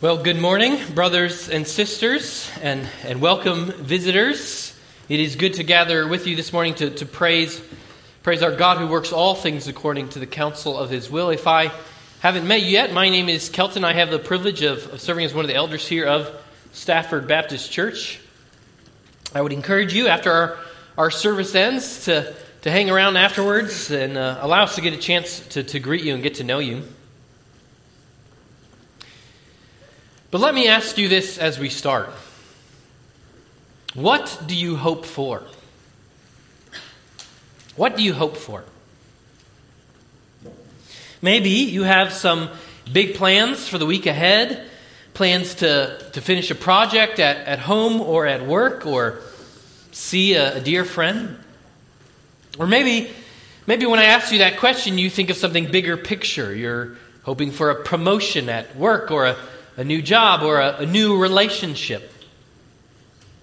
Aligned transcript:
Well, 0.00 0.18
good 0.18 0.36
morning, 0.36 0.80
brothers 0.92 1.48
and 1.48 1.66
sisters, 1.66 2.50
and, 2.60 2.86
and 3.04 3.20
welcome 3.20 3.70
visitors. 3.70 4.76
It 5.08 5.20
is 5.20 5.36
good 5.36 5.54
to 5.54 5.62
gather 5.62 6.08
with 6.08 6.26
you 6.26 6.34
this 6.34 6.52
morning 6.52 6.74
to, 6.74 6.90
to 6.90 7.06
praise, 7.06 7.62
praise 8.24 8.42
our 8.42 8.50
God 8.50 8.78
who 8.78 8.88
works 8.88 9.12
all 9.12 9.36
things 9.36 9.68
according 9.68 10.08
to 10.10 10.18
the 10.18 10.26
counsel 10.26 10.76
of 10.76 10.90
his 10.90 11.08
will. 11.08 11.30
If 11.30 11.46
I 11.46 11.70
haven't 12.20 12.46
met 12.46 12.62
you 12.62 12.70
yet, 12.70 12.92
my 12.92 13.08
name 13.08 13.28
is 13.28 13.48
Kelton. 13.48 13.84
I 13.84 13.92
have 13.92 14.10
the 14.10 14.18
privilege 14.18 14.62
of, 14.62 14.92
of 14.92 15.00
serving 15.00 15.26
as 15.26 15.32
one 15.32 15.44
of 15.44 15.48
the 15.48 15.54
elders 15.54 15.86
here 15.86 16.06
of 16.06 16.28
Stafford 16.72 17.28
Baptist 17.28 17.70
Church. 17.70 18.20
I 19.32 19.40
would 19.42 19.52
encourage 19.52 19.94
you, 19.94 20.08
after 20.08 20.32
our, 20.32 20.58
our 20.98 21.10
service 21.12 21.54
ends, 21.54 22.06
to, 22.06 22.34
to 22.62 22.70
hang 22.70 22.90
around 22.90 23.16
afterwards 23.16 23.92
and 23.92 24.18
uh, 24.18 24.38
allow 24.40 24.64
us 24.64 24.74
to 24.74 24.80
get 24.80 24.92
a 24.92 24.98
chance 24.98 25.38
to, 25.50 25.62
to 25.62 25.78
greet 25.78 26.02
you 26.02 26.14
and 26.14 26.22
get 26.22 26.34
to 26.34 26.44
know 26.44 26.58
you. 26.58 26.82
But 30.34 30.40
let 30.40 30.52
me 30.52 30.66
ask 30.66 30.98
you 30.98 31.06
this 31.06 31.38
as 31.38 31.60
we 31.60 31.68
start 31.68 32.10
What 33.94 34.42
do 34.48 34.56
you 34.56 34.74
hope 34.74 35.06
for? 35.06 35.44
What 37.76 37.96
do 37.96 38.02
you 38.02 38.14
hope 38.14 38.36
for? 38.36 38.64
Maybe 41.22 41.50
you 41.50 41.84
have 41.84 42.12
some 42.12 42.50
big 42.92 43.14
plans 43.14 43.68
for 43.68 43.78
the 43.78 43.86
week 43.86 44.06
ahead, 44.06 44.68
plans 45.12 45.54
to, 45.56 46.04
to 46.14 46.20
finish 46.20 46.50
a 46.50 46.56
project 46.56 47.20
at, 47.20 47.36
at 47.46 47.60
home 47.60 48.00
or 48.00 48.26
at 48.26 48.44
work, 48.44 48.86
or 48.86 49.20
see 49.92 50.34
a, 50.34 50.56
a 50.56 50.60
dear 50.60 50.84
friend. 50.84 51.38
Or 52.58 52.66
maybe, 52.66 53.08
maybe 53.68 53.86
when 53.86 54.00
I 54.00 54.06
ask 54.06 54.32
you 54.32 54.40
that 54.40 54.58
question, 54.58 54.98
you 54.98 55.10
think 55.10 55.30
of 55.30 55.36
something 55.36 55.70
bigger 55.70 55.96
picture. 55.96 56.52
You're 56.52 56.96
hoping 57.22 57.52
for 57.52 57.70
a 57.70 57.84
promotion 57.84 58.48
at 58.48 58.74
work 58.74 59.12
or 59.12 59.26
a 59.26 59.36
a 59.76 59.84
new 59.84 60.02
job 60.02 60.42
or 60.42 60.60
a, 60.60 60.76
a 60.78 60.86
new 60.86 61.20
relationship. 61.20 62.10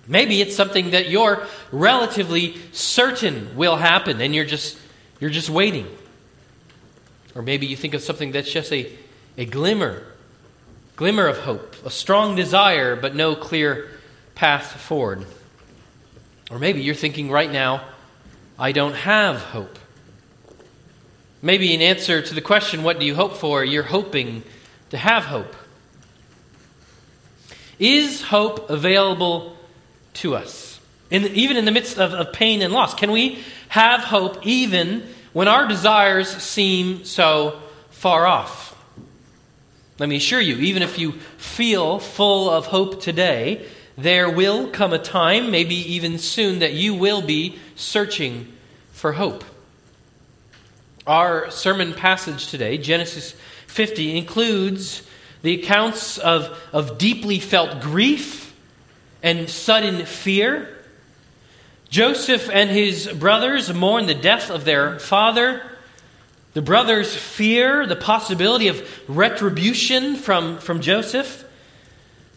Maybe 0.08 0.42
it's 0.42 0.56
something 0.56 0.92
that 0.92 1.10
you're 1.10 1.46
relatively 1.72 2.56
certain 2.72 3.56
will 3.56 3.76
happen 3.76 4.20
and 4.22 4.34
you're 4.34 4.46
just, 4.46 4.78
you're 5.20 5.30
just 5.30 5.50
waiting. 5.50 5.88
Or 7.36 7.42
maybe 7.42 7.68
you 7.68 7.78
think 7.78 7.94
of 7.94 8.02
something 8.02 8.32
that's 8.32 8.52
just 8.52 8.74
a, 8.74 8.92
a 9.38 9.46
glimmer, 9.46 10.04
glimmer 10.96 11.28
of 11.28 11.38
hope, 11.38 11.76
a 11.86 11.90
strong 11.90 12.36
desire, 12.36 12.96
but 12.96 13.16
no 13.16 13.36
clear 13.36 13.90
path 14.36 14.82
forward. 14.82 15.26
Or 16.50 16.60
maybe 16.60 16.82
you're 16.82 16.96
thinking 16.96 17.32
right 17.32 17.52
now, 17.52 17.86
I 18.60 18.74
don't 18.74 18.96
have 18.96 19.42
hope. 19.42 19.80
Maybe 21.42 21.74
in 21.74 21.82
answer 21.82 22.22
to 22.22 22.34
the 22.36 22.42
question, 22.42 22.84
what 22.84 23.00
do 23.00 23.06
you 23.06 23.16
hope 23.16 23.38
for? 23.38 23.64
You're 23.64 23.84
hoping 23.84 24.44
to 24.90 24.98
have 24.98 25.24
hope. 25.24 25.56
Is 27.82 28.22
hope 28.22 28.70
available 28.70 29.58
to 30.14 30.36
us? 30.36 30.80
In, 31.10 31.26
even 31.26 31.58
in 31.58 31.66
the 31.66 31.72
midst 31.72 31.98
of, 31.98 32.14
of 32.14 32.32
pain 32.32 32.62
and 32.62 32.72
loss? 32.72 32.94
Can 32.94 33.10
we 33.12 33.40
have 33.70 34.02
hope 34.02 34.46
even 34.46 35.04
when 35.34 35.48
our 35.48 35.68
desires 35.68 36.30
seem 36.30 37.04
so 37.06 37.60
far 37.90 38.28
off? 38.28 38.78
Let 39.98 40.10
me 40.10 40.18
assure 40.18 40.40
you, 40.40 40.58
even 40.58 40.84
if 40.84 41.00
you 41.00 41.14
feel 41.38 41.98
full 41.98 42.52
of 42.52 42.68
hope 42.68 43.02
today, 43.02 43.66
there 43.98 44.30
will 44.30 44.70
come 44.70 44.94
a 44.94 45.00
time, 45.00 45.50
maybe 45.50 45.76
even 45.94 46.20
soon, 46.20 46.60
that 46.60 46.74
you 46.74 46.94
will 46.94 47.24
be 47.24 47.58
searching 47.76 48.54
for 48.92 49.14
hope. 49.14 49.44
Our 51.08 51.50
sermon 51.50 51.94
passage 51.94 52.46
today, 52.46 52.78
Genesis 52.78 53.34
50, 53.66 54.18
includes 54.18 55.02
the 55.42 55.62
accounts 55.62 56.18
of, 56.18 56.58
of 56.72 56.98
deeply 56.98 57.40
felt 57.40 57.82
grief 57.82 58.56
and 59.24 59.50
sudden 59.50 60.06
fear. 60.06 60.78
Joseph 61.90 62.50
and 62.50 62.70
his 62.70 63.08
brothers 63.08 63.74
mourn 63.74 64.06
the 64.06 64.16
death 64.16 64.50
of 64.50 64.66
their 64.66 65.00
father. 65.00 65.62
The 66.54 66.62
brothers 66.62 67.16
fear 67.16 67.86
the 67.86 67.96
possibility 67.96 68.68
of 68.68 68.88
retribution 69.08 70.16
from, 70.16 70.58
from 70.58 70.82
Joseph. 70.82 71.46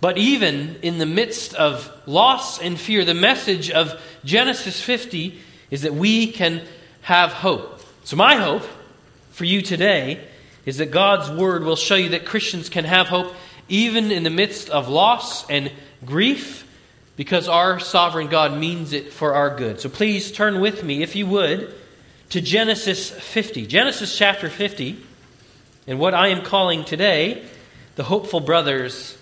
But 0.00 0.18
even 0.18 0.76
in 0.82 0.98
the 0.98 1.06
midst 1.06 1.54
of 1.54 1.90
loss 2.06 2.60
and 2.60 2.78
fear, 2.78 3.04
the 3.04 3.14
message 3.14 3.70
of 3.70 4.00
Genesis 4.24 4.80
50 4.80 5.38
is 5.70 5.82
that 5.82 5.94
we 5.94 6.30
can 6.30 6.62
have 7.02 7.32
hope. 7.32 7.80
So, 8.04 8.16
my 8.16 8.36
hope 8.36 8.64
for 9.30 9.44
you 9.44 9.62
today 9.62 10.28
is 10.66 10.78
that 10.78 10.90
God's 10.90 11.30
Word 11.30 11.64
will 11.64 11.76
show 11.76 11.94
you 11.94 12.10
that 12.10 12.24
Christians 12.24 12.68
can 12.68 12.84
have 12.84 13.08
hope 13.08 13.34
even 13.68 14.10
in 14.10 14.22
the 14.22 14.30
midst 14.30 14.68
of 14.70 14.88
loss 14.88 15.48
and 15.48 15.70
grief 16.04 16.66
because 17.16 17.48
our 17.48 17.78
sovereign 17.78 18.28
God 18.28 18.58
means 18.58 18.92
it 18.92 19.12
for 19.12 19.34
our 19.34 19.56
good. 19.56 19.80
So 19.80 19.88
please 19.88 20.32
turn 20.32 20.60
with 20.60 20.82
me, 20.82 21.02
if 21.02 21.14
you 21.16 21.26
would, 21.26 21.74
to 22.30 22.40
Genesis 22.40 23.10
50. 23.10 23.66
Genesis 23.66 24.16
chapter 24.16 24.50
50, 24.50 24.98
and 25.86 25.98
what 25.98 26.14
I 26.14 26.28
am 26.28 26.42
calling 26.42 26.84
today 26.84 27.44
the 27.96 28.02
hopeful 28.02 28.40
brothers 28.40 29.16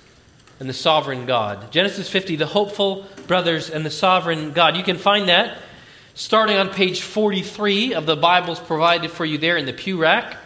and 0.59 0.69
the 0.69 0.74
sovereign 0.74 1.26
God. 1.26 1.72
Genesis 1.72 2.09
50, 2.09 2.36
the 2.36 2.47
hopeful 2.47 3.06
brothers 3.26 3.69
and 3.69 3.84
the 3.84 3.91
sovereign 3.91 4.53
God. 4.53 4.76
You 4.76 4.84
can 4.84 4.97
find 4.97 5.28
that 5.28 5.59
starting 6.14 6.56
on 6.56 6.70
page 6.70 7.03
43 7.03 7.94
of 7.94 8.06
the 8.06 8.16
Bibles 8.16 8.60
provided 8.60 9.10
for 9.10 9.24
you 9.24 9.38
there 9.38 9.56
in 9.56 9.66
the 9.66 9.72
pew 9.72 9.98
rack. 9.98 10.36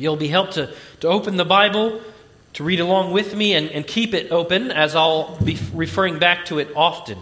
You'll 0.00 0.16
be 0.16 0.28
helped 0.28 0.54
to, 0.54 0.72
to 1.00 1.08
open 1.08 1.36
the 1.36 1.44
Bible, 1.44 2.00
to 2.54 2.64
read 2.64 2.80
along 2.80 3.12
with 3.12 3.36
me, 3.36 3.52
and, 3.52 3.68
and 3.68 3.86
keep 3.86 4.14
it 4.14 4.32
open 4.32 4.70
as 4.70 4.96
I'll 4.96 5.36
be 5.36 5.58
referring 5.74 6.18
back 6.18 6.46
to 6.46 6.58
it 6.58 6.68
often. 6.74 7.18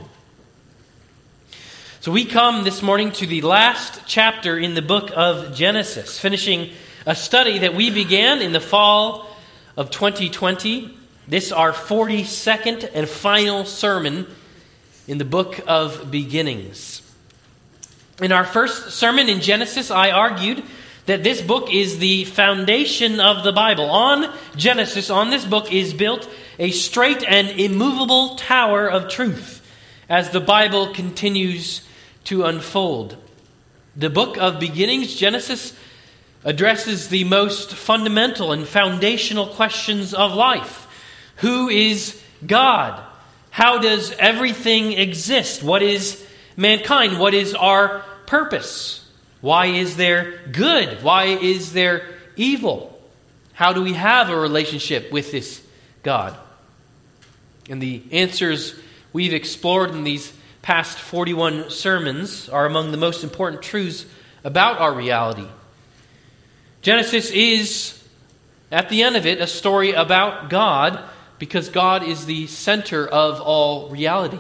So 1.99 2.13
we 2.13 2.25
come 2.25 2.63
this 2.63 2.81
morning 2.81 3.11
to 3.11 3.27
the 3.27 3.43
last 3.43 4.03
chapter 4.07 4.57
in 4.57 4.75
the 4.75 4.81
book 4.81 5.11
of 5.17 5.57
Genesis, 5.57 6.21
finishing 6.21 6.71
a 7.05 7.17
study 7.17 7.59
that 7.59 7.75
we 7.75 7.91
began 7.91 8.41
in 8.41 8.53
the 8.53 8.61
fall 8.61 9.29
of 9.77 9.91
2020. 9.91 10.97
This 11.27 11.51
our 11.51 11.73
42nd 11.73 12.89
and 12.95 13.09
final 13.09 13.65
sermon 13.65 14.25
in 15.09 15.19
the 15.19 15.25
book 15.25 15.61
of 15.67 16.13
beginnings. 16.13 17.03
In 18.23 18.31
our 18.31 18.45
first 18.45 18.93
sermon 18.93 19.29
in 19.29 19.41
Genesis, 19.41 19.91
I 19.91 20.13
argued 20.13 20.63
that 21.09 21.25
this 21.25 21.41
book 21.41 21.73
is 21.73 21.99
the 22.01 22.25
foundation 22.25 23.19
of 23.19 23.43
the 23.43 23.51
Bible. 23.51 23.87
On 23.87 24.31
Genesis, 24.57 25.09
on 25.09 25.31
this 25.31 25.47
book, 25.47 25.73
is 25.73 25.95
built 25.95 26.29
a 26.59 26.71
straight 26.71 27.25
and 27.27 27.49
immovable 27.59 28.37
tower 28.37 28.87
of 28.87 29.09
truth 29.09 29.67
as 30.11 30.29
the 30.31 30.41
Bible 30.41 30.93
continues 30.93 31.81
to 32.25 32.45
unfold. 32.45 33.17
The 33.97 34.11
book 34.11 34.37
of 34.37 34.61
beginnings, 34.61 35.15
Genesis, 35.15 35.73
addresses 36.45 37.09
the 37.09 37.25
most 37.25 37.73
fundamental 37.73 38.53
and 38.53 38.69
foundational 38.69 39.47
questions 39.47 40.13
of 40.13 40.35
life 40.35 40.87
Who 41.37 41.71
is 41.71 42.23
God? 42.47 43.03
How 43.49 43.79
does 43.79 44.13
everything 44.19 44.93
exist? 44.93 45.63
What 45.63 45.83
is 45.83 46.23
mankind? 46.55 47.19
What 47.19 47.33
is 47.33 47.55
our 47.55 48.01
purpose? 48.27 49.08
Why 49.41 49.67
is 49.67 49.97
there 49.97 50.39
good? 50.51 51.03
Why 51.03 51.25
is 51.27 51.73
there 51.73 52.07
evil? 52.37 53.01
How 53.53 53.73
do 53.73 53.83
we 53.83 53.95
have 53.95 54.31
a 54.31 54.37
relationship 54.37 55.13
with 55.13 55.33
this 55.33 55.63
God? 56.03 56.37
And 57.69 57.83
the 57.83 58.03
answers 58.11 58.79
we've 59.13 59.35
explored 59.35 59.91
in 59.91 60.05
these 60.05 60.33
past 60.63 60.99
41 60.99 61.71
sermons 61.71 62.49
are 62.49 62.67
among 62.67 62.91
the 62.91 62.97
most 62.97 63.25
important 63.25 63.63
truths 63.63 64.07
about 64.45 64.79
our 64.79 64.93
reality. 64.93 65.47
Genesis 66.83 67.31
is, 67.31 68.03
at 68.71 68.89
the 68.89 69.03
end 69.03 69.17
of 69.17 69.27
it, 69.27 69.41
a 69.41 69.47
story 69.47 69.93
about 69.93 70.51
God 70.51 71.03
because 71.39 71.69
God 71.69 72.03
is 72.03 72.27
the 72.27 72.47
center 72.47 73.07
of 73.07 73.41
all 73.41 73.89
reality. 73.89 74.39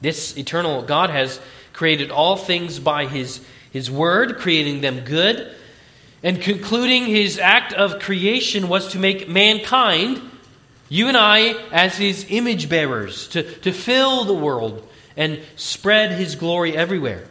This 0.00 0.36
eternal 0.36 0.82
God 0.82 1.10
has 1.10 1.40
created 1.78 2.10
all 2.10 2.36
things 2.36 2.80
by 2.80 3.06
his, 3.06 3.40
his 3.70 3.88
word, 3.88 4.36
creating 4.38 4.80
them 4.80 5.04
good. 5.04 5.54
And 6.24 6.42
concluding 6.42 7.06
his 7.06 7.38
act 7.38 7.72
of 7.72 8.00
creation 8.00 8.68
was 8.68 8.88
to 8.88 8.98
make 8.98 9.28
mankind, 9.28 10.20
you 10.88 11.06
and 11.06 11.16
I, 11.16 11.52
as 11.70 11.96
his 11.96 12.26
image 12.30 12.68
bearers, 12.68 13.28
to, 13.28 13.44
to 13.60 13.70
fill 13.70 14.24
the 14.24 14.34
world 14.34 14.86
and 15.16 15.40
spread 15.54 16.10
his 16.10 16.34
glory 16.34 16.76
everywhere. 16.76 17.24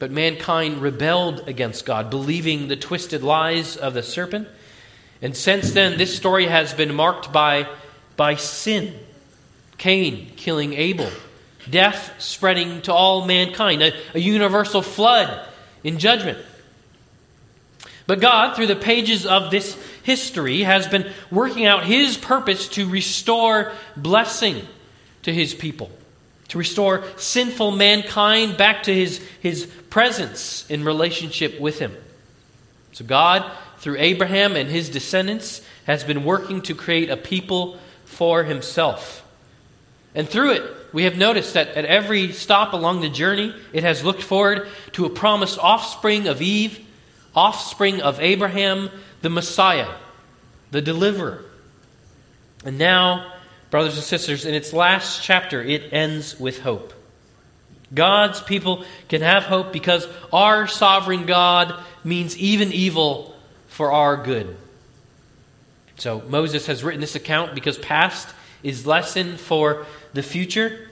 But 0.00 0.10
mankind 0.10 0.82
rebelled 0.82 1.46
against 1.48 1.86
God, 1.86 2.10
believing 2.10 2.66
the 2.66 2.74
twisted 2.74 3.22
lies 3.22 3.76
of 3.76 3.94
the 3.94 4.02
serpent. 4.02 4.48
And 5.22 5.36
since 5.36 5.70
then, 5.70 5.98
this 5.98 6.16
story 6.16 6.46
has 6.46 6.74
been 6.74 6.92
marked 6.92 7.32
by, 7.32 7.68
by 8.16 8.34
sin 8.34 8.92
Cain 9.78 10.32
killing 10.34 10.72
Abel, 10.72 11.10
death 11.70 12.14
spreading 12.18 12.82
to 12.82 12.92
all 12.92 13.26
mankind, 13.26 13.82
a, 13.82 13.92
a 14.14 14.18
universal 14.18 14.82
flood 14.82 15.46
in 15.84 15.98
judgment. 15.98 16.38
But 18.06 18.20
God, 18.20 18.56
through 18.56 18.68
the 18.68 18.76
pages 18.76 19.26
of 19.26 19.50
this 19.50 19.76
history 20.02 20.62
has 20.62 20.88
been 20.88 21.12
working 21.30 21.66
out 21.66 21.84
his 21.84 22.16
purpose 22.16 22.68
to 22.70 22.88
restore 22.88 23.72
blessing 23.96 24.66
to 25.24 25.32
his 25.32 25.52
people, 25.52 25.90
to 26.48 26.58
restore 26.58 27.04
sinful 27.16 27.72
mankind 27.72 28.56
back 28.56 28.84
to 28.84 28.94
his, 28.94 29.18
his 29.40 29.66
presence 29.90 30.68
in 30.70 30.84
relationship 30.84 31.60
with 31.60 31.78
him. 31.78 31.94
So, 32.92 33.04
God, 33.04 33.50
through 33.78 33.96
Abraham 33.98 34.56
and 34.56 34.70
his 34.70 34.88
descendants, 34.88 35.60
has 35.84 36.02
been 36.02 36.24
working 36.24 36.62
to 36.62 36.74
create 36.74 37.10
a 37.10 37.16
people 37.16 37.78
for 38.06 38.42
himself. 38.44 39.22
And 40.14 40.26
through 40.26 40.52
it, 40.52 40.77
we 40.92 41.04
have 41.04 41.16
noticed 41.16 41.54
that 41.54 41.68
at 41.68 41.84
every 41.84 42.32
stop 42.32 42.72
along 42.72 43.00
the 43.00 43.08
journey, 43.08 43.54
it 43.72 43.82
has 43.82 44.04
looked 44.04 44.22
forward 44.22 44.68
to 44.92 45.04
a 45.04 45.10
promised 45.10 45.58
offspring 45.58 46.26
of 46.28 46.40
Eve, 46.40 46.86
offspring 47.34 48.00
of 48.00 48.20
Abraham, 48.20 48.90
the 49.22 49.30
Messiah, 49.30 49.90
the 50.70 50.80
deliverer. 50.80 51.44
And 52.64 52.78
now, 52.78 53.34
brothers 53.70 53.96
and 53.96 54.04
sisters, 54.04 54.44
in 54.44 54.54
its 54.54 54.72
last 54.72 55.22
chapter, 55.22 55.62
it 55.62 55.92
ends 55.92 56.38
with 56.40 56.60
hope. 56.60 56.94
God's 57.94 58.42
people 58.42 58.84
can 59.08 59.22
have 59.22 59.44
hope 59.44 59.72
because 59.72 60.06
our 60.32 60.66
sovereign 60.66 61.26
God 61.26 61.74
means 62.04 62.36
even 62.36 62.72
evil 62.72 63.34
for 63.68 63.92
our 63.92 64.16
good. 64.16 64.56
So 65.96 66.22
Moses 66.28 66.66
has 66.66 66.84
written 66.84 67.00
this 67.00 67.14
account 67.14 67.54
because 67.54 67.78
past 67.78 68.28
is 68.62 68.86
lesson 68.86 69.36
for 69.36 69.86
the 70.12 70.22
future. 70.22 70.88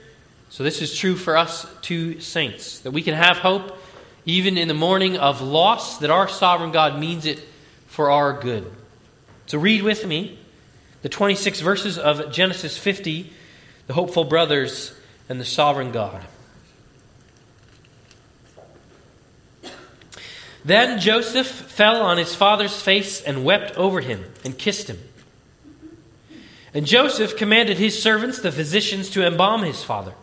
So 0.49 0.63
this 0.63 0.81
is 0.81 0.95
true 0.95 1.15
for 1.15 1.37
us 1.37 1.65
too 1.81 2.19
saints 2.19 2.79
that 2.79 2.91
we 2.91 3.01
can 3.01 3.13
have 3.13 3.37
hope 3.37 3.77
even 4.25 4.57
in 4.57 4.67
the 4.67 4.73
mourning 4.73 5.17
of 5.17 5.41
loss 5.41 5.99
that 5.99 6.09
our 6.09 6.27
sovereign 6.27 6.71
God 6.71 6.99
means 6.99 7.25
it 7.25 7.41
for 7.87 8.11
our 8.11 8.33
good. 8.33 8.71
So 9.47 9.57
read 9.57 9.81
with 9.81 10.05
me 10.05 10.37
the 11.01 11.09
26 11.09 11.61
verses 11.61 11.97
of 11.97 12.31
Genesis 12.31 12.77
50, 12.77 13.31
the 13.87 13.93
hopeful 13.93 14.25
brothers 14.25 14.93
and 15.29 15.39
the 15.39 15.45
sovereign 15.45 15.91
God. 15.91 16.23
Then 20.65 20.99
Joseph 20.99 21.47
fell 21.47 22.01
on 22.01 22.17
his 22.17 22.35
father's 22.35 22.81
face 22.81 23.21
and 23.21 23.45
wept 23.45 23.77
over 23.77 24.01
him 24.01 24.25
and 24.43 24.57
kissed 24.57 24.89
him. 24.89 24.99
And 26.77 26.85
Joseph 26.85 27.37
commanded 27.37 27.79
his 27.79 27.99
servants, 27.99 28.37
the 28.37 28.51
physicians, 28.51 29.09
to 29.09 29.25
embalm 29.25 29.63
his 29.63 29.83
father. 29.83 30.13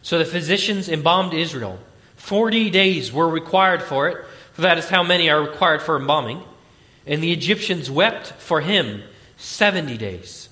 So 0.00 0.16
the 0.16 0.24
physicians 0.24 0.88
embalmed 0.88 1.34
Israel. 1.34 1.80
Forty 2.14 2.70
days 2.70 3.12
were 3.12 3.28
required 3.28 3.82
for 3.82 4.08
it, 4.08 4.24
for 4.52 4.62
that 4.62 4.78
is 4.78 4.88
how 4.88 5.02
many 5.02 5.28
are 5.28 5.42
required 5.42 5.82
for 5.82 5.96
embalming. 5.96 6.44
And 7.04 7.20
the 7.20 7.32
Egyptians 7.32 7.90
wept 7.90 8.28
for 8.34 8.60
him 8.60 9.02
seventy 9.38 9.96
days. 9.96 10.48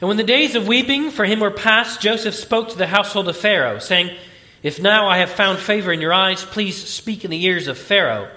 And 0.00 0.06
when 0.06 0.18
the 0.18 0.22
days 0.22 0.54
of 0.54 0.68
weeping 0.68 1.10
for 1.10 1.24
him 1.24 1.40
were 1.40 1.50
past, 1.50 2.00
Joseph 2.00 2.36
spoke 2.36 2.68
to 2.68 2.78
the 2.78 2.86
household 2.86 3.28
of 3.28 3.36
Pharaoh, 3.36 3.80
saying, 3.80 4.16
If 4.62 4.80
now 4.80 5.08
I 5.08 5.18
have 5.18 5.32
found 5.32 5.58
favor 5.58 5.92
in 5.92 6.00
your 6.00 6.14
eyes, 6.14 6.44
please 6.44 6.76
speak 6.76 7.24
in 7.24 7.32
the 7.32 7.44
ears 7.44 7.66
of 7.66 7.76
Pharaoh, 7.76 8.30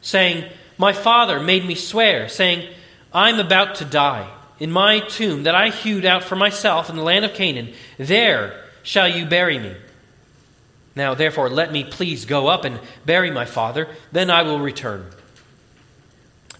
saying, 0.00 0.48
My 0.76 0.92
father 0.92 1.40
made 1.40 1.64
me 1.64 1.74
swear, 1.74 2.28
saying, 2.28 2.72
I'm 3.12 3.40
about 3.40 3.76
to 3.76 3.84
die. 3.84 4.30
In 4.58 4.70
my 4.70 5.00
tomb 5.00 5.44
that 5.44 5.54
I 5.54 5.70
hewed 5.70 6.04
out 6.04 6.24
for 6.24 6.36
myself 6.36 6.90
in 6.90 6.96
the 6.96 7.02
land 7.02 7.24
of 7.24 7.34
Canaan, 7.34 7.72
there 7.96 8.64
shall 8.82 9.08
you 9.08 9.26
bury 9.26 9.58
me. 9.58 9.74
Now, 10.96 11.14
therefore, 11.14 11.48
let 11.48 11.70
me 11.70 11.84
please 11.84 12.24
go 12.24 12.48
up 12.48 12.64
and 12.64 12.80
bury 13.06 13.30
my 13.30 13.44
father, 13.44 13.88
then 14.10 14.30
I 14.30 14.42
will 14.42 14.58
return. 14.58 15.06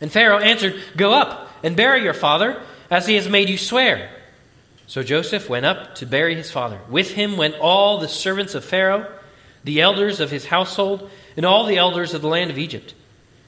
And 0.00 0.12
Pharaoh 0.12 0.39
answered, 0.39 0.77
Go 0.97 1.12
up 1.12 1.50
and 1.65 1.77
bury 1.77 2.05
your 2.05 2.15
father, 2.15 2.62
as 2.89 3.06
he 3.06 3.17
has 3.17 3.29
made 3.29 3.49
you 3.49 3.59
swear. 3.59 4.11
So 4.87 5.03
Joseph 5.03 5.49
went 5.49 5.67
up 5.67 5.97
to 5.97 6.06
bury 6.06 6.37
his 6.37 6.53
father. 6.53 6.81
With 6.89 7.11
him 7.11 7.37
went 7.37 7.56
all 7.56 7.99
the 7.99 8.09
servants 8.09 8.55
of 8.55 8.65
Pharaoh, 8.65 9.12
the 9.65 9.81
elders 9.81 10.21
of 10.21 10.31
his 10.31 10.47
household, 10.47 11.11
and 11.37 11.45
all 11.45 11.67
the 11.67 11.77
elders 11.77 12.15
of 12.15 12.23
the 12.23 12.29
land 12.29 12.50
of 12.50 12.59
Egypt 12.59 12.95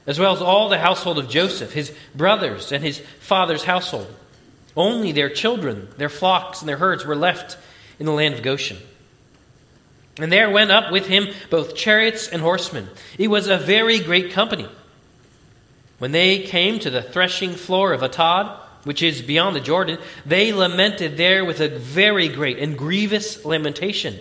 as 0.07 0.19
well 0.19 0.33
as 0.33 0.41
all 0.41 0.69
the 0.69 0.79
household 0.79 1.19
of 1.19 1.29
Joseph, 1.29 1.73
his 1.73 1.93
brothers, 2.15 2.71
and 2.71 2.83
his 2.83 2.99
father's 3.19 3.63
household. 3.63 4.13
Only 4.75 5.11
their 5.11 5.29
children, 5.29 5.89
their 5.97 6.09
flocks, 6.09 6.61
and 6.61 6.69
their 6.69 6.77
herds 6.77 7.05
were 7.05 7.15
left 7.15 7.57
in 7.99 8.05
the 8.05 8.11
land 8.11 8.35
of 8.35 8.41
Goshen. 8.41 8.77
And 10.17 10.31
there 10.31 10.49
went 10.49 10.71
up 10.71 10.91
with 10.91 11.07
him 11.07 11.27
both 11.49 11.75
chariots 11.75 12.27
and 12.27 12.41
horsemen. 12.41 12.89
It 13.17 13.27
was 13.29 13.47
a 13.47 13.57
very 13.57 13.99
great 13.99 14.31
company. 14.31 14.67
When 15.99 16.11
they 16.11 16.39
came 16.39 16.79
to 16.79 16.89
the 16.89 17.03
threshing 17.03 17.53
floor 17.53 17.93
of 17.93 18.01
Atad, 18.01 18.57
which 18.83 19.03
is 19.03 19.21
beyond 19.21 19.55
the 19.55 19.61
Jordan, 19.61 19.99
they 20.25 20.51
lamented 20.51 21.15
there 21.15 21.45
with 21.45 21.59
a 21.59 21.69
very 21.69 22.27
great 22.27 22.57
and 22.57 22.77
grievous 22.77 23.45
lamentation. 23.45 24.17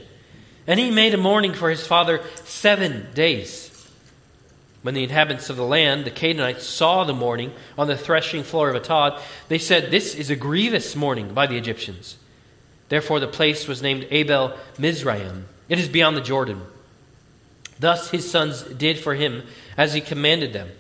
And 0.67 0.79
he 0.79 0.91
made 0.91 1.15
a 1.15 1.19
mourning 1.19 1.55
for 1.55 1.71
his 1.71 1.87
father 1.87 2.21
seven 2.45 3.09
days. 3.15 3.70
When 4.83 4.95
the 4.95 5.05
inhabitants 5.05 5.51
of 5.51 5.57
the 5.57 5.65
land, 5.65 6.05
the 6.05 6.11
Canaanites, 6.11 6.67
saw 6.67 7.05
the 7.05 7.13
mourning 7.13 7.53
on 7.77 7.87
the 7.87 7.97
threshing 7.97 8.43
floor 8.43 8.71
of 8.71 8.83
Atad, 8.83 9.21
they 9.49 9.59
said, 9.59 9.91
This 9.91 10.15
is 10.15 10.31
a 10.31 10.37
grievous 10.37 10.97
mourning 10.97 11.35
by 11.35 11.47
the 11.47 11.59
Egyptians. 11.59 12.17
Therefore, 12.89 13.21
the 13.21 13.29
place 13.29 13.69
was 13.69 13.83
named 13.83 14.07
Abel 14.11 14.57
Mizraim. 14.79 15.47
It 15.69 15.79
is 15.79 15.89
beyond 15.89 16.17
the 16.17 16.23
Jordan. 16.23 16.63
Thus 17.79 18.11
his 18.11 18.31
sons 18.31 18.63
did 18.63 18.99
for 18.99 19.15
him 19.15 19.43
as 19.77 19.95
he 19.95 20.01
commanded 20.01 20.53
them. 20.53 20.71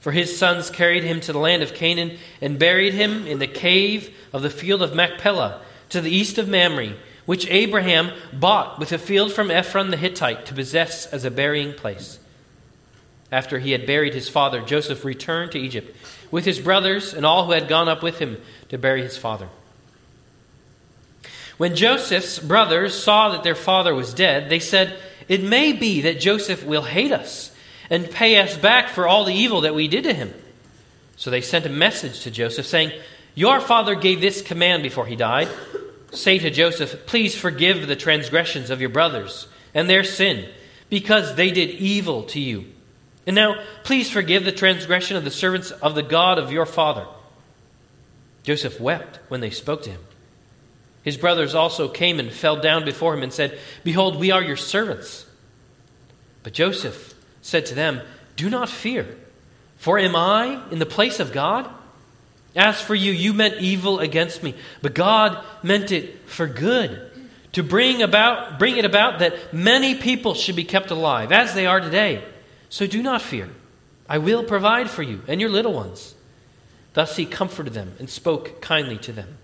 For 0.00 0.12
his 0.12 0.38
sons 0.38 0.70
carried 0.70 1.02
him 1.02 1.20
to 1.22 1.32
the 1.32 1.38
land 1.38 1.62
of 1.62 1.74
Canaan 1.74 2.18
and 2.40 2.58
buried 2.58 2.94
him 2.94 3.26
in 3.26 3.38
the 3.38 3.46
cave 3.46 4.14
of 4.32 4.42
the 4.42 4.50
field 4.50 4.82
of 4.82 4.94
Machpelah 4.94 5.60
to 5.88 6.00
the 6.00 6.10
east 6.10 6.38
of 6.38 6.48
Mamre, 6.48 6.94
which 7.26 7.48
Abraham 7.48 8.12
bought 8.32 8.78
with 8.78 8.92
a 8.92 8.98
field 8.98 9.32
from 9.32 9.50
Ephron 9.50 9.90
the 9.90 9.96
Hittite 9.96 10.46
to 10.46 10.54
possess 10.54 11.06
as 11.06 11.24
a 11.24 11.30
burying 11.30 11.74
place. 11.74 12.18
After 13.30 13.58
he 13.58 13.72
had 13.72 13.86
buried 13.86 14.14
his 14.14 14.28
father, 14.28 14.62
Joseph 14.62 15.04
returned 15.04 15.52
to 15.52 15.58
Egypt 15.58 15.94
with 16.30 16.44
his 16.44 16.58
brothers 16.58 17.12
and 17.12 17.26
all 17.26 17.44
who 17.44 17.52
had 17.52 17.68
gone 17.68 17.88
up 17.88 18.02
with 18.02 18.18
him 18.18 18.40
to 18.70 18.78
bury 18.78 19.02
his 19.02 19.18
father. 19.18 19.48
When 21.58 21.74
Joseph's 21.74 22.38
brothers 22.38 22.94
saw 22.94 23.30
that 23.30 23.42
their 23.42 23.56
father 23.56 23.94
was 23.94 24.14
dead, 24.14 24.48
they 24.48 24.60
said, 24.60 24.96
It 25.26 25.42
may 25.42 25.72
be 25.72 26.02
that 26.02 26.20
Joseph 26.20 26.64
will 26.64 26.82
hate 26.82 27.12
us 27.12 27.52
and 27.90 28.10
pay 28.10 28.38
us 28.38 28.56
back 28.56 28.88
for 28.88 29.06
all 29.06 29.24
the 29.24 29.34
evil 29.34 29.62
that 29.62 29.74
we 29.74 29.88
did 29.88 30.04
to 30.04 30.14
him. 30.14 30.32
So 31.16 31.30
they 31.30 31.40
sent 31.40 31.66
a 31.66 31.70
message 31.70 32.20
to 32.20 32.30
Joseph 32.30 32.66
saying, 32.66 32.92
Your 33.34 33.60
father 33.60 33.96
gave 33.96 34.20
this 34.20 34.40
command 34.40 34.84
before 34.84 35.06
he 35.06 35.16
died. 35.16 35.48
Say 36.12 36.38
to 36.38 36.50
Joseph, 36.50 37.06
Please 37.06 37.34
forgive 37.36 37.86
the 37.86 37.96
transgressions 37.96 38.70
of 38.70 38.80
your 38.80 38.90
brothers 38.90 39.48
and 39.74 39.90
their 39.90 40.04
sin, 40.04 40.48
because 40.88 41.34
they 41.34 41.50
did 41.50 41.70
evil 41.70 42.22
to 42.24 42.40
you. 42.40 42.66
And 43.28 43.34
now, 43.34 43.62
please 43.84 44.10
forgive 44.10 44.46
the 44.46 44.52
transgression 44.52 45.18
of 45.18 45.22
the 45.22 45.30
servants 45.30 45.70
of 45.70 45.94
the 45.94 46.02
God 46.02 46.38
of 46.38 46.50
your 46.50 46.64
father. 46.64 47.06
Joseph 48.42 48.80
wept 48.80 49.20
when 49.28 49.42
they 49.42 49.50
spoke 49.50 49.82
to 49.82 49.90
him. 49.90 50.00
His 51.02 51.18
brothers 51.18 51.54
also 51.54 51.88
came 51.88 52.20
and 52.20 52.32
fell 52.32 52.56
down 52.56 52.86
before 52.86 53.12
him 53.12 53.22
and 53.22 53.30
said, 53.30 53.58
Behold, 53.84 54.16
we 54.16 54.30
are 54.30 54.42
your 54.42 54.56
servants. 54.56 55.26
But 56.42 56.54
Joseph 56.54 57.14
said 57.42 57.66
to 57.66 57.74
them, 57.74 58.00
Do 58.36 58.48
not 58.48 58.70
fear, 58.70 59.06
for 59.76 59.98
am 59.98 60.16
I 60.16 60.62
in 60.70 60.78
the 60.78 60.86
place 60.86 61.20
of 61.20 61.30
God? 61.30 61.68
As 62.56 62.80
for 62.80 62.94
you, 62.94 63.12
you 63.12 63.34
meant 63.34 63.60
evil 63.60 64.00
against 64.00 64.42
me, 64.42 64.54
but 64.80 64.94
God 64.94 65.44
meant 65.62 65.92
it 65.92 66.26
for 66.26 66.46
good, 66.46 67.10
to 67.52 67.62
bring 67.62 68.00
about 68.00 68.58
bring 68.58 68.78
it 68.78 68.86
about 68.86 69.18
that 69.18 69.52
many 69.52 69.96
people 69.96 70.32
should 70.32 70.56
be 70.56 70.64
kept 70.64 70.90
alive, 70.90 71.30
as 71.30 71.52
they 71.52 71.66
are 71.66 71.80
today. 71.80 72.24
So 72.68 72.86
do 72.86 73.02
not 73.02 73.22
fear. 73.22 73.50
I 74.08 74.18
will 74.18 74.44
provide 74.44 74.90
for 74.90 75.02
you 75.02 75.22
and 75.26 75.40
your 75.40 75.50
little 75.50 75.72
ones. 75.72 76.14
Thus 76.94 77.16
he 77.16 77.26
comforted 77.26 77.74
them 77.74 77.94
and 77.98 78.08
spoke 78.08 78.60
kindly 78.60 78.98
to 78.98 79.12
them. 79.12 79.38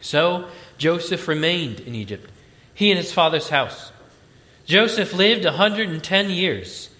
So 0.00 0.48
Joseph 0.76 1.28
remained 1.28 1.80
in 1.80 1.94
Egypt, 1.94 2.30
he 2.74 2.90
and 2.90 2.98
his 2.98 3.12
father's 3.12 3.48
house. 3.48 3.92
Joseph 4.66 5.14
lived 5.14 5.44
a 5.44 5.50
110 5.50 6.30
years. 6.30 6.90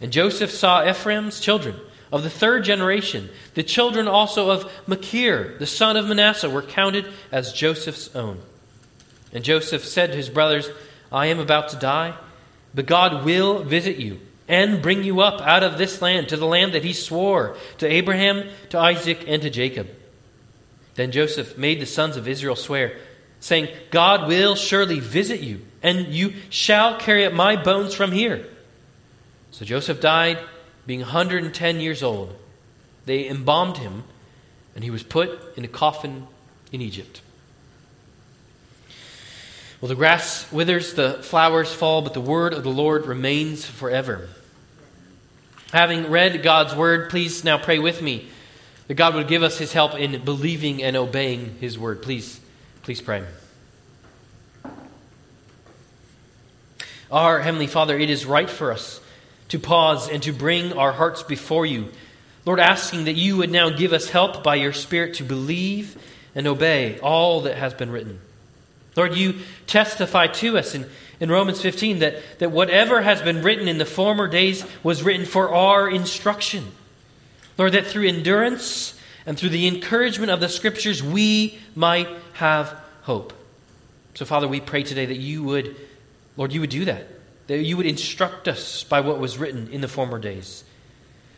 And 0.00 0.12
Joseph 0.12 0.50
saw 0.50 0.88
Ephraim's 0.88 1.40
children 1.40 1.76
of 2.12 2.22
the 2.22 2.30
third 2.30 2.64
generation. 2.64 3.28
The 3.54 3.62
children 3.62 4.08
also 4.08 4.50
of 4.50 4.70
Machir, 4.86 5.56
the 5.58 5.66
son 5.66 5.96
of 5.96 6.06
Manasseh, 6.06 6.50
were 6.50 6.62
counted 6.62 7.06
as 7.30 7.52
Joseph's 7.52 8.14
own. 8.14 8.40
And 9.32 9.44
Joseph 9.44 9.84
said 9.84 10.10
to 10.10 10.16
his 10.16 10.28
brothers, 10.28 10.68
I 11.12 11.26
am 11.26 11.38
about 11.38 11.68
to 11.70 11.76
die 11.76 12.14
but 12.74 12.86
God 12.86 13.24
will 13.24 13.62
visit 13.62 13.96
you 13.96 14.20
and 14.48 14.82
bring 14.82 15.04
you 15.04 15.20
up 15.20 15.40
out 15.40 15.62
of 15.62 15.78
this 15.78 16.02
land 16.02 16.28
to 16.28 16.36
the 16.36 16.46
land 16.46 16.74
that 16.74 16.84
he 16.84 16.92
swore 16.92 17.56
to 17.78 17.86
Abraham, 17.86 18.48
to 18.70 18.78
Isaac, 18.78 19.24
and 19.26 19.40
to 19.42 19.50
Jacob. 19.50 19.88
Then 20.94 21.12
Joseph 21.12 21.56
made 21.56 21.80
the 21.80 21.86
sons 21.86 22.16
of 22.16 22.28
Israel 22.28 22.56
swear, 22.56 22.98
saying, 23.40 23.68
God 23.90 24.28
will 24.28 24.54
surely 24.54 25.00
visit 25.00 25.40
you, 25.40 25.62
and 25.82 26.08
you 26.08 26.34
shall 26.50 26.98
carry 26.98 27.24
up 27.24 27.32
my 27.32 27.56
bones 27.56 27.94
from 27.94 28.12
here. 28.12 28.46
So 29.50 29.64
Joseph 29.64 30.00
died, 30.00 30.38
being 30.86 31.00
110 31.00 31.80
years 31.80 32.02
old, 32.02 32.34
They 33.06 33.28
embalmed 33.28 33.78
him, 33.78 34.04
and 34.74 34.82
he 34.82 34.90
was 34.90 35.02
put 35.02 35.56
in 35.56 35.64
a 35.64 35.68
coffin 35.68 36.26
in 36.72 36.80
Egypt. 36.80 37.20
Well, 39.84 39.90
the 39.90 39.96
grass 39.96 40.50
withers, 40.50 40.94
the 40.94 41.22
flowers 41.22 41.70
fall, 41.70 42.00
but 42.00 42.14
the 42.14 42.20
word 42.22 42.54
of 42.54 42.62
the 42.62 42.70
Lord 42.70 43.04
remains 43.04 43.66
forever. 43.66 44.30
Having 45.74 46.10
read 46.10 46.42
God's 46.42 46.74
word, 46.74 47.10
please 47.10 47.44
now 47.44 47.58
pray 47.58 47.78
with 47.78 48.00
me 48.00 48.26
that 48.88 48.94
God 48.94 49.14
would 49.14 49.28
give 49.28 49.42
us 49.42 49.58
his 49.58 49.74
help 49.74 49.94
in 49.94 50.24
believing 50.24 50.82
and 50.82 50.96
obeying 50.96 51.58
his 51.60 51.78
word. 51.78 52.00
Please, 52.00 52.40
please 52.80 53.02
pray. 53.02 53.24
Our 57.10 57.40
Heavenly 57.40 57.66
Father, 57.66 57.98
it 57.98 58.08
is 58.08 58.24
right 58.24 58.48
for 58.48 58.72
us 58.72 59.02
to 59.50 59.58
pause 59.58 60.08
and 60.08 60.22
to 60.22 60.32
bring 60.32 60.72
our 60.72 60.92
hearts 60.92 61.22
before 61.22 61.66
you. 61.66 61.92
Lord, 62.46 62.58
asking 62.58 63.04
that 63.04 63.16
you 63.16 63.36
would 63.36 63.50
now 63.50 63.68
give 63.68 63.92
us 63.92 64.08
help 64.08 64.42
by 64.42 64.54
your 64.54 64.72
Spirit 64.72 65.16
to 65.16 65.24
believe 65.24 66.02
and 66.34 66.46
obey 66.46 66.98
all 67.00 67.42
that 67.42 67.58
has 67.58 67.74
been 67.74 67.90
written. 67.90 68.22
Lord, 68.96 69.14
you 69.14 69.40
testify 69.66 70.28
to 70.28 70.58
us 70.58 70.74
in, 70.74 70.86
in 71.20 71.30
Romans 71.30 71.60
15 71.60 72.00
that, 72.00 72.22
that 72.38 72.52
whatever 72.52 73.02
has 73.02 73.20
been 73.22 73.42
written 73.42 73.68
in 73.68 73.78
the 73.78 73.86
former 73.86 74.28
days 74.28 74.64
was 74.82 75.02
written 75.02 75.26
for 75.26 75.52
our 75.52 75.88
instruction. 75.88 76.70
Lord, 77.58 77.72
that 77.72 77.86
through 77.86 78.06
endurance 78.06 78.98
and 79.26 79.38
through 79.38 79.50
the 79.50 79.66
encouragement 79.66 80.30
of 80.30 80.40
the 80.40 80.48
Scriptures, 80.48 81.02
we 81.02 81.58
might 81.74 82.08
have 82.34 82.76
hope. 83.02 83.32
So, 84.14 84.24
Father, 84.24 84.46
we 84.46 84.60
pray 84.60 84.82
today 84.82 85.06
that 85.06 85.18
you 85.18 85.42
would, 85.42 85.76
Lord, 86.36 86.52
you 86.52 86.60
would 86.60 86.70
do 86.70 86.84
that, 86.84 87.06
that 87.48 87.58
you 87.58 87.76
would 87.76 87.86
instruct 87.86 88.48
us 88.48 88.84
by 88.84 89.00
what 89.00 89.18
was 89.18 89.38
written 89.38 89.68
in 89.72 89.80
the 89.80 89.88
former 89.88 90.18
days. 90.18 90.64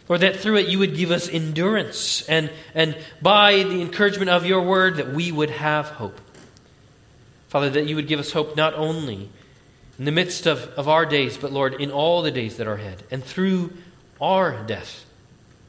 Lord, 0.09 0.21
that 0.21 0.37
through 0.37 0.59
it 0.59 0.69
you 0.69 0.79
would 0.79 0.95
give 0.95 1.11
us 1.11 1.29
endurance, 1.29 2.23
and, 2.29 2.51
and 2.75 2.97
by 3.21 3.63
the 3.63 3.83
encouragement 3.83 4.31
of 4.31 4.47
your 4.47 4.63
word, 4.63 4.97
that 4.97 5.13
we 5.13 5.33
would 5.33 5.51
have 5.51 5.89
hope. 5.89 6.21
Father, 7.49 7.71
that 7.71 7.87
you 7.87 7.97
would 7.97 8.09
give 8.09 8.21
us 8.21 8.33
hope 8.33 8.57
not 8.57 8.75
only 8.75 9.31
in 9.99 10.05
the 10.05 10.13
midst 10.13 10.47
of, 10.47 10.63
of 10.77 10.89
our 10.89 11.07
days, 11.07 11.37
but 11.37 11.53
Lord, 11.53 11.75
in 11.75 11.91
all 11.91 12.23
the 12.23 12.31
days 12.31 12.57
that 12.57 12.67
are 12.67 12.75
ahead, 12.75 13.05
and 13.11 13.25
through 13.25 13.73
our 14.21 14.63
death, 14.65 15.05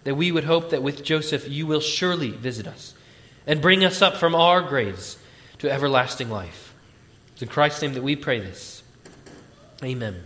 that 0.03 0.15
we 0.15 0.31
would 0.31 0.43
hope 0.43 0.71
that 0.71 0.83
with 0.83 1.03
Joseph 1.03 1.47
you 1.47 1.67
will 1.67 1.79
surely 1.79 2.31
visit 2.31 2.67
us 2.67 2.93
and 3.45 3.61
bring 3.61 3.85
us 3.85 4.01
up 4.01 4.17
from 4.17 4.35
our 4.35 4.61
graves 4.61 5.17
to 5.59 5.71
everlasting 5.71 6.29
life. 6.29 6.73
It's 7.33 7.41
in 7.41 7.47
Christ's 7.47 7.81
name 7.81 7.93
that 7.93 8.03
we 8.03 8.15
pray 8.15 8.39
this. 8.39 8.83
Amen. 9.83 10.23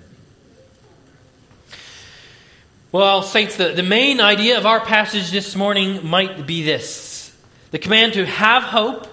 Well, 2.91 3.22
Saints, 3.22 3.55
the, 3.55 3.70
the 3.70 3.84
main 3.84 4.20
idea 4.20 4.58
of 4.58 4.65
our 4.65 4.79
passage 4.81 5.31
this 5.31 5.55
morning 5.55 6.05
might 6.05 6.46
be 6.46 6.63
this 6.63 7.36
the 7.72 7.79
command 7.79 8.13
to 8.13 8.25
have 8.25 8.63
hope 8.63 9.08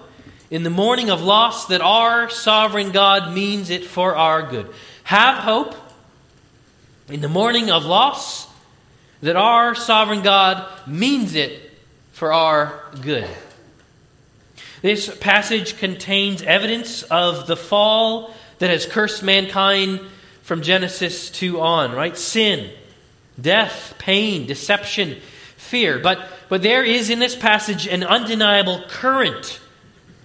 in 0.51 0.63
the 0.63 0.69
mourning 0.69 1.09
of 1.09 1.21
loss 1.21 1.67
that 1.67 1.81
our 1.81 2.29
sovereign 2.29 2.91
God 2.91 3.33
means 3.33 3.69
it 3.69 3.85
for 3.85 4.15
our 4.15 4.43
good. 4.43 4.67
Have 5.03 5.43
hope 5.43 5.75
in 7.09 7.21
the 7.21 7.29
mourning 7.29 7.69
of 7.69 7.85
loss 7.85 8.47
that 9.21 9.35
our 9.35 9.75
sovereign 9.75 10.21
God 10.21 10.65
means 10.87 11.35
it 11.35 11.71
for 12.11 12.31
our 12.31 12.81
good. 13.01 13.27
This 14.81 15.15
passage 15.17 15.77
contains 15.77 16.41
evidence 16.41 17.03
of 17.03 17.47
the 17.47 17.57
fall 17.57 18.33
that 18.59 18.69
has 18.69 18.85
cursed 18.85 19.23
mankind 19.23 19.99
from 20.41 20.61
Genesis 20.61 21.29
2 21.31 21.59
on, 21.59 21.91
right? 21.91 22.17
Sin, 22.17 22.71
death, 23.39 23.95
pain, 23.97 24.45
deception, 24.45 25.17
fear. 25.57 25.99
But, 25.99 26.27
but 26.47 26.61
there 26.61 26.83
is 26.83 27.09
in 27.09 27.19
this 27.19 27.35
passage 27.35 27.87
an 27.87 28.03
undeniable 28.03 28.83
current 28.87 29.59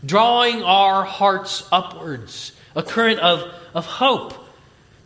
drawing 0.05 0.63
our 0.63 1.05
hearts 1.05 1.67
upwards, 1.73 2.53
a 2.75 2.83
current 2.83 3.21
of, 3.21 3.53
of 3.75 3.87
hope 3.87 4.35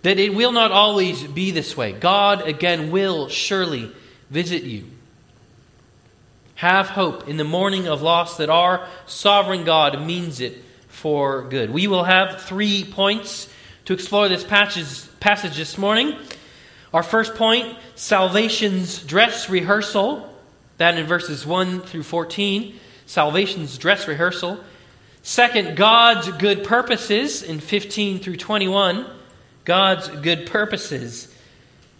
that 0.02 0.19
it 0.19 0.35
will 0.35 0.52
not 0.52 0.71
always 0.71 1.23
be 1.25 1.50
this 1.50 1.76
way. 1.76 1.93
God 1.93 2.47
again 2.47 2.90
will 2.90 3.28
surely 3.28 3.90
visit 4.31 4.62
you. 4.62 4.85
Have 6.55 6.88
hope 6.88 7.28
in 7.28 7.37
the 7.37 7.45
mourning 7.45 7.87
of 7.87 8.02
loss 8.02 8.37
that 8.38 8.50
our 8.50 8.87
sovereign 9.07 9.64
God 9.64 10.05
means 10.05 10.40
it 10.40 10.64
for 10.88 11.43
good. 11.43 11.71
We 11.71 11.87
will 11.87 12.05
have 12.05 12.43
three 12.43 12.85
points 12.85 13.49
to 13.85 13.93
explore 13.93 14.28
this 14.28 14.45
passage, 14.45 15.09
passage 15.21 15.57
this 15.57 15.78
morning. 15.78 16.17
Our 16.93 17.02
first 17.02 17.35
point 17.35 17.76
salvation's 17.95 19.02
dress 19.02 19.49
rehearsal, 19.49 20.33
that 20.78 20.97
in 20.97 21.07
verses 21.07 21.47
1 21.47 21.83
through 21.83 22.05
14. 22.05 22.78
Salvation's 23.07 23.78
dress 23.78 24.09
rehearsal. 24.09 24.61
Second, 25.22 25.76
God's 25.76 26.28
good 26.32 26.64
purposes 26.64 27.42
in 27.42 27.60
15 27.60 28.20
through 28.20 28.37
21. 28.37 29.06
God's 29.64 30.08
good 30.08 30.46
purposes. 30.46 31.32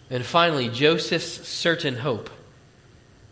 And 0.09 0.25
finally, 0.25 0.69
Joseph's 0.69 1.47
certain 1.47 1.95
hope. 1.95 2.29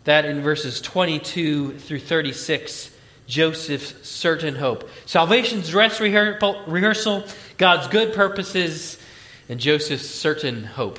That 0.04 0.24
in 0.24 0.42
verses 0.42 0.80
22 0.80 1.78
through 1.78 1.98
36, 1.98 2.90
Joseph's 3.26 4.08
certain 4.08 4.54
hope. 4.54 4.88
Salvation's 5.04 5.68
dress 5.68 6.00
rehearsal, 6.00 7.24
God's 7.58 7.88
good 7.88 8.14
purposes, 8.14 8.98
and 9.48 9.60
Joseph's 9.60 10.08
certain 10.08 10.64
hope. 10.64 10.98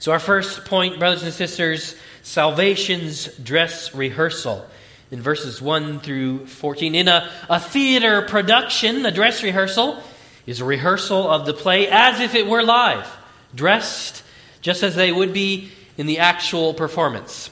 So, 0.00 0.12
our 0.12 0.18
first 0.18 0.64
point, 0.64 0.98
brothers 0.98 1.22
and 1.22 1.32
sisters, 1.32 1.94
salvation's 2.22 3.26
dress 3.38 3.94
rehearsal 3.94 4.66
in 5.10 5.22
verses 5.22 5.60
1 5.60 6.00
through 6.00 6.46
14. 6.46 6.94
In 6.94 7.08
a, 7.08 7.30
a 7.48 7.60
theater 7.60 8.22
production, 8.22 9.04
a 9.06 9.10
dress 9.10 9.42
rehearsal 9.42 10.02
is 10.46 10.60
a 10.60 10.64
rehearsal 10.64 11.28
of 11.28 11.46
the 11.46 11.54
play 11.54 11.88
as 11.88 12.20
if 12.20 12.34
it 12.34 12.46
were 12.46 12.62
live, 12.62 13.06
dressed 13.54 14.22
just 14.60 14.82
as 14.82 14.94
they 14.94 15.12
would 15.12 15.32
be 15.32 15.70
in 15.96 16.06
the 16.06 16.18
actual 16.18 16.74
performance. 16.74 17.50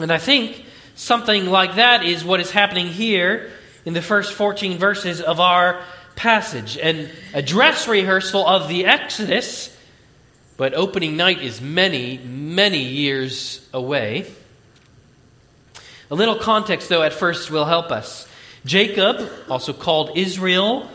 And 0.00 0.12
I 0.12 0.18
think 0.18 0.64
something 0.94 1.46
like 1.46 1.76
that 1.76 2.04
is 2.04 2.24
what 2.24 2.40
is 2.40 2.50
happening 2.50 2.88
here 2.88 3.50
in 3.84 3.94
the 3.94 4.02
first 4.02 4.32
14 4.32 4.78
verses 4.78 5.20
of 5.20 5.40
our 5.40 5.82
passage. 6.14 6.76
And 6.76 7.10
a 7.32 7.42
dress 7.42 7.88
rehearsal 7.88 8.46
of 8.46 8.68
the 8.68 8.86
Exodus, 8.86 9.74
but 10.56 10.74
opening 10.74 11.16
night 11.16 11.40
is 11.40 11.60
many, 11.60 12.18
many 12.18 12.82
years 12.82 13.66
away. 13.72 14.26
A 16.10 16.14
little 16.14 16.36
context, 16.36 16.88
though, 16.88 17.02
at 17.02 17.12
first 17.12 17.50
will 17.50 17.64
help 17.64 17.90
us. 17.90 18.26
Jacob, 18.64 19.30
also 19.48 19.72
called 19.72 20.16
Israel, 20.16 20.88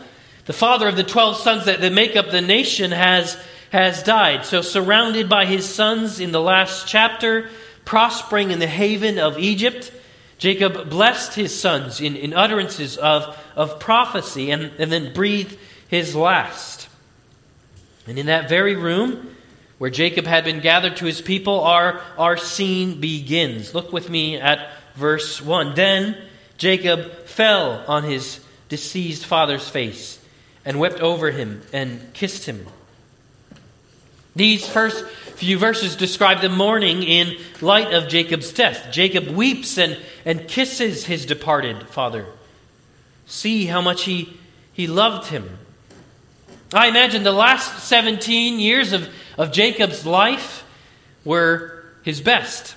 the 0.46 0.54
father 0.54 0.88
of 0.88 0.96
the 0.96 1.04
12 1.04 1.38
sons 1.38 1.66
that, 1.66 1.82
that 1.82 1.94
make 1.94 2.16
up 2.16 2.32
the 2.32 2.42
nation, 2.42 2.92
has, 2.92 3.38
has 3.72 4.04
died. 4.04 4.46
So, 4.46 4.62
surrounded 4.62 5.30
by 5.30 5.46
his 5.46 5.66
sons 5.68 6.20
in 6.20 6.32
the 6.32 6.42
last 6.42 6.88
chapter, 6.88 7.50
prospering 7.86 8.52
in 8.52 8.60
the 8.60 8.68
haven 8.68 9.20
of 9.20 9.38
Egypt, 9.38 9.92
Jacob 10.38 10.90
blessed 10.90 11.36
his 11.36 11.58
sons 11.58 12.02
in, 12.02 12.16
in 12.16 12.34
utterances 12.34 12.98
of, 12.98 13.38
of 13.56 13.80
prophecy 13.80 14.52
and, 14.52 14.72
and 14.78 14.92
then 14.92 15.14
breathed 15.14 15.58
his 15.88 16.16
last. 16.16 16.90
And 18.08 18.20
in 18.20 18.26
that 18.26 18.50
very 18.50 18.76
room, 18.76 19.36
where 19.78 19.90
Jacob 19.90 20.26
had 20.26 20.44
been 20.44 20.60
gathered 20.60 20.98
to 20.98 21.06
his 21.06 21.22
people, 21.22 21.62
our, 21.62 22.02
our 22.18 22.38
scene 22.38 23.00
begins. 23.00 23.74
Look 23.74 23.94
with 23.94 24.10
me 24.10 24.38
at 24.38 24.70
verse 24.96 25.42
1. 25.42 25.76
Then 25.76 26.18
Jacob 26.58 27.26
fell 27.26 27.84
on 27.88 28.04
his 28.04 28.40
deceased 28.70 29.26
father's 29.26 29.68
face 29.68 30.20
and 30.66 30.80
wept 30.80 31.00
over 31.00 31.32
him 31.32 31.62
and 31.72 32.14
kissed 32.14 32.46
him. 32.46 32.66
These 34.36 34.68
first 34.68 35.06
few 35.36 35.60
verses 35.60 35.96
describe 35.96 36.42
the 36.42 36.50
mourning 36.50 37.04
in 37.04 37.38
light 37.62 37.94
of 37.94 38.08
Jacob's 38.08 38.52
death. 38.52 38.88
Jacob 38.92 39.28
weeps 39.28 39.78
and, 39.78 39.98
and 40.26 40.48
kisses 40.48 41.06
his 41.06 41.26
departed 41.26 41.88
father. 41.90 42.26
See 43.26 43.66
how 43.66 43.82
much 43.82 44.04
he, 44.04 44.38
he 44.74 44.88
loved 44.88 45.28
him. 45.28 45.58
I 46.74 46.88
imagine 46.88 47.24
the 47.24 47.32
last 47.32 47.88
17 47.88 48.60
years 48.60 48.94
of, 48.94 49.08
of 49.38 49.52
Jacob's 49.52 50.06
life 50.06 50.64
were 51.24 51.84
his 52.04 52.22
best. 52.22 52.76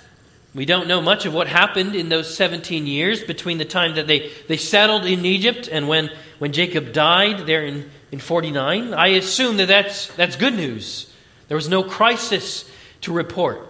We 0.56 0.64
don't 0.64 0.88
know 0.88 1.02
much 1.02 1.26
of 1.26 1.34
what 1.34 1.48
happened 1.48 1.94
in 1.94 2.08
those 2.08 2.34
17 2.34 2.86
years 2.86 3.22
between 3.22 3.58
the 3.58 3.66
time 3.66 3.96
that 3.96 4.06
they, 4.06 4.32
they 4.48 4.56
settled 4.56 5.04
in 5.04 5.26
Egypt 5.26 5.68
and 5.70 5.86
when, 5.86 6.10
when 6.38 6.54
Jacob 6.54 6.94
died 6.94 7.46
there 7.46 7.62
in, 7.66 7.90
in 8.10 8.20
49. 8.20 8.94
I 8.94 9.08
assume 9.08 9.58
that 9.58 9.68
that's, 9.68 10.06
that's 10.14 10.34
good 10.36 10.54
news. 10.54 11.12
There 11.48 11.58
was 11.58 11.68
no 11.68 11.82
crisis 11.82 12.68
to 13.02 13.12
report. 13.12 13.68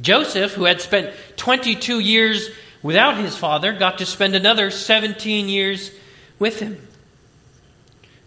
Joseph, 0.00 0.52
who 0.52 0.62
had 0.62 0.80
spent 0.80 1.12
22 1.36 1.98
years 1.98 2.50
without 2.80 3.16
his 3.16 3.36
father, 3.36 3.72
got 3.72 3.98
to 3.98 4.06
spend 4.06 4.36
another 4.36 4.70
17 4.70 5.48
years 5.48 5.90
with 6.38 6.60
him. 6.60 6.86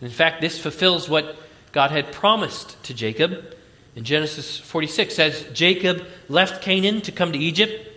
In 0.02 0.10
fact, 0.10 0.42
this 0.42 0.60
fulfills 0.60 1.08
what 1.08 1.38
God 1.72 1.92
had 1.92 2.12
promised 2.12 2.84
to 2.84 2.94
Jacob 2.94 3.56
in 3.96 4.04
Genesis 4.04 4.58
46 4.58 5.20
as 5.20 5.44
Jacob 5.54 6.06
left 6.30 6.62
Canaan 6.62 7.02
to 7.02 7.12
come 7.12 7.34
to 7.34 7.40
Egypt, 7.40 7.88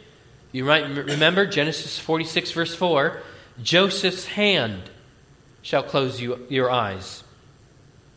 You 0.53 0.65
might 0.65 0.89
remember 0.89 1.47
Genesis 1.47 1.99
46, 1.99 2.53
verse 2.53 2.75
4 2.75 3.21
Joseph's 3.63 4.27
hand 4.27 4.91
shall 5.63 5.83
close 5.83 6.21
you, 6.21 6.45
your 6.49 6.71
eyes. 6.71 7.23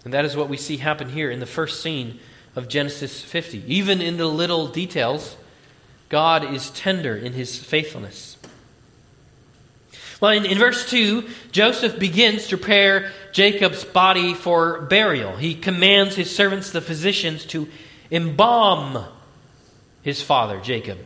And 0.03 0.13
that 0.13 0.25
is 0.25 0.35
what 0.35 0.49
we 0.49 0.57
see 0.57 0.77
happen 0.77 1.09
here 1.09 1.29
in 1.29 1.39
the 1.39 1.45
first 1.45 1.81
scene 1.81 2.19
of 2.55 2.67
Genesis 2.67 3.21
50. 3.21 3.63
Even 3.67 4.01
in 4.01 4.17
the 4.17 4.25
little 4.25 4.67
details, 4.67 5.37
God 6.09 6.53
is 6.53 6.71
tender 6.71 7.15
in 7.15 7.33
his 7.33 7.57
faithfulness. 7.59 8.36
Well, 10.19 10.31
in, 10.31 10.45
in 10.45 10.57
verse 10.57 10.89
2, 10.89 11.27
Joseph 11.51 11.99
begins 11.99 12.47
to 12.47 12.57
prepare 12.57 13.11
Jacob's 13.31 13.83
body 13.83 14.33
for 14.33 14.81
burial. 14.81 15.35
He 15.35 15.53
commands 15.53 16.15
his 16.15 16.35
servants, 16.35 16.71
the 16.71 16.81
physicians, 16.81 17.45
to 17.47 17.67
embalm 18.11 19.05
his 20.01 20.21
father, 20.21 20.59
Jacob. 20.59 20.97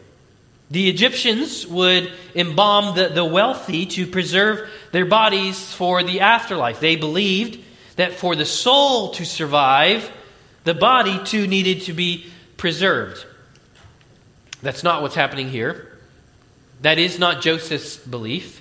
The 0.70 0.89
Egyptians 0.89 1.68
would 1.68 2.13
embalm 2.34 2.96
the, 2.96 3.10
the 3.10 3.25
wealthy 3.25 3.86
to 3.88 4.08
preserve 4.08 4.70
their 4.94 5.06
bodies 5.06 5.74
for 5.74 6.01
the 6.01 6.22
afterlife. 6.22 6.80
They 6.80 6.96
believed 6.96 7.62
that 7.98 8.13
for 8.13 8.38
the 8.38 8.46
soul 8.46 9.12
to 9.15 9.25
survive, 9.25 10.10
the 10.63 10.74
body 10.74 11.20
too 11.25 11.48
needed 11.48 11.82
to 11.84 11.94
be 11.94 12.27
preserved. 12.56 13.25
That's 14.62 14.84
not 14.84 15.01
what's 15.01 15.15
happening 15.15 15.50
here. 15.50 15.91
That 16.82 17.00
is 17.00 17.20
not 17.20 17.41
Joseph's 17.41 17.98
belief. 17.98 18.61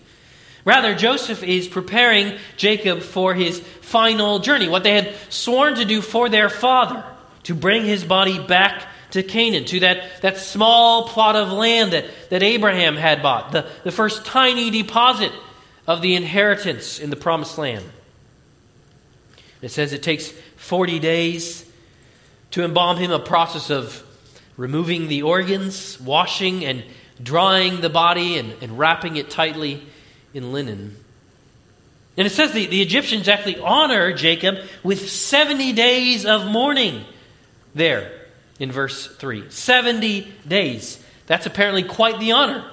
Rather, 0.64 0.94
Joseph 0.94 1.42
is 1.42 1.68
preparing 1.68 2.38
Jacob 2.56 3.00
for 3.00 3.34
his 3.34 3.60
final 3.80 4.38
journey, 4.38 4.68
what 4.68 4.82
they 4.82 4.94
had 4.94 5.14
sworn 5.30 5.74
to 5.76 5.84
do 5.84 6.02
for 6.02 6.28
their 6.28 6.48
father, 6.48 7.04
to 7.44 7.54
bring 7.54 7.84
his 7.84 8.04
body 8.04 8.38
back 8.38 8.86
to 9.12 9.22
Canaan, 9.22 9.64
to 9.64 9.80
that, 9.80 10.20
that 10.22 10.36
small 10.36 11.08
plot 11.08 11.34
of 11.34 11.50
land 11.50 11.92
that, 11.92 12.04
that 12.28 12.42
Abraham 12.42 12.96
had 12.96 13.22
bought, 13.22 13.52
the, 13.52 13.66
the 13.84 13.90
first 13.90 14.24
tiny 14.24 14.70
deposit 14.70 15.32
of 15.86 16.02
the 16.02 16.14
inheritance 16.14 16.98
in 16.98 17.10
the 17.10 17.16
promised 17.16 17.58
land. 17.58 17.84
It 19.62 19.70
says 19.70 19.92
it 19.92 20.02
takes 20.02 20.30
40 20.56 20.98
days 20.98 21.64
to 22.52 22.64
embalm 22.64 22.98
him, 22.98 23.10
a 23.10 23.18
process 23.18 23.70
of 23.70 24.04
removing 24.56 25.08
the 25.08 25.22
organs, 25.22 26.00
washing 26.00 26.64
and 26.64 26.84
drying 27.22 27.80
the 27.80 27.90
body, 27.90 28.38
and, 28.38 28.54
and 28.62 28.78
wrapping 28.78 29.16
it 29.16 29.30
tightly 29.30 29.82
in 30.34 30.52
linen. 30.52 30.96
And 32.16 32.26
it 32.26 32.30
says 32.30 32.52
the, 32.52 32.66
the 32.66 32.82
Egyptians 32.82 33.28
actually 33.28 33.58
honor 33.58 34.12
Jacob 34.12 34.58
with 34.82 35.08
70 35.08 35.72
days 35.72 36.26
of 36.26 36.46
mourning 36.46 37.04
there 37.74 38.12
in 38.58 38.72
verse 38.72 39.06
3. 39.06 39.50
70 39.50 40.32
days. 40.46 41.02
That's 41.26 41.46
apparently 41.46 41.82
quite 41.82 42.18
the 42.18 42.32
honor 42.32 42.64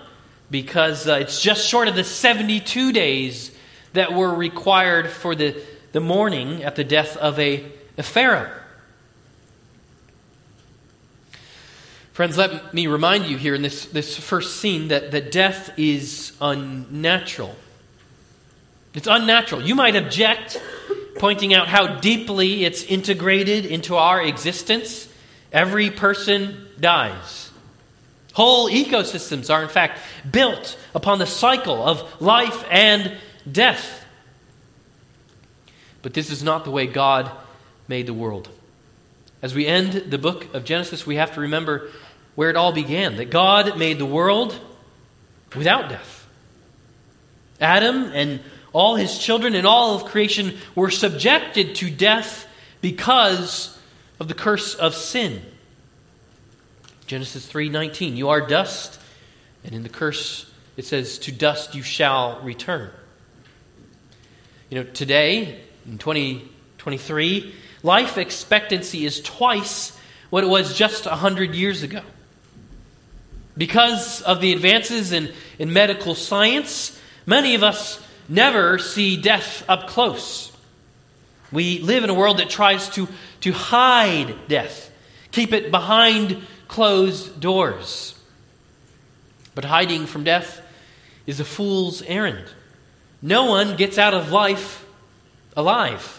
because 0.50 1.08
uh, 1.08 1.20
it's 1.22 1.42
just 1.42 1.68
short 1.68 1.88
of 1.88 1.96
the 1.96 2.04
72 2.04 2.92
days 2.92 3.52
that 3.94 4.14
were 4.14 4.34
required 4.34 5.10
for 5.10 5.36
the 5.36 5.62
the 5.92 6.00
mourning 6.00 6.64
at 6.64 6.76
the 6.76 6.84
death 6.84 7.18
of 7.18 7.40
a, 7.40 7.66
a 7.98 8.04
Pharaoh. 8.04 8.52
Friends, 12.18 12.36
let 12.36 12.74
me 12.74 12.88
remind 12.88 13.28
you 13.28 13.38
here 13.38 13.54
in 13.54 13.62
this, 13.62 13.86
this 13.86 14.18
first 14.18 14.60
scene 14.60 14.88
that, 14.88 15.12
that 15.12 15.32
death 15.32 15.78
is 15.78 16.36
unnatural. 16.42 17.56
It's 18.96 19.06
unnatural. 19.06 19.62
You 19.62 19.76
might 19.76 19.96
object, 19.96 20.60
pointing 21.20 21.54
out 21.54 21.68
how 21.68 22.00
deeply 22.00 22.66
it's 22.66 22.82
integrated 22.82 23.68
into 23.68 23.98
our 23.98 24.20
existence. 24.20 25.08
Every 25.52 25.92
person 25.92 26.68
dies. 26.80 27.52
Whole 28.34 28.68
ecosystems 28.68 29.54
are, 29.54 29.62
in 29.62 29.70
fact, 29.70 30.00
built 30.32 30.76
upon 30.96 31.20
the 31.20 31.28
cycle 31.28 31.88
of 31.88 32.20
life 32.20 32.66
and 32.72 33.16
death. 33.52 34.08
But 36.02 36.16
this 36.16 36.32
is 36.32 36.42
not 36.42 36.64
the 36.64 36.72
way 36.72 36.88
God 36.88 37.30
made 37.88 38.08
the 38.08 38.14
world. 38.16 38.50
As 39.40 39.54
we 39.54 39.68
end 39.68 39.94
the 39.94 40.18
book 40.18 40.52
of 40.56 40.64
Genesis, 40.64 41.06
we 41.06 41.18
have 41.18 41.36
to 41.36 41.42
remember 41.42 41.92
where 42.38 42.52
it 42.52 42.56
all 42.56 42.72
began 42.72 43.18
that 43.18 43.32
God 43.32 43.80
made 43.80 43.98
the 43.98 44.06
world 44.06 44.58
without 45.56 45.90
death. 45.90 46.28
Adam 47.60 48.12
and 48.14 48.42
all 48.74 48.96
his 48.96 49.18
children 49.18 49.56
and 49.56 49.66
all 49.66 49.96
of 49.96 50.06
creation 50.06 50.56
were 50.76 50.92
subjected 50.92 51.74
to 51.78 51.90
death 51.90 52.48
because 52.80 53.76
of 54.20 54.28
the 54.28 54.36
curse 54.36 54.76
of 54.76 54.94
sin. 54.94 55.42
Genesis 57.08 57.52
3:19 57.52 58.16
You 58.16 58.30
are 58.30 58.42
dust 58.42 59.00
and 59.64 59.74
in 59.74 59.82
the 59.82 59.90
curse 59.90 60.46
it 60.76 60.86
says 60.86 61.18
to 61.18 61.32
dust 61.32 61.74
you 61.74 61.82
shall 61.82 62.40
return. 62.42 62.92
You 64.70 64.78
know 64.78 64.84
today 64.84 65.60
in 65.88 65.98
2023, 65.98 67.56
life 67.82 68.20
expectancy 68.20 69.08
is 69.08 69.22
twice 69.22 69.98
what 70.30 70.44
it 70.44 70.48
was 70.48 70.78
just 70.78 71.08
100 71.08 71.56
years 71.56 71.82
ago. 71.82 72.04
Because 73.58 74.22
of 74.22 74.40
the 74.40 74.54
advances 74.54 75.12
in, 75.12 75.34
in 75.58 75.74
medical 75.74 76.14
science, 76.14 77.00
many 77.26 77.56
of 77.56 77.64
us 77.64 78.02
never 78.30 78.78
see 78.78 79.20
death 79.20 79.64
up 79.68 79.88
close. 79.88 80.52
We 81.52 81.80
live 81.80 82.04
in 82.04 82.10
a 82.10 82.14
world 82.14 82.38
that 82.40 82.50
tries 82.50 82.90
to, 82.90 83.08
to 83.42 83.52
hide 83.52 84.48
death, 84.48 84.92
keep 85.32 85.54
it 85.54 85.72
behind 85.72 86.42
closed 86.68 87.40
doors. 87.40 88.14
But 89.56 89.66
hiding 89.66 90.06
from 90.06 90.24
death 90.24 90.62
is 91.26 91.40
a 91.40 91.46
fool's 91.46 92.02
errand. 92.04 92.46
No 93.22 93.46
one 93.46 93.76
gets 93.76 93.98
out 93.98 94.14
of 94.14 94.32
life 94.32 94.86
alive. 95.56 96.14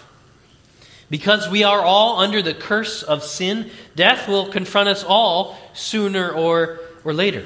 Because 1.10 1.48
we 1.48 1.62
are 1.62 1.80
all 1.80 2.18
under 2.18 2.42
the 2.42 2.52
curse 2.52 3.02
of 3.02 3.22
sin, 3.22 3.70
death 3.94 4.28
will 4.28 4.48
confront 4.48 4.88
us 4.88 5.04
all 5.04 5.56
sooner 5.72 6.30
or, 6.30 6.80
or 7.08 7.12
later. 7.12 7.44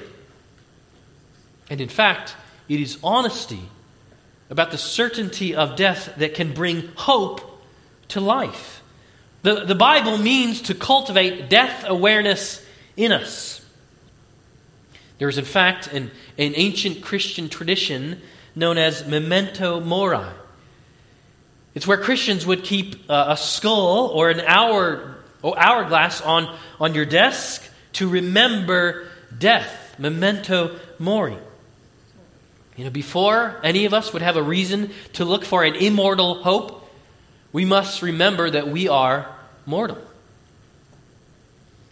And 1.70 1.80
in 1.80 1.88
fact, 1.88 2.34
it 2.68 2.80
is 2.80 2.98
honesty 3.02 3.60
about 4.50 4.70
the 4.70 4.78
certainty 4.78 5.54
of 5.54 5.76
death 5.76 6.14
that 6.16 6.34
can 6.34 6.52
bring 6.52 6.88
hope 6.96 7.62
to 8.08 8.20
life. 8.20 8.82
The, 9.42 9.64
the 9.64 9.74
Bible 9.74 10.18
means 10.18 10.62
to 10.62 10.74
cultivate 10.74 11.48
death 11.48 11.84
awareness 11.86 12.64
in 12.96 13.12
us. 13.12 13.64
There 15.18 15.28
is, 15.28 15.38
in 15.38 15.44
fact, 15.44 15.86
an, 15.92 16.10
an 16.36 16.52
ancient 16.56 17.02
Christian 17.02 17.48
tradition 17.48 18.20
known 18.54 18.76
as 18.76 19.06
memento 19.06 19.80
mori 19.80 20.26
it's 21.74 21.86
where 21.86 21.96
Christians 21.96 22.46
would 22.46 22.64
keep 22.64 23.08
a 23.08 23.36
skull 23.36 24.08
or 24.08 24.28
an 24.30 24.40
hour, 24.40 25.16
or 25.40 25.58
hourglass 25.58 26.20
on, 26.20 26.54
on 26.78 26.94
your 26.94 27.06
desk 27.06 27.66
to 27.94 28.08
remember 28.08 29.08
death, 29.38 29.96
memento 29.98 30.78
mori. 30.98 31.36
You 32.76 32.84
know, 32.84 32.90
before 32.90 33.60
any 33.62 33.84
of 33.84 33.92
us 33.92 34.12
would 34.12 34.22
have 34.22 34.36
a 34.36 34.42
reason 34.42 34.90
to 35.14 35.24
look 35.24 35.44
for 35.44 35.62
an 35.62 35.74
immortal 35.74 36.42
hope, 36.42 36.88
we 37.52 37.64
must 37.64 38.02
remember 38.02 38.48
that 38.48 38.68
we 38.68 38.88
are 38.88 39.34
mortal. 39.66 39.98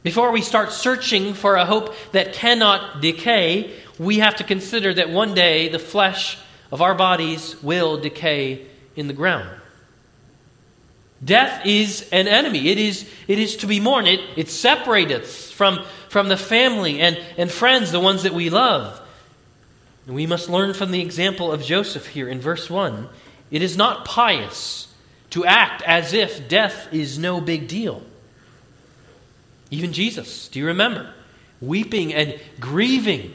Before 0.03 0.31
we 0.31 0.40
start 0.40 0.72
searching 0.72 1.35
for 1.35 1.57
a 1.57 1.66
hope 1.66 1.94
that 2.12 2.33
cannot 2.33 3.03
decay, 3.03 3.74
we 3.98 4.20
have 4.20 4.37
to 4.37 4.44
consider 4.44 4.94
that 4.94 5.11
one 5.11 5.35
day 5.35 5.68
the 5.68 5.79
flesh 5.79 6.38
of 6.72 6.81
our 6.81 6.94
bodies 6.94 7.62
will 7.62 7.98
decay 7.98 8.66
in 8.96 9.09
the 9.09 9.12
ground. 9.12 9.50
Death 11.22 11.66
is 11.66 12.09
an 12.12 12.29
enemy. 12.29 12.70
It 12.70 12.79
is, 12.79 13.07
it 13.29 13.38
is 13.38 13.57
to 13.57 13.66
be 13.66 13.79
mourned. 13.79 14.09
It, 14.09 14.20
it 14.37 14.48
separates 14.48 15.12
us 15.12 15.50
from, 15.50 15.85
from 16.11 16.27
the 16.27 16.37
family 16.37 17.01
and, 17.01 17.16
and 17.38 17.49
friends, 17.49 17.92
the 17.92 18.01
ones 18.01 18.25
that 18.25 18.35
we 18.35 18.51
love. 18.51 19.01
And 20.07 20.16
we 20.16 20.27
must 20.27 20.51
learn 20.51 20.75
from 20.75 20.90
the 20.90 21.01
example 21.01 21.53
of 21.53 21.62
Joseph 21.62 22.05
here 22.05 22.29
in 22.29 22.40
verse 22.40 22.68
1. 22.68 23.09
It 23.53 23.62
is 23.62 23.77
not 23.77 24.05
pious 24.05 24.92
to 25.31 25.44
act 25.44 25.83
as 25.83 26.12
if 26.12 26.49
death 26.49 26.92
is 26.92 27.16
no 27.16 27.40
big 27.40 27.68
deal. 27.68 28.03
Even 29.70 29.92
Jesus, 29.92 30.49
do 30.49 30.59
you 30.59 30.66
remember? 30.66 31.14
Weeping 31.61 32.12
and 32.12 32.40
grieving. 32.59 33.33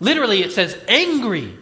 Literally, 0.00 0.42
it 0.42 0.52
says 0.52 0.78
angry 0.88 1.52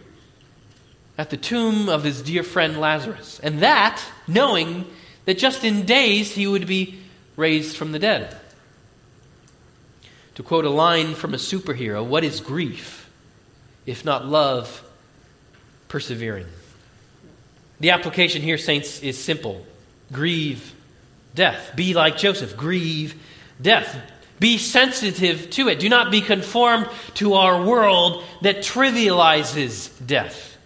at 1.17 1.29
the 1.29 1.35
tomb 1.35 1.89
of 1.89 2.05
his 2.05 2.21
dear 2.21 2.41
friend 2.41 2.79
Lazarus. 2.79 3.41
And 3.43 3.59
that, 3.59 4.01
knowing 4.29 4.85
that 5.25 5.37
just 5.37 5.65
in 5.65 5.85
days 5.85 6.31
he 6.31 6.47
would 6.47 6.67
be 6.67 7.01
raised 7.35 7.75
from 7.75 7.91
the 7.91 7.99
dead. 7.99 8.39
To 10.35 10.43
quote 10.43 10.65
a 10.65 10.69
line 10.69 11.13
from 11.15 11.33
a 11.33 11.37
superhero, 11.37 12.05
what 12.05 12.23
is 12.23 12.39
grief 12.39 13.09
if 13.85 14.03
not 14.03 14.25
love 14.25 14.83
persevering? 15.89 16.47
The 17.79 17.91
application 17.91 18.41
here, 18.41 18.57
saints, 18.57 19.01
is 19.01 19.21
simple 19.21 19.65
grieve 20.11 20.73
death. 21.35 21.73
Be 21.75 21.93
like 21.93 22.17
Joseph, 22.17 22.55
grieve 22.55 23.15
death. 23.61 23.95
Be 24.39 24.57
sensitive 24.57 25.49
to 25.51 25.67
it. 25.69 25.79
Do 25.79 25.89
not 25.89 26.11
be 26.11 26.21
conformed 26.21 26.87
to 27.15 27.35
our 27.35 27.63
world 27.63 28.23
that 28.41 28.57
trivializes 28.57 29.91
death. 30.05 30.57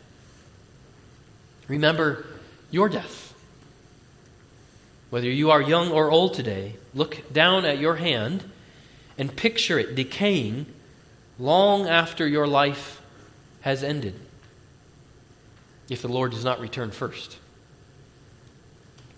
Remember 1.68 2.26
your 2.72 2.90
death. 2.90 3.34
Whether 5.10 5.30
you 5.30 5.52
are 5.52 5.62
young 5.62 5.92
or 5.92 6.12
old 6.12 6.34
today, 6.34 6.76
look 6.94 7.32
down 7.32 7.66
at 7.66 7.80
your 7.80 7.96
hand 7.96 8.44
and 9.18 9.36
picture 9.36 9.80
it 9.80 9.96
decaying 9.96 10.66
long 11.40 11.88
after 11.88 12.28
your 12.28 12.48
life 12.48 13.02
has 13.62 13.84
ended, 13.84 14.20
if 15.90 16.02
the 16.02 16.08
Lord 16.08 16.32
does 16.32 16.44
not 16.44 16.60
return 16.60 16.92
first. 16.92 17.38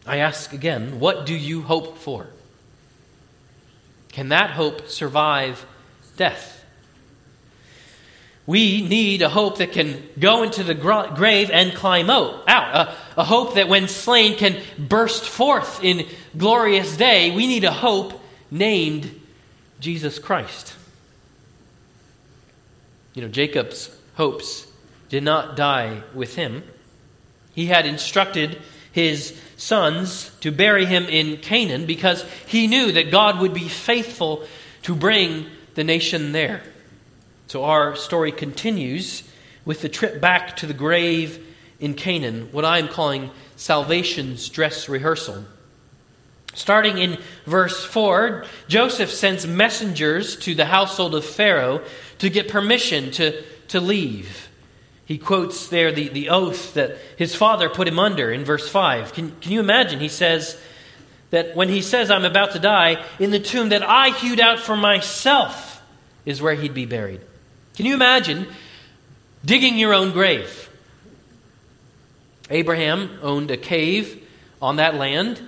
I 0.06 0.18
ask 0.18 0.54
again, 0.54 1.00
what 1.00 1.26
do 1.26 1.36
you 1.36 1.62
hope 1.62 1.98
for? 1.98 2.28
Can 4.12 4.30
that 4.30 4.52
hope 4.52 4.88
survive 4.88 5.66
death? 6.18 6.56
We 8.48 8.82
need 8.82 9.22
a 9.22 9.30
hope 9.30 9.60
that 9.60 9.74
can 9.74 10.02
go 10.18 10.42
into 10.42 10.64
the 10.64 10.74
grave 10.74 11.52
and 11.52 11.76
climb 11.76 12.10
out. 12.10 12.50
A, 12.50 12.96
a 13.18 13.24
hope 13.24 13.54
that 13.54 13.70
when 13.70 13.88
slain 13.88 14.36
can 14.36 14.60
burst 14.80 15.24
forth 15.24 15.84
in 15.84 16.08
glorious 16.36 16.98
day. 16.98 17.30
We 17.30 17.46
need 17.46 17.64
a 17.64 17.72
hope 17.72 18.20
named 18.50 19.19
Jesus 19.80 20.20
Christ. 20.20 20.76
You 23.14 23.24
know, 23.24 23.28
Jacob's 23.28 23.90
hopes 24.16 24.68
did 25.10 25.24
not 25.24 25.56
die 25.56 26.04
with 26.14 26.36
him. 26.36 26.64
He 27.54 27.66
had 27.66 27.86
instructed 27.86 28.62
his 28.92 29.40
sons 29.58 30.32
to 30.42 30.52
bury 30.52 30.86
him 30.86 31.06
in 31.06 31.38
Canaan 31.38 31.86
because 31.86 32.24
he 32.48 32.68
knew 32.68 32.92
that 32.92 33.12
God 33.12 33.40
would 33.40 33.54
be 33.54 33.68
faithful 33.68 34.46
to 34.84 34.96
bring 34.96 35.48
the 35.76 35.84
nation 35.84 36.32
there. 36.32 36.62
So 37.48 37.64
our 37.64 37.96
story 37.96 38.32
continues 38.32 39.24
with 39.66 39.82
the 39.82 39.90
trip 39.90 40.22
back 40.22 40.58
to 40.58 40.66
the 40.66 40.74
grave 40.74 41.46
in 41.80 41.94
Canaan, 41.94 42.50
what 42.52 42.66
I 42.66 42.80
am 42.80 42.88
calling 42.88 43.32
salvation's 43.56 44.50
dress 44.50 44.90
rehearsal. 44.90 45.46
Starting 46.54 46.98
in 46.98 47.18
verse 47.46 47.86
4, 47.86 48.46
Joseph 48.68 49.12
sends 49.12 49.46
messengers 49.46 50.36
to 50.38 50.56
the 50.56 50.66
household 50.66 51.16
of 51.16 51.24
Pharaoh 51.24 51.84
to 52.20 52.30
get 52.30 52.50
permission 52.50 53.12
to, 53.12 53.44
to 53.70 53.80
leave. 53.80 54.50
He 55.06 55.18
quotes 55.18 55.70
there 55.70 55.92
the, 55.92 56.10
the 56.10 56.30
oath 56.30 56.76
that 56.76 56.98
his 57.18 57.36
father 57.36 57.70
put 57.70 57.88
him 57.88 57.98
under 57.98 58.32
in 58.32 58.46
verse 58.46 58.70
5. 58.70 59.14
Can, 59.14 59.32
can 59.42 59.52
you 59.52 59.60
imagine? 59.60 60.00
He 60.00 60.08
says 60.08 60.60
that 61.32 61.56
when 61.56 61.70
he 61.70 61.82
says, 61.82 62.12
I'm 62.12 62.26
about 62.26 62.52
to 62.52 62.60
die, 62.60 63.04
in 63.20 63.32
the 63.32 63.40
tomb 63.40 63.70
that 63.70 63.84
I 63.84 64.10
hewed 64.10 64.40
out 64.40 64.60
for 64.60 64.76
myself 64.76 65.82
is 66.26 66.42
where 66.42 66.56
he'd 66.56 66.74
be 66.74 66.86
buried. 66.86 67.22
Can 67.76 67.86
you 67.86 67.94
imagine 67.94 68.48
digging 69.46 69.78
your 69.78 69.94
own 69.94 70.12
grave? 70.12 70.70
Abraham 72.50 73.20
owned 73.22 73.52
a 73.52 73.58
cave 73.58 74.28
on 74.62 74.76
that 74.76 74.96
land. 74.96 75.42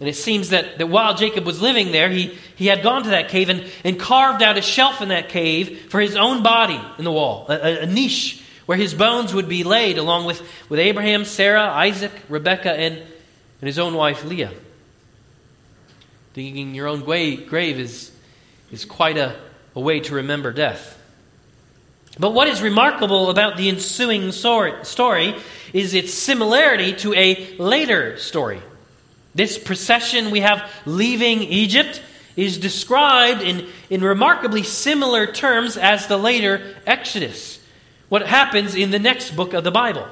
And 0.00 0.08
it 0.08 0.16
seems 0.16 0.48
that, 0.48 0.78
that 0.78 0.88
while 0.88 1.14
Jacob 1.14 1.44
was 1.44 1.60
living 1.60 1.92
there, 1.92 2.08
he, 2.08 2.38
he 2.56 2.66
had 2.66 2.82
gone 2.82 3.02
to 3.02 3.10
that 3.10 3.28
cave 3.28 3.50
and, 3.50 3.70
and 3.84 4.00
carved 4.00 4.42
out 4.42 4.56
a 4.56 4.62
shelf 4.62 5.02
in 5.02 5.10
that 5.10 5.28
cave 5.28 5.90
for 5.90 6.00
his 6.00 6.16
own 6.16 6.42
body 6.42 6.80
in 6.98 7.04
the 7.04 7.12
wall, 7.12 7.44
a, 7.50 7.82
a 7.82 7.86
niche 7.86 8.42
where 8.64 8.78
his 8.78 8.94
bones 8.94 9.34
would 9.34 9.48
be 9.48 9.62
laid 9.62 9.98
along 9.98 10.24
with, 10.24 10.40
with 10.70 10.80
Abraham, 10.80 11.26
Sarah, 11.26 11.64
Isaac, 11.64 12.12
Rebekah, 12.30 12.72
and, 12.72 12.96
and 12.96 13.66
his 13.66 13.78
own 13.78 13.94
wife 13.94 14.24
Leah. 14.24 14.52
Digging 16.32 16.74
your 16.74 16.86
own 16.86 17.00
grave 17.00 17.78
is, 17.78 18.10
is 18.70 18.86
quite 18.86 19.18
a, 19.18 19.36
a 19.74 19.80
way 19.80 20.00
to 20.00 20.14
remember 20.14 20.52
death. 20.52 20.96
But 22.18 22.32
what 22.32 22.48
is 22.48 22.62
remarkable 22.62 23.28
about 23.28 23.56
the 23.56 23.68
ensuing 23.68 24.32
story 24.32 25.36
is 25.72 25.94
its 25.94 26.14
similarity 26.14 26.94
to 26.94 27.14
a 27.14 27.56
later 27.58 28.16
story. 28.18 28.62
This 29.34 29.58
procession 29.58 30.30
we 30.30 30.40
have 30.40 30.70
leaving 30.86 31.42
Egypt 31.42 32.02
is 32.36 32.58
described 32.58 33.42
in, 33.42 33.68
in 33.88 34.02
remarkably 34.02 34.62
similar 34.62 35.26
terms 35.26 35.76
as 35.76 36.06
the 36.06 36.16
later 36.16 36.76
Exodus 36.86 37.60
what 38.08 38.26
happens 38.26 38.74
in 38.74 38.90
the 38.90 38.98
next 38.98 39.36
book 39.36 39.54
of 39.54 39.64
the 39.64 39.70
Bible. 39.70 40.06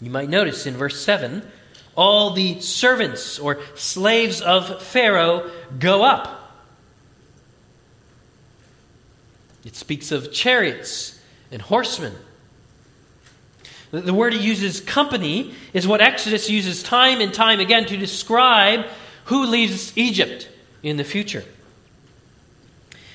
You 0.00 0.10
might 0.10 0.28
notice 0.28 0.66
in 0.66 0.74
verse 0.74 1.00
7 1.00 1.42
all 1.94 2.30
the 2.32 2.60
servants 2.60 3.38
or 3.38 3.60
slaves 3.74 4.40
of 4.40 4.82
Pharaoh 4.82 5.50
go 5.78 6.02
up. 6.02 6.38
It 9.64 9.76
speaks 9.76 10.10
of 10.10 10.32
chariots 10.32 11.20
and 11.50 11.62
horsemen. 11.62 12.14
The 13.92 14.14
word 14.14 14.32
he 14.32 14.40
uses, 14.40 14.80
company, 14.80 15.54
is 15.74 15.86
what 15.86 16.00
Exodus 16.00 16.48
uses 16.48 16.82
time 16.82 17.20
and 17.20 17.32
time 17.32 17.60
again 17.60 17.84
to 17.86 17.96
describe 17.98 18.86
who 19.26 19.44
leaves 19.44 19.96
Egypt 19.96 20.48
in 20.82 20.96
the 20.96 21.04
future. 21.04 21.44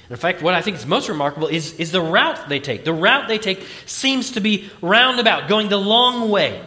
In 0.10 0.16
fact, 0.16 0.42
what 0.42 0.54
I 0.54 0.62
think 0.62 0.78
is 0.78 0.86
most 0.86 1.10
remarkable 1.10 1.48
is, 1.48 1.74
is 1.80 1.92
the 1.92 2.02
route 2.02 2.48
they 2.48 2.60
take. 2.60 2.86
The 2.86 2.94
route 2.94 3.28
they 3.28 3.40
take 3.40 3.66
seems 3.88 4.32
to 4.34 4.40
be 4.40 4.70
roundabout, 4.82 5.50
going 5.50 5.68
the 5.68 5.78
long 5.78 6.30
way. 6.30 6.64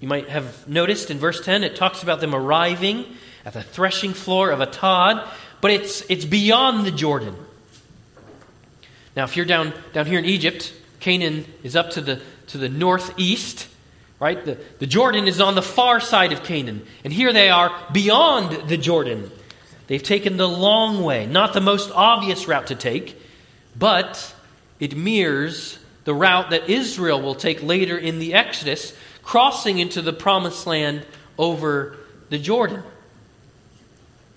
You 0.00 0.06
might 0.06 0.28
have 0.28 0.66
noticed 0.68 1.10
in 1.10 1.18
verse 1.18 1.44
10, 1.44 1.64
it 1.64 1.74
talks 1.74 2.04
about 2.04 2.20
them 2.20 2.34
arriving 2.34 3.04
at 3.44 3.54
the 3.54 3.62
threshing 3.62 4.14
floor 4.14 4.50
of 4.50 4.60
Atad, 4.60 5.26
but 5.60 5.72
it's, 5.72 6.02
it's 6.08 6.24
beyond 6.24 6.86
the 6.86 6.92
Jordan. 6.92 7.34
Now, 9.16 9.24
if 9.24 9.36
you're 9.36 9.46
down, 9.46 9.74
down 9.92 10.06
here 10.06 10.20
in 10.20 10.24
Egypt, 10.24 10.72
Canaan 11.00 11.44
is 11.64 11.74
up 11.74 11.90
to 11.90 12.00
the, 12.00 12.22
to 12.48 12.58
the 12.58 12.68
northeast, 12.68 13.68
right? 14.20 14.44
The, 14.44 14.58
the 14.78 14.86
Jordan 14.86 15.28
is 15.28 15.40
on 15.40 15.54
the 15.54 15.62
far 15.62 16.00
side 16.00 16.32
of 16.32 16.42
Canaan. 16.42 16.86
And 17.04 17.12
here 17.12 17.32
they 17.32 17.50
are 17.50 17.72
beyond 17.92 18.68
the 18.68 18.76
Jordan. 18.76 19.30
They've 19.86 20.02
taken 20.02 20.36
the 20.36 20.48
long 20.48 21.02
way, 21.02 21.26
not 21.26 21.54
the 21.54 21.60
most 21.60 21.90
obvious 21.92 22.46
route 22.46 22.66
to 22.68 22.74
take, 22.74 23.20
but 23.76 24.34
it 24.80 24.96
mirrors 24.96 25.78
the 26.04 26.14
route 26.14 26.50
that 26.50 26.68
Israel 26.68 27.20
will 27.20 27.34
take 27.34 27.62
later 27.62 27.96
in 27.96 28.18
the 28.18 28.34
Exodus, 28.34 28.94
crossing 29.22 29.78
into 29.78 30.02
the 30.02 30.12
promised 30.12 30.66
land 30.66 31.06
over 31.38 31.96
the 32.30 32.38
Jordan. 32.38 32.82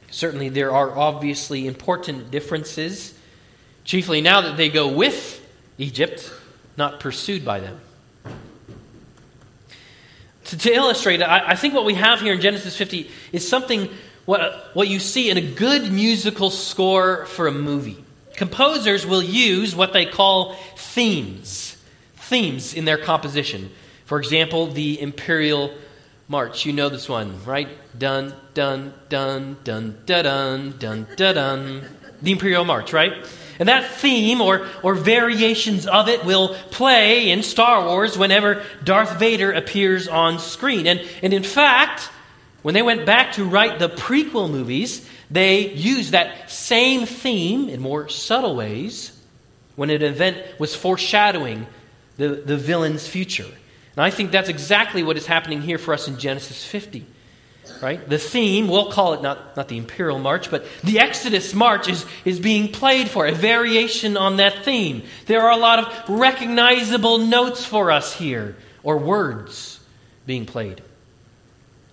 Certainly, 0.10 0.50
there 0.50 0.71
are 0.71 0.97
obviously 0.97 1.67
important 1.67 2.32
differences, 2.32 3.17
chiefly 3.86 4.19
now 4.19 4.41
that 4.41 4.58
they 4.58 4.69
go 4.69 4.89
with 4.89 5.39
Egypt, 5.78 6.32
not 6.78 7.00
pursued 7.00 7.45
by 7.45 7.62
them. 7.62 7.80
To, 10.52 10.58
to 10.58 10.74
illustrate, 10.74 11.22
I, 11.22 11.52
I 11.52 11.56
think 11.56 11.74
what 11.74 11.86
we 11.86 11.94
have 11.94 12.20
here 12.20 12.34
in 12.34 12.42
Genesis 12.42 12.76
50 12.76 13.10
is 13.32 13.48
something 13.48 13.90
what, 14.26 14.76
what 14.76 14.90
you 14.90 15.00
see 15.00 15.30
in 15.30 15.38
a 15.38 15.42
good 15.42 15.92
musical 15.92 16.50
score 16.50 17.26
for 17.26 17.48
a 17.48 17.54
movie. 17.54 18.04
Composers 18.36 19.06
will 19.06 19.24
use 19.24 19.74
what 19.74 19.94
they 19.94 20.06
call 20.06 20.56
themes, 20.76 21.78
themes 22.16 22.74
in 22.74 22.84
their 22.84 22.98
composition. 22.98 23.72
For 24.06 24.20
example, 24.20 24.68
the 24.68 25.02
Imperial 25.02 25.74
March. 26.28 26.66
You 26.66 26.74
know 26.74 26.90
this 26.90 27.08
one, 27.08 27.44
right? 27.46 27.70
Dun, 27.98 28.34
dun, 28.54 28.94
dun, 29.08 29.58
dun, 29.64 29.98
dun, 30.04 30.24
dun, 30.24 30.76
dun, 30.78 31.08
dun, 31.16 31.36
dun. 31.36 31.82
The 32.22 32.32
Imperial 32.34 32.66
March, 32.66 32.92
right? 32.92 33.26
And 33.62 33.69
that 33.69 33.91
theme 33.91 34.41
or, 34.41 34.65
or 34.82 34.95
variations 34.95 35.86
of 35.86 36.10
it 36.10 36.26
will 36.26 36.56
play 36.71 37.30
in 37.30 37.43
Star 37.43 37.86
Wars 37.86 38.17
whenever 38.17 38.63
Darth 38.84 39.19
Vader 39.19 39.52
appears 39.52 40.08
on 40.08 40.39
screen. 40.39 40.88
And, 40.88 41.00
and 41.21 41.32
in 41.32 41.43
fact, 41.43 42.10
when 42.63 42.74
they 42.74 42.82
went 42.82 43.06
back 43.06 43.34
to 43.34 43.45
write 43.45 43.78
the 43.78 43.88
prequel 43.88 44.50
movies, 44.50 45.08
they 45.30 45.69
used 45.74 46.13
that 46.13 46.50
same 46.50 47.06
theme 47.06 47.69
in 47.69 47.80
more 47.82 48.10
subtle 48.10 48.56
ways 48.56 49.15
when 49.76 49.91
an 49.91 50.02
event 50.02 50.39
was 50.58 50.74
foreshadowing 50.74 51.67
the, 52.17 52.30
the 52.30 52.58
villain's 52.58 53.08
future. 53.08 53.45
And 53.95 54.04
I 54.04 54.10
think 54.10 54.32
that's 54.32 54.50
exactly 54.50 55.04
what 55.04 55.17
is 55.17 55.28
happening 55.28 55.62
here 55.62 55.78
for 55.78 55.93
us 55.93 56.08
in 56.08 56.17
Genesis 56.17 56.65
50. 56.65 57.06
Right? 57.82 58.08
The 58.08 58.20
theme, 58.20 58.67
we'll 58.67 58.91
call 58.91 59.13
it 59.13 59.22
not, 59.22 59.58
not 59.58 59.67
the 59.67 59.78
Imperial 59.78 60.20
March, 60.20 60.52
but 60.52 60.65
the 60.84 61.00
Exodus 61.00 61.54
March 61.54 61.89
is, 61.89 62.06
is 62.26 62.39
being 62.39 62.72
played 62.72 63.10
for, 63.10 63.26
a 63.26 63.32
variation 63.32 64.17
on 64.17 64.38
that 64.38 64.63
theme. 64.63 65.04
There 65.26 65.41
are 65.41 65.52
a 65.52 65.58
lot 65.58 65.80
of 65.80 66.10
recognizable 66.10 67.17
notes 67.17 67.65
for 67.65 67.89
us 67.89 68.13
here, 68.13 68.56
or 68.84 68.98
words 68.98 69.80
being 70.28 70.46
played. 70.46 70.82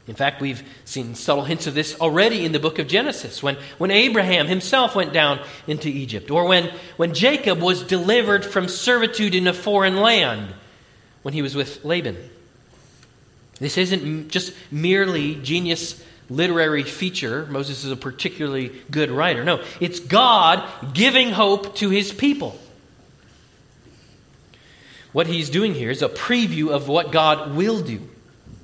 In 0.07 0.15
fact, 0.15 0.41
we've 0.41 0.63
seen 0.85 1.15
subtle 1.15 1.45
hints 1.45 1.67
of 1.67 1.75
this 1.75 1.99
already 2.01 2.45
in 2.45 2.53
the 2.53 2.59
book 2.59 2.79
of 2.79 2.87
Genesis, 2.87 3.43
when, 3.43 3.57
when 3.77 3.91
Abraham 3.91 4.47
himself 4.47 4.95
went 4.95 5.13
down 5.13 5.41
into 5.67 5.89
Egypt, 5.89 6.31
or 6.31 6.47
when, 6.47 6.73
when 6.97 7.15
Jacob 7.15 7.61
was 7.61 7.83
delivered 7.83 8.45
from 8.45 8.69
servitude 8.69 9.35
in 9.35 9.47
a 9.47 9.53
foreign 9.53 9.97
land 9.97 10.55
when 11.23 11.35
he 11.35 11.43
was 11.43 11.55
with 11.55 11.85
Laban. 11.85 12.17
This 13.61 13.77
isn't 13.77 14.29
just 14.29 14.55
merely 14.71 15.35
genius 15.37 16.03
literary 16.31 16.83
feature. 16.83 17.47
Moses 17.47 17.85
is 17.85 17.91
a 17.91 17.97
particularly 17.97 18.73
good 18.91 19.11
writer. 19.11 19.45
No, 19.45 19.63
it's 19.81 20.01
God 20.01 20.65
giving 20.95 21.31
hope 21.31 21.77
to 21.77 21.91
his 21.91 22.13
people. 22.13 22.59
What 25.13 25.27
he's 25.27 25.51
doing 25.51 25.75
here 25.75 25.91
is 25.91 26.03
a 26.03 26.09
preview 26.09 26.71
of 26.71 26.87
what 26.87 27.13
God 27.13 27.57
will 27.57 27.81
do. 27.81 28.09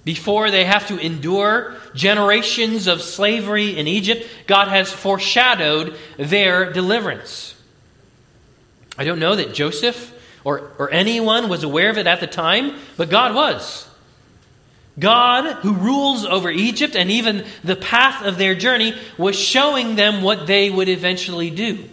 Before 0.05 0.51
they 0.51 0.65
have 0.65 0.87
to 0.89 0.99
endure 0.99 1.75
generations 1.95 2.87
of 2.87 3.01
slavery 3.01 3.79
in 3.79 3.89
Egypt, 3.89 4.29
God 4.47 4.69
has 4.69 4.93
foreshadowed 4.93 5.97
their 6.19 6.71
deliverance. 6.73 7.55
I 8.99 9.05
don't 9.05 9.19
know 9.19 9.35
that 9.35 9.55
Joseph 9.55 10.13
or, 10.45 10.73
or 10.79 10.91
anyone 10.91 11.49
was 11.49 11.63
aware 11.63 11.89
of 11.89 11.97
it 11.97 12.07
at 12.07 12.21
the 12.21 12.27
time, 12.27 12.77
but 12.99 13.09
God 13.09 13.35
was. 13.35 13.89
God, 14.99 15.57
who 15.57 15.75
rules 15.75 16.25
over 16.25 16.51
Egypt 16.51 16.95
and 16.95 17.11
even 17.11 17.45
the 17.65 17.77
path 17.77 18.25
of 18.25 18.39
their 18.39 18.55
journey, 18.55 18.95
was 19.19 19.39
showing 19.39 19.97
them 19.97 20.23
what 20.23 20.47
they 20.47 20.71
would 20.71 20.89
eventually 20.89 21.51
do. 21.51 21.89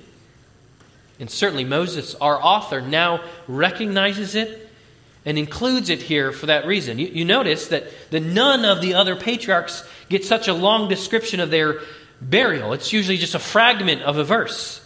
And 1.19 1.29
certainly 1.29 1.63
Moses, 1.63 2.15
our 2.15 2.41
author, 2.41 2.81
now 2.81 3.23
recognizes 3.47 4.35
it 4.35 4.69
and 5.25 5.37
includes 5.37 5.89
it 5.89 6.01
here 6.01 6.31
for 6.31 6.47
that 6.47 6.65
reason. 6.65 6.97
You, 6.99 7.07
you 7.07 7.25
notice 7.25 7.67
that 7.67 7.85
the, 8.09 8.19
none 8.19 8.65
of 8.65 8.81
the 8.81 8.95
other 8.95 9.15
patriarchs 9.15 9.83
get 10.09 10.25
such 10.25 10.47
a 10.47 10.53
long 10.53 10.89
description 10.89 11.39
of 11.39 11.51
their 11.51 11.79
burial, 12.21 12.73
it's 12.73 12.93
usually 12.93 13.17
just 13.17 13.35
a 13.35 13.39
fragment 13.39 14.01
of 14.01 14.17
a 14.17 14.23
verse. 14.23 14.79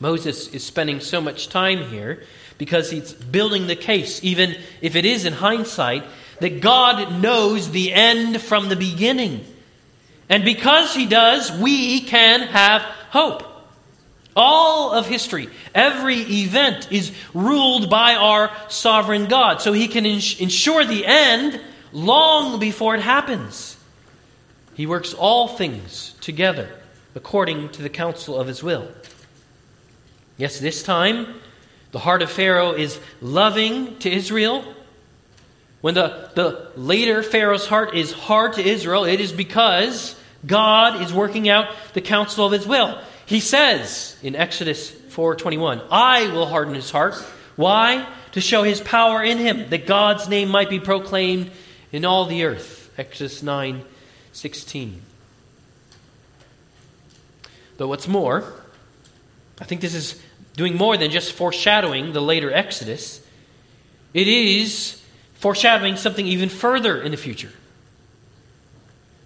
Moses 0.00 0.48
is 0.48 0.64
spending 0.64 1.00
so 1.00 1.20
much 1.20 1.48
time 1.48 1.90
here 1.90 2.22
because 2.56 2.90
he's 2.90 3.12
building 3.12 3.66
the 3.66 3.76
case, 3.76 4.22
even 4.22 4.56
if 4.80 4.96
it 4.96 5.04
is 5.04 5.24
in 5.24 5.32
hindsight, 5.32 6.04
that 6.40 6.60
God 6.60 7.20
knows 7.20 7.70
the 7.70 7.92
end 7.92 8.40
from 8.40 8.68
the 8.68 8.76
beginning. 8.76 9.44
And 10.28 10.44
because 10.44 10.94
he 10.94 11.06
does, 11.06 11.50
we 11.52 12.00
can 12.00 12.42
have 12.42 12.82
hope. 12.82 13.44
All 14.36 14.92
of 14.92 15.06
history, 15.06 15.48
every 15.74 16.20
event 16.20 16.92
is 16.92 17.12
ruled 17.34 17.90
by 17.90 18.14
our 18.14 18.52
sovereign 18.68 19.26
God. 19.26 19.60
So 19.60 19.72
he 19.72 19.88
can 19.88 20.06
ensure 20.06 20.84
the 20.84 21.04
end 21.04 21.60
long 21.92 22.60
before 22.60 22.94
it 22.94 23.00
happens. 23.00 23.76
He 24.74 24.86
works 24.86 25.12
all 25.12 25.48
things 25.48 26.14
together 26.20 26.70
according 27.14 27.70
to 27.70 27.82
the 27.82 27.88
counsel 27.88 28.38
of 28.38 28.46
his 28.46 28.62
will. 28.62 28.86
Yes, 30.36 30.60
this 30.60 30.84
time, 30.84 31.34
the 31.90 31.98
heart 31.98 32.22
of 32.22 32.30
Pharaoh 32.30 32.74
is 32.74 33.00
loving 33.20 33.98
to 33.98 34.10
Israel. 34.10 34.62
When 35.80 35.94
the, 35.94 36.30
the 36.34 36.70
later 36.76 37.22
Pharaoh's 37.22 37.66
heart 37.66 37.94
is 37.94 38.12
hard 38.12 38.54
to 38.54 38.66
Israel, 38.66 39.04
it 39.04 39.20
is 39.20 39.32
because 39.32 40.16
God 40.44 41.02
is 41.02 41.12
working 41.12 41.48
out 41.48 41.74
the 41.92 42.00
counsel 42.00 42.46
of 42.46 42.52
his 42.52 42.66
will. 42.66 43.00
He 43.26 43.40
says 43.40 44.16
in 44.22 44.34
Exodus 44.34 44.90
4:21, 44.90 45.82
"I 45.90 46.28
will 46.28 46.46
harden 46.46 46.74
his 46.74 46.90
heart." 46.90 47.14
Why? 47.56 48.06
To 48.32 48.40
show 48.40 48.62
his 48.62 48.80
power 48.80 49.22
in 49.22 49.38
him, 49.38 49.68
that 49.70 49.86
God's 49.86 50.28
name 50.28 50.48
might 50.48 50.70
be 50.70 50.78
proclaimed 50.78 51.50
in 51.92 52.04
all 52.04 52.26
the 52.26 52.44
earth. 52.44 52.90
Exodus 52.96 53.42
9:16. 53.42 55.02
But 57.76 57.88
what's 57.88 58.08
more, 58.08 58.52
I 59.60 59.64
think 59.64 59.80
this 59.80 59.94
is 59.94 60.20
doing 60.56 60.76
more 60.76 60.96
than 60.96 61.10
just 61.10 61.32
foreshadowing 61.32 62.12
the 62.12 62.20
later 62.20 62.52
Exodus. 62.52 63.20
It 64.14 64.28
is 64.28 64.97
foreshadowing 65.38 65.96
something 65.96 66.26
even 66.26 66.48
further 66.48 67.00
in 67.00 67.10
the 67.10 67.16
future. 67.16 67.50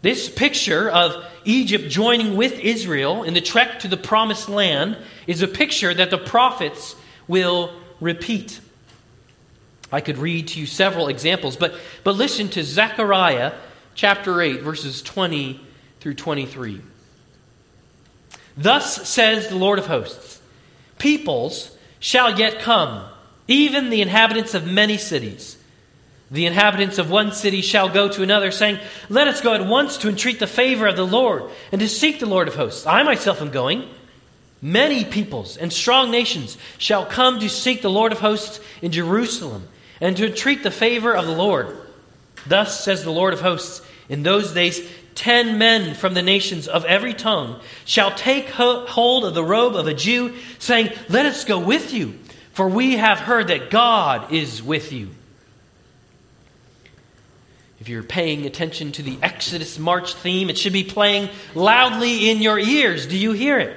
This 0.02 0.28
picture 0.28 0.90
of 0.90 1.24
Egypt 1.44 1.88
joining 1.88 2.36
with 2.36 2.58
Israel 2.58 3.22
in 3.22 3.34
the 3.34 3.40
trek 3.40 3.80
to 3.80 3.88
the 3.88 3.96
promised 3.96 4.48
land 4.48 4.98
is 5.26 5.42
a 5.42 5.48
picture 5.48 5.92
that 5.94 6.10
the 6.10 6.18
prophets 6.18 6.96
will 7.28 7.72
repeat. 8.00 8.60
I 9.92 10.00
could 10.00 10.18
read 10.18 10.48
to 10.48 10.60
you 10.60 10.66
several 10.66 11.08
examples, 11.08 11.56
but, 11.56 11.74
but 12.02 12.16
listen 12.16 12.48
to 12.50 12.64
Zechariah 12.64 13.52
chapter 13.94 14.40
8, 14.40 14.62
verses 14.62 15.02
20 15.02 15.60
through 16.00 16.14
23. 16.14 16.80
Thus 18.56 19.08
says 19.08 19.48
the 19.48 19.56
Lord 19.56 19.78
of 19.78 19.86
hosts 19.86 20.40
peoples 20.98 21.76
shall 21.98 22.38
yet 22.38 22.60
come, 22.60 23.04
even 23.48 23.90
the 23.90 24.02
inhabitants 24.02 24.54
of 24.54 24.66
many 24.66 24.96
cities. 24.98 25.56
The 26.32 26.46
inhabitants 26.46 26.96
of 26.96 27.10
one 27.10 27.32
city 27.32 27.60
shall 27.60 27.90
go 27.90 28.08
to 28.08 28.22
another, 28.22 28.50
saying, 28.50 28.78
Let 29.10 29.28
us 29.28 29.42
go 29.42 29.52
at 29.52 29.66
once 29.66 29.98
to 29.98 30.08
entreat 30.08 30.38
the 30.38 30.46
favor 30.46 30.86
of 30.86 30.96
the 30.96 31.06
Lord, 31.06 31.44
and 31.70 31.80
to 31.82 31.88
seek 31.88 32.20
the 32.20 32.26
Lord 32.26 32.48
of 32.48 32.54
hosts. 32.54 32.86
I 32.86 33.02
myself 33.02 33.42
am 33.42 33.50
going. 33.50 33.86
Many 34.62 35.04
peoples 35.04 35.58
and 35.58 35.70
strong 35.70 36.10
nations 36.10 36.56
shall 36.78 37.04
come 37.04 37.38
to 37.40 37.50
seek 37.50 37.82
the 37.82 37.90
Lord 37.90 38.12
of 38.12 38.20
hosts 38.20 38.60
in 38.80 38.92
Jerusalem, 38.92 39.68
and 40.00 40.16
to 40.16 40.26
entreat 40.26 40.62
the 40.62 40.70
favor 40.70 41.14
of 41.14 41.26
the 41.26 41.36
Lord. 41.36 41.76
Thus 42.46 42.82
says 42.82 43.04
the 43.04 43.12
Lord 43.12 43.34
of 43.34 43.42
hosts, 43.42 43.82
in 44.08 44.22
those 44.22 44.54
days 44.54 44.90
ten 45.14 45.58
men 45.58 45.92
from 45.92 46.14
the 46.14 46.22
nations 46.22 46.66
of 46.66 46.86
every 46.86 47.12
tongue 47.12 47.60
shall 47.84 48.14
take 48.14 48.48
hold 48.48 49.26
of 49.26 49.34
the 49.34 49.44
robe 49.44 49.76
of 49.76 49.86
a 49.86 49.92
Jew, 49.92 50.34
saying, 50.58 50.92
Let 51.10 51.26
us 51.26 51.44
go 51.44 51.58
with 51.58 51.92
you, 51.92 52.18
for 52.54 52.70
we 52.70 52.96
have 52.96 53.18
heard 53.18 53.48
that 53.48 53.68
God 53.68 54.32
is 54.32 54.62
with 54.62 54.92
you. 54.92 55.10
If 57.82 57.88
you're 57.88 58.04
paying 58.04 58.46
attention 58.46 58.92
to 58.92 59.02
the 59.02 59.18
Exodus 59.20 59.76
March 59.76 60.14
theme, 60.14 60.50
it 60.50 60.56
should 60.56 60.72
be 60.72 60.84
playing 60.84 61.30
loudly 61.52 62.30
in 62.30 62.40
your 62.40 62.56
ears. 62.56 63.08
Do 63.08 63.18
you 63.18 63.32
hear 63.32 63.58
it? 63.58 63.76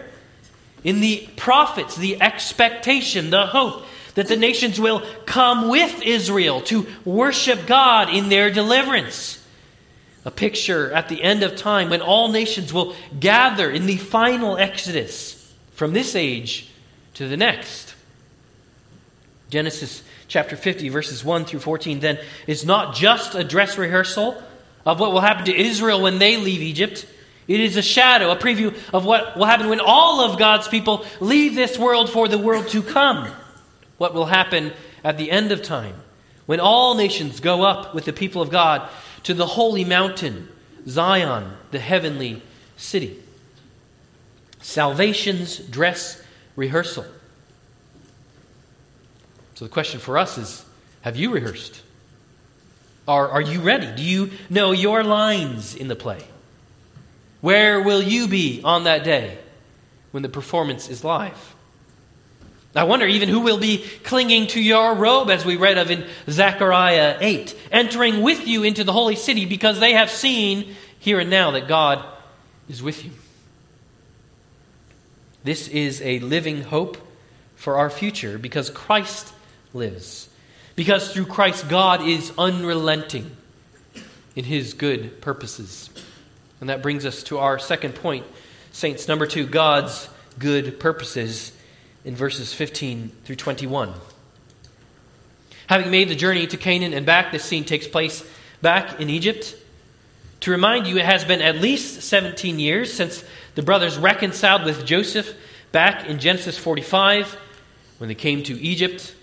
In 0.83 0.99
the 0.99 1.27
prophets, 1.37 1.95
the 1.95 2.21
expectation, 2.21 3.31
the 3.31 3.47
hope 3.47 3.83
that 4.13 4.27
the 4.27 4.35
nations 4.35 4.79
will 4.79 5.01
come 5.25 5.69
with 5.69 6.03
Israel 6.03 6.61
to 6.65 6.85
worship 7.03 7.65
God 7.65 8.13
in 8.13 8.29
their 8.29 8.51
deliverance 8.51 9.43
a 10.23 10.29
picture 10.29 10.91
at 10.91 11.09
the 11.09 11.23
end 11.23 11.41
of 11.41 11.55
time 11.55 11.89
when 11.89 12.01
all 12.03 12.31
nations 12.31 12.71
will 12.71 12.93
gather 13.19 13.71
in 13.71 13.87
the 13.87 13.97
final 13.97 14.55
exodus 14.55 15.51
from 15.71 15.93
this 15.93 16.15
age 16.15 16.69
to 17.15 17.27
the 17.27 17.37
next. 17.37 17.95
Genesis 19.49 20.03
chapter 20.27 20.55
50, 20.55 20.89
verses 20.89 21.23
1 21.23 21.45
through 21.45 21.59
14, 21.59 21.99
then, 21.99 22.19
is 22.47 22.65
not 22.65 22.95
just 22.95 23.35
a 23.35 23.43
dress 23.43 23.77
rehearsal 23.77 24.41
of 24.85 24.99
what 24.99 25.11
will 25.11 25.21
happen 25.21 25.45
to 25.45 25.55
Israel 25.55 26.01
when 26.01 26.19
they 26.19 26.37
leave 26.37 26.61
Egypt. 26.61 27.05
It 27.47 27.59
is 27.59 27.77
a 27.77 27.81
shadow, 27.81 28.31
a 28.31 28.35
preview 28.35 28.75
of 28.93 29.05
what 29.05 29.37
will 29.37 29.45
happen 29.45 29.69
when 29.69 29.79
all 29.79 30.21
of 30.21 30.39
God's 30.39 30.67
people 30.67 31.05
leave 31.19 31.55
this 31.55 31.77
world 31.77 32.09
for 32.09 32.27
the 32.27 32.37
world 32.37 32.67
to 32.69 32.81
come. 32.81 33.31
What 33.97 34.13
will 34.13 34.25
happen 34.25 34.73
at 35.03 35.17
the 35.17 35.31
end 35.31 35.51
of 35.51 35.61
time 35.61 35.95
when 36.45 36.59
all 36.59 36.95
nations 36.95 37.39
go 37.39 37.63
up 37.63 37.93
with 37.93 38.05
the 38.05 38.13
people 38.13 38.41
of 38.41 38.49
God 38.49 38.87
to 39.23 39.33
the 39.33 39.45
holy 39.45 39.85
mountain, 39.85 40.47
Zion, 40.87 41.51
the 41.71 41.79
heavenly 41.79 42.41
city. 42.77 43.21
Salvation's 44.61 45.57
dress 45.57 46.21
rehearsal. 46.55 47.05
So 49.55 49.65
the 49.65 49.71
question 49.71 49.99
for 49.99 50.17
us 50.17 50.37
is 50.37 50.65
have 51.01 51.15
you 51.15 51.31
rehearsed? 51.31 51.81
Are, 53.07 53.29
are 53.29 53.41
you 53.41 53.61
ready? 53.61 53.91
Do 53.95 54.03
you 54.03 54.31
know 54.49 54.71
your 54.71 55.03
lines 55.03 55.75
in 55.75 55.87
the 55.87 55.95
play? 55.95 56.23
Where 57.41 57.81
will 57.81 58.01
you 58.01 58.27
be 58.27 58.61
on 58.63 58.85
that 58.85 59.03
day 59.03 59.37
when 60.11 60.23
the 60.23 60.29
performance 60.29 60.89
is 60.89 61.03
live? 61.03 61.55
I 62.75 62.83
wonder 62.83 63.05
even 63.05 63.29
who 63.29 63.39
will 63.39 63.59
be 63.59 63.85
clinging 64.03 64.47
to 64.47 64.61
your 64.61 64.95
robe, 64.95 65.29
as 65.29 65.45
we 65.45 65.55
read 65.55 65.77
of 65.77 65.91
in 65.91 66.05
Zechariah 66.29 67.17
8, 67.21 67.55
entering 67.71 68.21
with 68.21 68.45
you 68.45 68.63
into 68.63 68.83
the 68.83 68.91
holy 68.91 69.15
city 69.15 69.45
because 69.45 69.79
they 69.79 69.93
have 69.93 70.09
seen 70.09 70.75
here 70.99 71.19
and 71.19 71.29
now 71.29 71.51
that 71.51 71.69
God 71.69 72.03
is 72.67 72.83
with 72.83 73.05
you. 73.05 73.11
This 75.45 75.69
is 75.69 76.01
a 76.01 76.19
living 76.19 76.63
hope 76.63 76.97
for 77.55 77.77
our 77.77 77.89
future 77.89 78.37
because 78.37 78.69
Christ 78.69 79.31
lives. 79.75 80.29
Because 80.75 81.13
through 81.13 81.27
Christ, 81.27 81.69
God 81.69 82.01
is 82.07 82.31
unrelenting 82.37 83.35
in 84.35 84.45
his 84.45 84.73
good 84.73 85.21
purposes. 85.21 85.89
And 86.59 86.69
that 86.69 86.81
brings 86.81 87.05
us 87.05 87.23
to 87.23 87.37
our 87.37 87.59
second 87.59 87.95
point, 87.95 88.25
Saints. 88.71 89.07
Number 89.07 89.25
two, 89.27 89.45
God's 89.45 90.09
good 90.39 90.79
purposes 90.79 91.51
in 92.03 92.15
verses 92.15 92.53
15 92.53 93.11
through 93.23 93.35
21. 93.35 93.93
Having 95.67 95.91
made 95.91 96.09
the 96.09 96.15
journey 96.15 96.45
to 96.47 96.57
Canaan 96.57 96.93
and 96.93 97.05
back, 97.05 97.31
this 97.31 97.43
scene 97.43 97.63
takes 97.63 97.87
place 97.87 98.27
back 98.61 98.99
in 98.99 99.09
Egypt. 99.09 99.55
To 100.41 100.51
remind 100.51 100.85
you, 100.85 100.97
it 100.97 101.05
has 101.05 101.25
been 101.25 101.41
at 101.41 101.57
least 101.57 102.03
17 102.03 102.59
years 102.59 102.93
since 102.93 103.23
the 103.55 103.63
brothers 103.63 103.97
reconciled 103.97 104.63
with 104.63 104.85
Joseph 104.85 105.33
back 105.71 106.07
in 106.07 106.19
Genesis 106.19 106.57
45 106.57 107.37
when 107.97 108.09
they 108.09 108.15
came 108.15 108.43
to 108.43 108.59
Egypt. 108.61 109.15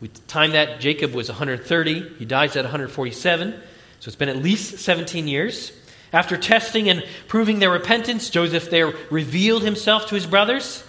We 0.00 0.08
time 0.28 0.52
that 0.52 0.80
Jacob 0.80 1.14
was 1.14 1.28
130, 1.28 2.16
he 2.18 2.24
dies 2.24 2.56
at 2.56 2.64
147. 2.64 3.52
So 4.00 4.08
it's 4.08 4.16
been 4.16 4.28
at 4.28 4.36
least 4.36 4.78
17 4.78 5.26
years. 5.26 5.72
After 6.12 6.36
testing 6.36 6.88
and 6.88 7.04
proving 7.26 7.58
their 7.58 7.70
repentance, 7.70 8.30
Joseph 8.30 8.70
there 8.70 8.94
revealed 9.10 9.62
himself 9.62 10.08
to 10.08 10.14
his 10.14 10.26
brothers. 10.26 10.84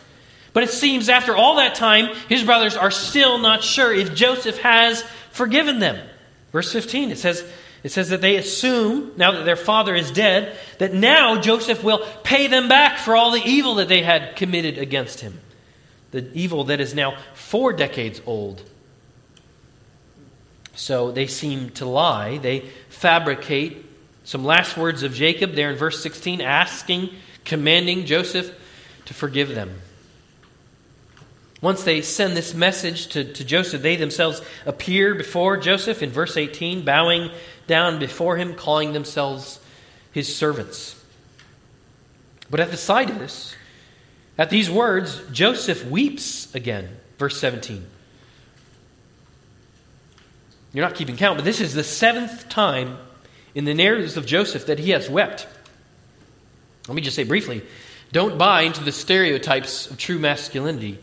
But 0.53 0.63
it 0.63 0.69
seems 0.69 1.09
after 1.09 1.35
all 1.35 1.57
that 1.57 1.75
time, 1.75 2.15
his 2.27 2.43
brothers 2.43 2.75
are 2.75 2.91
still 2.91 3.37
not 3.37 3.63
sure 3.63 3.93
if 3.93 4.13
Joseph 4.13 4.59
has 4.59 5.03
forgiven 5.31 5.79
them. 5.79 6.07
Verse 6.51 6.71
15, 6.71 7.11
it 7.11 7.17
says, 7.17 7.43
it 7.83 7.91
says 7.91 8.09
that 8.09 8.21
they 8.21 8.35
assume, 8.35 9.13
now 9.15 9.31
that 9.31 9.45
their 9.45 9.55
father 9.55 9.95
is 9.95 10.11
dead, 10.11 10.57
that 10.79 10.93
now 10.93 11.39
Joseph 11.39 11.83
will 11.83 12.05
pay 12.23 12.47
them 12.47 12.67
back 12.67 12.97
for 12.97 13.15
all 13.15 13.31
the 13.31 13.43
evil 13.43 13.75
that 13.75 13.87
they 13.87 14.01
had 14.01 14.35
committed 14.35 14.77
against 14.77 15.21
him. 15.21 15.39
The 16.11 16.29
evil 16.33 16.65
that 16.65 16.81
is 16.81 16.95
now 16.95 17.17
four 17.33 17.71
decades 17.71 18.21
old. 18.25 18.63
So 20.79 21.11
they 21.11 21.27
seem 21.27 21.71
to 21.71 21.85
lie. 21.85 22.37
They 22.37 22.61
fabricate 22.87 23.85
some 24.23 24.45
last 24.45 24.77
words 24.77 25.03
of 25.03 25.13
Jacob 25.13 25.51
there 25.51 25.69
in 25.71 25.75
verse 25.75 26.01
16, 26.01 26.39
asking, 26.39 27.09
commanding 27.43 28.05
Joseph 28.05 28.49
to 29.03 29.13
forgive 29.13 29.49
them. 29.49 29.81
Once 31.61 31.83
they 31.83 32.01
send 32.01 32.37
this 32.37 32.53
message 32.53 33.07
to, 33.07 33.25
to 33.25 33.43
Joseph, 33.43 33.81
they 33.81 33.97
themselves 33.97 34.41
appear 34.65 35.13
before 35.15 35.57
Joseph 35.57 36.01
in 36.01 36.11
verse 36.11 36.37
18, 36.37 36.85
bowing 36.85 37.29
down 37.67 37.99
before 37.99 38.37
him, 38.37 38.55
calling 38.55 38.93
themselves 38.93 39.59
his 40.13 40.33
servants. 40.33 40.95
But 42.49 42.61
at 42.61 42.71
the 42.71 42.77
sight 42.77 43.09
of 43.09 43.19
this, 43.19 43.53
at 44.37 44.49
these 44.49 44.71
words, 44.71 45.21
Joseph 45.33 45.85
weeps 45.85 46.55
again. 46.55 46.87
Verse 47.17 47.37
17. 47.37 47.85
You're 50.73 50.85
not 50.85 50.95
keeping 50.95 51.17
count, 51.17 51.37
but 51.37 51.45
this 51.45 51.61
is 51.61 51.73
the 51.73 51.83
seventh 51.83 52.49
time 52.49 52.97
in 53.55 53.65
the 53.65 53.73
narratives 53.73 54.17
of 54.17 54.25
Joseph 54.25 54.67
that 54.67 54.79
he 54.79 54.91
has 54.91 55.09
wept. 55.09 55.47
Let 56.87 56.95
me 56.95 57.01
just 57.01 57.15
say 57.15 57.23
briefly 57.23 57.63
don't 58.11 58.37
buy 58.37 58.63
into 58.63 58.83
the 58.83 58.91
stereotypes 58.91 59.89
of 59.89 59.97
true 59.97 60.17
masculinity. 60.17 60.97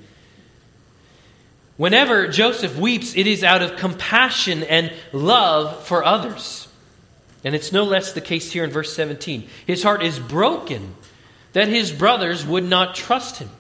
Whenever 1.77 2.27
Joseph 2.27 2.77
weeps, 2.77 3.15
it 3.17 3.27
is 3.27 3.45
out 3.45 3.63
of 3.63 3.77
compassion 3.77 4.65
and 4.65 4.93
love 5.13 5.85
for 5.87 6.05
others. 6.05 6.67
And 7.45 7.55
it's 7.55 7.71
no 7.71 7.85
less 7.85 8.13
the 8.13 8.21
case 8.21 8.51
here 8.51 8.65
in 8.65 8.71
verse 8.71 8.93
17. 8.95 9.49
His 9.67 9.83
heart 9.83 10.03
is 10.03 10.19
broken 10.19 10.97
that 11.53 11.69
his 11.69 11.93
brothers 11.93 12.45
would 12.45 12.65
not 12.65 12.95
trust 12.95 13.37
him. 13.37 13.51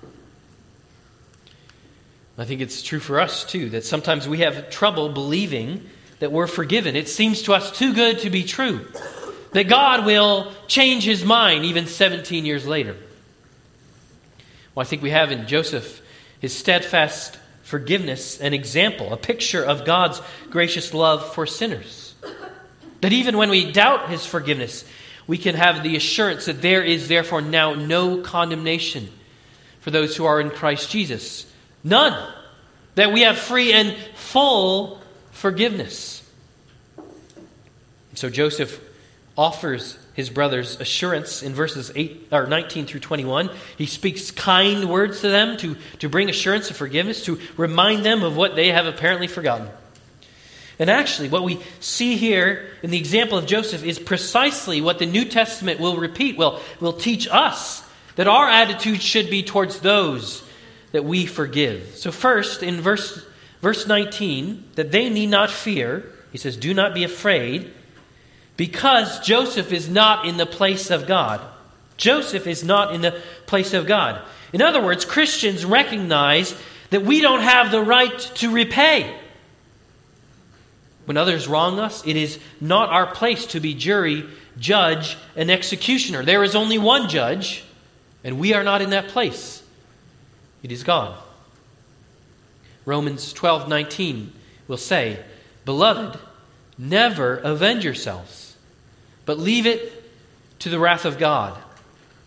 I 2.39 2.45
think 2.45 2.61
it's 2.61 2.83
true 2.83 3.01
for 3.01 3.21
us 3.21 3.45
too 3.45 3.71
that 3.71 3.85
sometimes 3.85 4.29
we 4.29 4.39
have 4.39 4.71
trouble 4.71 5.09
believing 5.11 5.89
that 6.19 6.33
we're 6.33 6.47
forgiven. 6.47 6.97
It 6.97 7.09
seems 7.09 7.43
to 7.43 7.55
us 7.55 7.77
too 7.77 7.95
good 7.95 8.21
to 8.21 8.31
be 8.31 8.45
true. 8.45 8.87
That 9.53 9.69
God 9.69 10.05
will 10.05 10.53
change 10.67 11.05
his 11.05 11.25
mind 11.25 11.65
even 11.65 11.87
17 11.87 12.45
years 12.45 12.67
later. 12.67 12.97
Well, 14.75 14.83
I 14.83 14.89
think 14.89 15.03
we 15.03 15.11
have 15.11 15.33
in 15.33 15.47
Joseph 15.47 16.03
his 16.41 16.55
steadfast 16.55 17.39
forgiveness 17.63 18.41
an 18.41 18.55
example, 18.55 19.13
a 19.13 19.17
picture 19.17 19.65
of 19.65 19.85
God's 19.85 20.21
gracious 20.51 20.93
love 20.95 21.35
for 21.35 21.47
sinners. 21.47 22.15
That 23.01 23.13
even 23.13 23.37
when 23.37 23.51
we 23.51 23.73
doubt 23.73 24.11
his 24.11 24.25
forgiveness, 24.27 24.85
we 25.27 25.39
can 25.39 25.55
have 25.55 25.83
the 25.83 25.97
assurance 25.97 26.47
that 26.47 26.63
there 26.63 26.83
is 26.83 27.09
therefore 27.09 27.43
now 27.43 27.75
no 27.75 28.21
condemnation 28.21 29.09
for 29.81 29.91
those 29.91 30.17
who 30.17 30.25
are 30.25 30.41
in 30.41 30.51
Christ 30.51 30.91
Jesus. 30.91 31.51
None. 31.83 32.33
That 32.95 33.13
we 33.13 33.23
have 33.23 33.39
free 33.39 33.73
and 33.73 33.95
full 34.15 35.01
forgiveness. 35.37 36.23
So 38.15 38.31
Joseph 38.31 38.81
offers 39.37 39.99
his 40.15 40.31
brothers 40.31 40.81
assurance 40.81 41.43
in 41.43 41.53
verses 41.53 41.93
8 41.95 42.29
or 42.33 42.47
19 42.47 42.87
through 42.87 43.01
21. 43.01 43.51
He 43.77 43.85
speaks 43.85 44.31
kind 44.31 44.89
words 44.89 45.21
to 45.21 45.29
them 45.29 45.59
to, 45.59 45.77
to 45.99 46.09
bring 46.09 46.31
assurance 46.31 46.71
of 46.71 46.77
forgiveness, 46.77 47.27
to 47.27 47.39
remind 47.59 48.05
them 48.05 48.23
of 48.23 48.35
what 48.35 48.57
they 48.57 48.73
have 48.73 48.87
apparently 48.87 49.27
forgotten. 49.27 49.69
And 50.79 50.91
actually, 50.91 51.29
what 51.29 51.45
we 51.45 51.61
see 51.81 52.17
here 52.17 52.71
in 52.83 52.91
the 52.91 52.99
example 52.99 53.37
of 53.37 53.47
Joseph 53.47 53.85
is 53.85 53.99
precisely 53.99 54.81
what 54.81 54.99
the 54.99 55.07
New 55.07 55.27
Testament 55.27 55.81
will 55.81 55.99
repeat, 55.99 56.39
will, 56.39 56.61
will 56.81 56.95
teach 56.95 57.29
us 57.31 57.87
that 58.17 58.27
our 58.27 58.49
attitude 58.49 59.03
should 59.03 59.29
be 59.29 59.43
towards 59.43 59.81
those 59.81 60.43
that 60.93 61.05
we 61.05 61.27
forgive. 61.27 61.97
So, 61.97 62.11
first, 62.11 62.63
in 62.63 62.81
verse 62.81 63.26
Verse 63.67 63.85
19, 63.85 64.63
that 64.77 64.93
they 64.93 65.11
need 65.11 65.27
not 65.27 65.51
fear. 65.51 66.05
He 66.31 66.39
says, 66.39 66.57
Do 66.57 66.73
not 66.73 66.95
be 66.95 67.03
afraid, 67.03 67.73
because 68.57 69.19
Joseph 69.19 69.73
is 69.73 69.89
not 69.89 70.25
in 70.25 70.37
the 70.37 70.47
place 70.47 70.89
of 70.89 71.09
God. 71.09 71.41
Joseph 71.97 72.47
is 72.47 72.63
not 72.63 72.95
in 72.95 73.01
the 73.01 73.21
place 73.47 73.75
of 73.75 73.89
God. 73.89 74.23
In 74.53 74.63
other 74.63 74.81
words, 74.81 75.05
Christians 75.05 75.65
recognize 75.65 76.55
that 76.91 77.03
we 77.03 77.21
don't 77.21 77.41
have 77.41 77.73
the 77.73 77.83
right 77.83 78.17
to 78.37 78.53
repay. 78.53 79.13
When 81.07 81.17
others 81.17 81.49
wrong 81.49 81.81
us, 81.81 82.07
it 82.07 82.15
is 82.15 82.39
not 82.61 82.91
our 82.91 83.13
place 83.13 83.47
to 83.47 83.59
be 83.59 83.75
jury, 83.75 84.27
judge, 84.61 85.19
and 85.35 85.51
executioner. 85.51 86.25
There 86.25 86.45
is 86.45 86.55
only 86.55 86.79
one 86.79 87.09
judge, 87.09 87.65
and 88.23 88.39
we 88.39 88.55
are 88.55 88.63
not 88.63 88.81
in 88.81 88.91
that 88.91 89.09
place. 89.09 89.61
It 90.63 90.71
is 90.71 90.85
God. 90.85 91.19
Romans 92.87 93.33
12 93.35 93.69
19 93.69 94.33
will 94.69 94.77
say, 94.79 95.23
Beloved, 95.67 96.19
never 96.79 97.37
avenge 97.37 97.85
yourselves, 97.85 98.57
but 99.27 99.39
leave 99.39 99.67
it 99.67 100.05
to 100.61 100.71
the 100.71 100.79
wrath 100.79 101.05
of 101.05 101.19
God. 101.19 101.59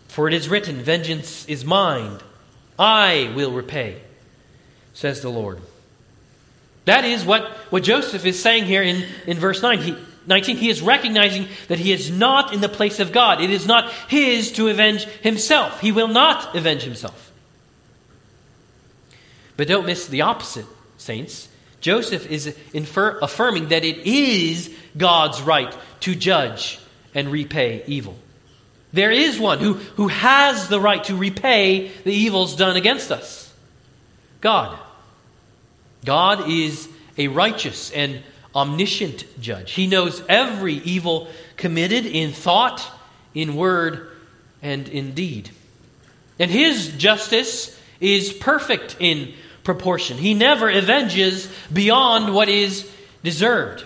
For 0.09 0.27
it 0.27 0.33
is 0.33 0.49
written, 0.49 0.75
Vengeance 0.75 1.45
is 1.47 1.65
mine, 1.65 2.19
I 2.77 3.31
will 3.35 3.51
repay, 3.51 4.01
says 4.93 5.21
the 5.21 5.29
Lord. 5.29 5.59
That 6.85 7.05
is 7.05 7.23
what, 7.23 7.47
what 7.71 7.83
Joseph 7.83 8.25
is 8.25 8.41
saying 8.41 8.65
here 8.65 8.81
in, 8.81 9.05
in 9.27 9.37
verse 9.37 9.61
9. 9.61 9.79
He, 9.79 9.95
19. 10.25 10.57
He 10.57 10.69
is 10.69 10.81
recognizing 10.81 11.47
that 11.67 11.79
he 11.79 11.91
is 11.91 12.11
not 12.11 12.53
in 12.53 12.61
the 12.61 12.69
place 12.69 12.99
of 12.99 13.11
God. 13.11 13.41
It 13.41 13.49
is 13.49 13.65
not 13.65 13.91
his 14.07 14.51
to 14.53 14.67
avenge 14.67 15.05
himself. 15.05 15.81
He 15.81 15.91
will 15.91 16.07
not 16.07 16.55
avenge 16.55 16.83
himself. 16.83 17.28
But 19.59 19.67
don't 19.67 19.85
miss 19.85 20.07
the 20.07 20.21
opposite, 20.21 20.65
saints. 20.97 21.49
Joseph 21.81 22.31
is 22.31 22.55
infer- 22.71 23.19
affirming 23.21 23.67
that 23.67 23.83
it 23.83 24.07
is 24.07 24.73
God's 24.95 25.41
right 25.41 25.75
to 25.99 26.15
judge 26.15 26.79
and 27.13 27.29
repay 27.29 27.83
evil. 27.85 28.17
There 28.93 29.11
is 29.11 29.37
one 29.37 29.59
who, 29.59 29.73
who 29.73 30.07
has 30.07 30.69
the 30.69 30.79
right 30.79 31.03
to 31.03 31.15
repay 31.17 31.89
the 32.05 32.13
evils 32.13 32.55
done 32.55 32.77
against 32.77 33.11
us 33.11 33.53
God. 34.39 34.79
God 36.05 36.49
is 36.49 36.87
a 37.17 37.27
righteous 37.27 37.91
and 37.91 38.23
omniscient 38.55 39.25
judge. 39.41 39.73
He 39.73 39.87
knows 39.87 40.23
every 40.29 40.75
evil 40.75 41.27
committed 41.57 42.05
in 42.05 42.31
thought, 42.31 42.81
in 43.33 43.57
word, 43.57 44.09
and 44.61 44.87
in 44.87 45.13
deed. 45.13 45.49
And 46.39 46.49
his 46.49 46.93
justice 46.93 47.77
is 47.99 48.31
perfect 48.31 48.95
in 48.99 49.33
proportion. 49.63 50.17
He 50.17 50.33
never 50.33 50.69
avenges 50.69 51.51
beyond 51.71 52.33
what 52.33 52.49
is 52.49 52.89
deserved. 53.23 53.85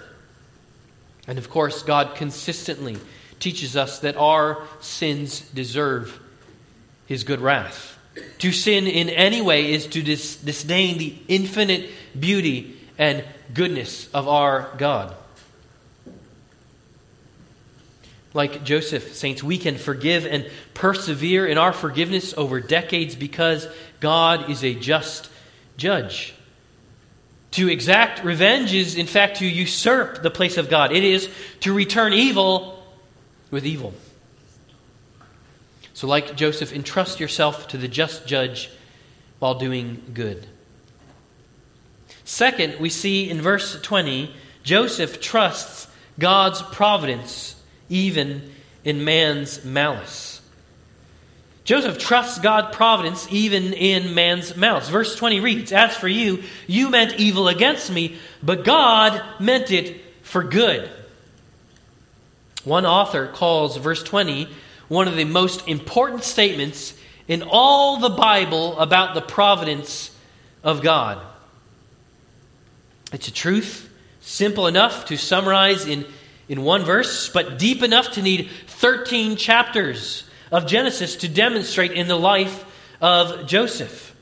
And 1.27 1.37
of 1.37 1.49
course, 1.49 1.83
God 1.83 2.15
consistently 2.15 2.97
teaches 3.39 3.75
us 3.75 3.99
that 3.99 4.17
our 4.17 4.65
sins 4.81 5.41
deserve 5.49 6.19
His 7.05 7.23
good 7.23 7.41
wrath. 7.41 7.97
To 8.39 8.51
sin 8.51 8.87
in 8.87 9.09
any 9.09 9.41
way 9.41 9.73
is 9.73 9.87
to 9.87 10.03
dis- 10.03 10.35
disdain 10.35 10.97
the 10.97 11.15
infinite 11.27 11.89
beauty 12.17 12.77
and 12.97 13.23
goodness 13.53 14.09
of 14.13 14.27
our 14.27 14.71
God. 14.77 15.15
Like 18.33 18.63
Joseph, 18.63 19.15
saints, 19.15 19.43
we 19.43 19.57
can 19.57 19.77
forgive 19.77 20.25
and 20.25 20.49
persevere 20.73 21.45
in 21.45 21.57
our 21.57 21.73
forgiveness 21.73 22.33
over 22.35 22.59
decades 22.59 23.15
because 23.15 23.67
God 23.99 24.49
is 24.49 24.63
a 24.63 24.73
just 24.73 25.29
judge. 25.77 26.33
To 27.51 27.69
exact 27.69 28.23
revenge 28.23 28.73
is, 28.73 28.95
in 28.95 29.05
fact, 29.05 29.37
to 29.37 29.45
usurp 29.45 30.23
the 30.23 30.31
place 30.31 30.57
of 30.57 30.69
God. 30.69 30.91
It 30.91 31.03
is 31.03 31.29
to 31.59 31.73
return 31.73 32.13
evil 32.13 32.83
with 33.51 33.65
evil. 33.65 33.93
So, 35.93 36.07
like 36.07 36.35
Joseph, 36.35 36.73
entrust 36.73 37.19
yourself 37.19 37.67
to 37.69 37.77
the 37.77 37.87
just 37.87 38.25
judge 38.25 38.71
while 39.37 39.55
doing 39.55 40.01
good. 40.13 40.47
Second, 42.25 42.79
we 42.79 42.89
see 42.89 43.29
in 43.29 43.41
verse 43.41 43.79
20, 43.81 44.33
Joseph 44.63 45.21
trusts 45.21 45.87
God's 46.17 46.61
providence 46.61 47.61
even 47.89 48.51
in 48.83 49.03
man's 49.03 49.63
malice. 49.63 50.32
Joseph 51.63 51.97
trusts 51.97 52.39
God's 52.39 52.75
providence 52.75 53.27
even 53.31 53.73
in 53.73 54.13
man's 54.13 54.55
mouths. 54.57 54.89
Verse 54.89 55.15
20 55.15 55.39
reads 55.39 55.71
As 55.71 55.95
for 55.95 56.07
you, 56.09 56.43
you 56.67 56.89
meant 56.89 57.19
evil 57.19 57.47
against 57.47 57.89
me, 57.89 58.17
but 58.41 58.65
God 58.65 59.21
meant 59.39 59.71
it 59.71 60.01
for 60.23 60.43
good. 60.43 60.89
One 62.65 62.85
author 62.85 63.27
calls 63.27 63.77
verse 63.77 64.03
20 64.03 64.49
one 64.89 65.07
of 65.07 65.15
the 65.15 65.23
most 65.23 65.67
important 65.67 66.23
statements 66.23 66.93
in 67.27 67.41
all 67.41 67.97
the 67.97 68.09
Bible 68.09 68.77
about 68.77 69.15
the 69.15 69.21
providence 69.21 70.15
of 70.63 70.81
God. 70.81 71.19
It's 73.11 73.27
a 73.27 73.33
truth 73.33 73.89
simple 74.21 74.67
enough 74.67 75.05
to 75.05 75.17
summarize 75.17 75.87
in, 75.87 76.05
in 76.47 76.63
one 76.63 76.83
verse, 76.83 77.29
but 77.29 77.57
deep 77.57 77.81
enough 77.81 78.11
to 78.11 78.21
need 78.21 78.49
13 78.67 79.35
chapters 79.35 80.25
of 80.53 80.67
Genesis 80.67 81.17
to 81.17 81.27
demonstrate 81.27 81.91
in 81.91 82.07
the 82.07 82.15
life 82.15 82.63
of 83.01 83.47
Joseph. 83.47 84.15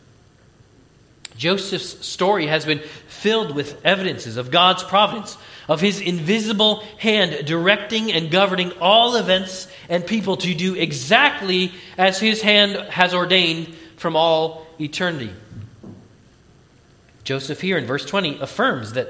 Joseph's 1.35 2.05
story 2.05 2.47
has 2.47 2.65
been 2.65 2.79
filled 3.07 3.53
with 3.53 3.83
evidences 3.85 4.37
of 4.37 4.49
God's 4.49 4.81
providence, 4.81 5.37
of 5.67 5.81
his 5.81 5.99
invisible 5.99 6.83
hand 6.99 7.45
directing 7.45 8.13
and 8.13 8.31
governing 8.31 8.71
all 8.79 9.17
events 9.17 9.67
and 9.89 10.07
people 10.07 10.37
to 10.37 10.53
do 10.53 10.75
exactly 10.75 11.73
as 11.97 12.19
his 12.19 12.41
hand 12.41 12.77
has 12.91 13.13
ordained 13.13 13.67
from 13.97 14.15
all 14.15 14.65
eternity. 14.79 15.31
Joseph 17.25 17.59
here 17.59 17.77
in 17.77 17.85
verse 17.85 18.05
20 18.05 18.39
affirms 18.39 18.93
that, 18.93 19.09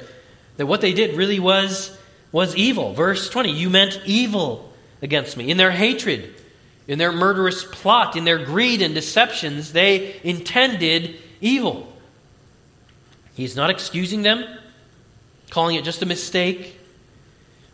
that 0.57 0.65
what 0.65 0.81
they 0.81 0.93
did 0.93 1.15
really 1.15 1.39
was, 1.39 1.95
was 2.31 2.55
evil. 2.55 2.93
Verse 2.93 3.29
20, 3.29 3.51
you 3.51 3.69
meant 3.69 4.01
evil 4.05 4.73
against 5.03 5.37
me. 5.37 5.51
In 5.51 5.57
their 5.57 5.71
hatred, 5.71 6.33
in 6.87 6.97
their 6.97 7.11
murderous 7.11 7.63
plot, 7.63 8.15
in 8.15 8.25
their 8.25 8.43
greed 8.43 8.81
and 8.81 8.93
deceptions, 8.95 9.73
they 9.73 10.19
intended 10.23 11.15
evil. 11.39 11.91
He's 13.33 13.55
not 13.55 13.69
excusing 13.69 14.23
them, 14.23 14.43
calling 15.49 15.75
it 15.75 15.83
just 15.83 16.01
a 16.01 16.05
mistake 16.05 16.79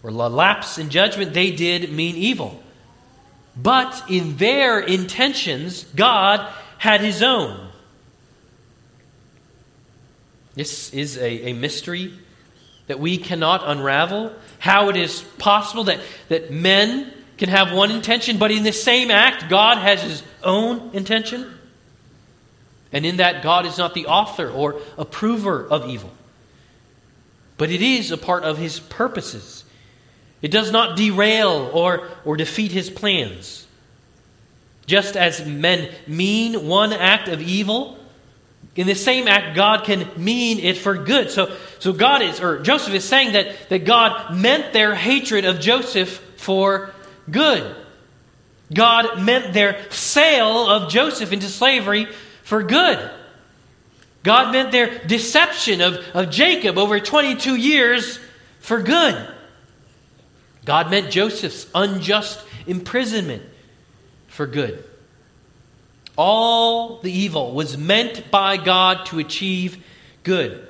or 0.04 0.10
a 0.10 0.14
lapse 0.14 0.78
in 0.78 0.90
judgment. 0.90 1.34
They 1.34 1.52
did 1.52 1.92
mean 1.92 2.16
evil. 2.16 2.62
But 3.56 4.04
in 4.10 4.38
their 4.38 4.80
intentions, 4.80 5.84
God 5.96 6.48
had 6.78 7.02
his 7.02 7.24
own. 7.24 7.70
This 10.54 10.94
is 10.94 11.18
a, 11.18 11.50
a 11.50 11.54
mystery 11.54 12.14
that 12.88 13.00
we 13.00 13.18
cannot 13.18 13.62
unravel. 13.66 14.34
How 14.60 14.90
it 14.90 14.96
is 14.96 15.22
possible 15.38 15.86
that, 15.86 16.00
that 16.30 16.52
men 16.52 17.14
can 17.38 17.50
have 17.50 17.72
one 17.72 17.92
intention, 17.92 18.38
but 18.38 18.52
in 18.52 18.64
the 18.64 18.72
same 18.72 19.12
act, 19.12 19.50
God 19.50 19.78
has 19.78 20.02
his 20.02 20.24
own 20.44 20.92
intention. 20.94 21.54
And 22.92 23.06
in 23.06 23.18
that, 23.18 23.44
God 23.44 23.66
is 23.66 23.78
not 23.78 23.94
the 23.94 24.08
author 24.08 24.50
or 24.50 24.82
approver 24.98 25.66
of 25.66 25.90
evil, 25.90 26.12
but 27.58 27.70
it 27.70 27.82
is 27.82 28.12
a 28.12 28.18
part 28.18 28.44
of 28.44 28.58
his 28.58 28.80
purposes. 28.80 29.64
It 30.42 30.52
does 30.52 30.72
not 30.72 30.98
derail 30.98 31.70
or, 31.74 32.10
or 32.26 32.38
defeat 32.38 32.72
his 32.72 32.90
plans. 32.90 33.66
Just 34.86 35.18
as 35.18 35.46
men 35.46 35.92
mean 36.08 36.68
one 36.68 36.94
act 36.94 37.28
of 37.28 37.42
evil, 37.42 37.98
in 38.76 38.88
the 38.88 38.96
same 38.96 39.28
act, 39.28 39.56
God 39.56 39.84
can 39.84 40.08
mean 40.16 40.60
it 40.60 40.78
for 40.78 40.96
good. 40.96 41.32
So, 41.32 41.54
so 41.80 41.92
God 41.92 42.22
is, 42.22 42.40
or 42.40 42.60
Joseph 42.60 42.94
is 42.94 43.04
saying 43.04 43.34
that, 43.34 43.70
that 43.70 43.86
God 43.86 44.36
meant 44.36 44.72
their 44.72 44.94
hatred 44.96 45.46
of 45.46 45.60
Joseph 45.60 46.24
for 46.38 46.94
good. 47.30 47.76
God 48.74 49.22
meant 49.22 49.54
their 49.54 49.90
sale 49.92 50.70
of 50.70 50.92
Joseph 50.92 51.32
into 51.32 51.48
slavery 51.48 52.08
for 52.44 52.64
good. 52.64 53.12
God 54.24 54.52
meant 54.52 54.72
their 54.72 55.00
deception 55.06 55.80
of, 55.82 55.96
of 56.14 56.30
Jacob 56.30 56.78
over 56.78 57.00
22 57.00 57.56
years 57.56 58.20
for 58.60 58.82
good. 58.82 59.34
God 60.66 60.92
meant 60.92 61.12
Joseph's 61.12 61.66
unjust 61.74 62.44
imprisonment 62.66 63.44
for 64.28 64.46
good. 64.46 64.84
All 66.18 67.00
the 67.00 67.12
evil 67.12 67.54
was 67.54 67.78
meant 67.78 68.30
by 68.30 68.58
God 68.58 69.06
to 69.08 69.20
achieve 69.20 69.82
good. 70.24 70.68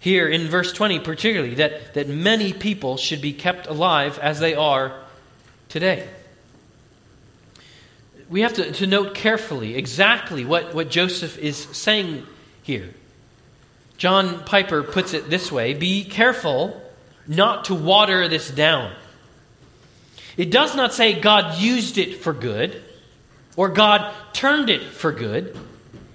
Here 0.00 0.28
in 0.28 0.48
verse 0.48 0.72
20, 0.72 1.00
particularly, 1.00 1.54
that, 1.56 1.94
that 1.94 2.08
many 2.08 2.52
people 2.52 2.96
should 2.96 3.20
be 3.20 3.32
kept 3.32 3.68
alive 3.68 4.18
as 4.18 4.40
they 4.40 4.54
are 4.54 5.05
today 5.68 6.08
we 8.28 8.40
have 8.40 8.54
to, 8.54 8.72
to 8.72 8.86
note 8.86 9.14
carefully 9.14 9.76
exactly 9.76 10.44
what, 10.44 10.74
what 10.74 10.90
Joseph 10.90 11.38
is 11.38 11.56
saying 11.56 12.26
here. 12.62 12.90
John 13.96 14.44
Piper 14.44 14.82
puts 14.82 15.14
it 15.14 15.30
this 15.30 15.50
way 15.50 15.74
Be 15.74 16.04
careful 16.04 16.82
not 17.26 17.66
to 17.66 17.74
water 17.74 18.28
this 18.28 18.50
down. 18.50 18.92
It 20.36 20.50
does 20.50 20.74
not 20.74 20.92
say 20.92 21.18
God 21.18 21.58
used 21.58 21.98
it 21.98 22.18
for 22.22 22.32
good 22.32 22.82
or 23.56 23.70
God 23.70 24.12
turned 24.34 24.68
it 24.68 24.82
for 24.82 25.12
good. 25.12 25.56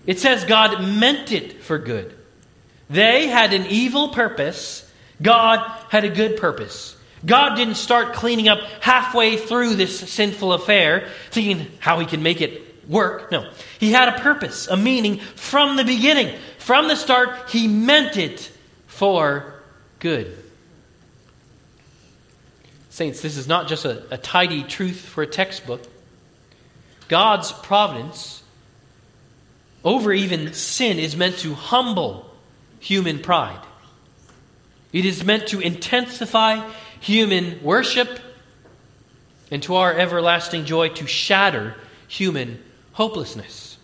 It 0.05 0.19
says 0.19 0.45
God 0.45 0.83
meant 0.83 1.31
it 1.31 1.63
for 1.63 1.79
good. 1.79 2.15
They 2.89 3.27
had 3.27 3.53
an 3.53 3.65
evil 3.67 4.09
purpose, 4.09 4.89
God 5.21 5.59
had 5.89 6.03
a 6.03 6.09
good 6.09 6.37
purpose. 6.37 6.95
God 7.25 7.55
didn't 7.55 7.75
start 7.75 8.13
cleaning 8.13 8.47
up 8.47 8.59
halfway 8.81 9.37
through 9.37 9.75
this 9.75 9.99
sinful 9.99 10.53
affair, 10.53 11.09
thinking 11.29 11.67
how 11.79 11.99
he 11.99 12.05
can 12.05 12.23
make 12.23 12.41
it 12.41 12.89
work. 12.89 13.31
No. 13.31 13.51
He 13.79 13.91
had 13.91 14.09
a 14.09 14.19
purpose, 14.19 14.67
a 14.67 14.77
meaning 14.77 15.19
from 15.19 15.75
the 15.75 15.83
beginning. 15.83 16.37
From 16.57 16.87
the 16.87 16.95
start, 16.95 17.49
he 17.49 17.67
meant 17.67 18.17
it 18.17 18.51
for 18.87 19.61
good. 19.99 20.37
Saints, 22.89 23.21
this 23.21 23.37
is 23.37 23.47
not 23.47 23.67
just 23.67 23.85
a, 23.85 24.03
a 24.13 24.17
tidy 24.17 24.63
truth 24.63 24.99
for 24.99 25.23
a 25.23 25.27
textbook. 25.27 25.81
God's 27.07 27.51
providence 27.51 28.41
over 29.83 30.11
even 30.11 30.53
sin 30.53 30.99
is 30.99 31.15
meant 31.15 31.37
to 31.39 31.53
humble 31.53 32.29
human 32.79 33.19
pride. 33.19 33.59
It 34.91 35.05
is 35.05 35.23
meant 35.23 35.47
to 35.47 35.59
intensify 35.59 36.69
human 37.01 37.61
worship, 37.61 38.19
and 39.51 39.61
to 39.63 39.75
our 39.75 39.93
everlasting 39.93 40.63
joy 40.63 40.87
to 40.89 41.05
shatter 41.05 41.75
human 42.07 42.63
hopelessness. 42.93 43.77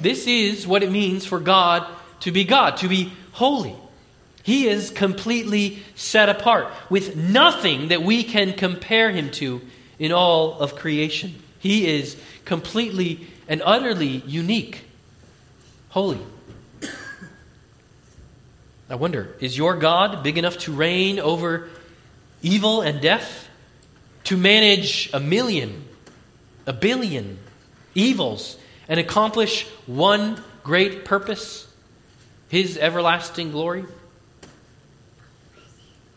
This 0.00 0.26
is 0.26 0.66
what 0.66 0.82
it 0.82 0.90
means 0.90 1.24
for 1.24 1.38
God 1.38 1.86
to 2.20 2.32
be 2.32 2.44
God, 2.44 2.78
to 2.78 2.88
be 2.88 3.12
holy. 3.32 3.76
He 4.42 4.66
is 4.66 4.90
completely 4.90 5.82
set 5.94 6.28
apart, 6.28 6.72
with 6.88 7.14
nothing 7.16 7.88
that 7.88 8.02
we 8.02 8.24
can 8.24 8.54
compare 8.54 9.10
him 9.10 9.30
to 9.32 9.60
in 9.98 10.10
all 10.10 10.58
of 10.58 10.74
creation. 10.74 11.34
He 11.58 11.86
is 11.86 12.16
completely 12.44 13.26
and 13.46 13.62
utterly 13.64 14.22
unique, 14.26 14.84
holy. 15.90 16.18
I 18.90 18.94
wonder, 18.94 19.36
is 19.38 19.58
your 19.58 19.76
God 19.76 20.22
big 20.22 20.38
enough 20.38 20.56
to 20.58 20.72
reign 20.72 21.18
over 21.18 21.68
evil 22.42 22.80
and 22.80 23.00
death, 23.00 23.48
to 24.24 24.36
manage 24.36 25.10
a 25.12 25.20
million, 25.20 25.84
a 26.66 26.72
billion 26.72 27.38
evils, 27.94 28.58
and 28.88 29.00
accomplish 29.00 29.66
one 29.86 30.42
great 30.62 31.04
purpose 31.04 31.66
His 32.48 32.76
everlasting 32.76 33.52
glory? 33.52 33.84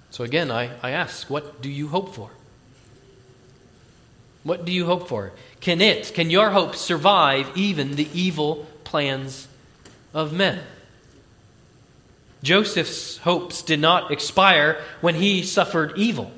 So 0.10 0.26
again, 0.26 0.52
I, 0.52 0.72
I 0.84 0.92
ask, 0.92 1.30
what 1.30 1.62
do 1.62 1.70
you 1.70 1.88
hope 1.88 2.14
for? 2.14 2.30
What 4.44 4.66
do 4.66 4.72
you 4.72 4.86
hope 4.86 5.08
for? 5.08 5.32
Can 5.60 5.82
it, 5.82 6.14
can 6.14 6.30
your 6.30 6.50
hope 6.50 6.76
survive 6.76 7.50
even 7.56 7.96
the 7.96 8.10
evil 8.14 8.68
plans 8.84 9.48
of 10.14 10.34
men? 10.34 10.60
Joseph's 12.44 13.18
hopes 13.18 13.62
did 13.62 13.80
not 13.80 14.12
expire 14.12 14.82
when 15.02 15.16
he 15.16 15.44
suffered 15.44 15.94
evil. 15.96 16.32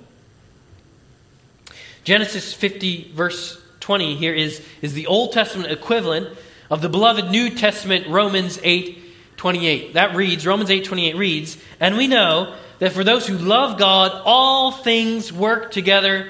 Genesis 2.03 2.53
50, 2.53 3.11
verse 3.13 3.61
20, 3.79 4.15
here 4.15 4.33
is, 4.33 4.61
is 4.81 4.93
the 4.93 5.07
Old 5.07 5.31
Testament 5.31 5.71
equivalent 5.71 6.37
of 6.69 6.81
the 6.81 6.89
beloved 6.89 7.31
New 7.31 7.49
Testament 7.49 8.07
Romans 8.07 8.59
8 8.63 8.99
28. 9.37 9.93
That 9.95 10.15
reads, 10.15 10.45
Romans 10.45 10.69
8 10.69 10.85
28 10.85 11.15
reads, 11.15 11.57
And 11.79 11.97
we 11.97 12.07
know 12.07 12.55
that 12.79 12.93
for 12.93 13.03
those 13.03 13.27
who 13.27 13.37
love 13.37 13.77
God, 13.77 14.21
all 14.25 14.71
things 14.71 15.33
work 15.33 15.71
together 15.71 16.29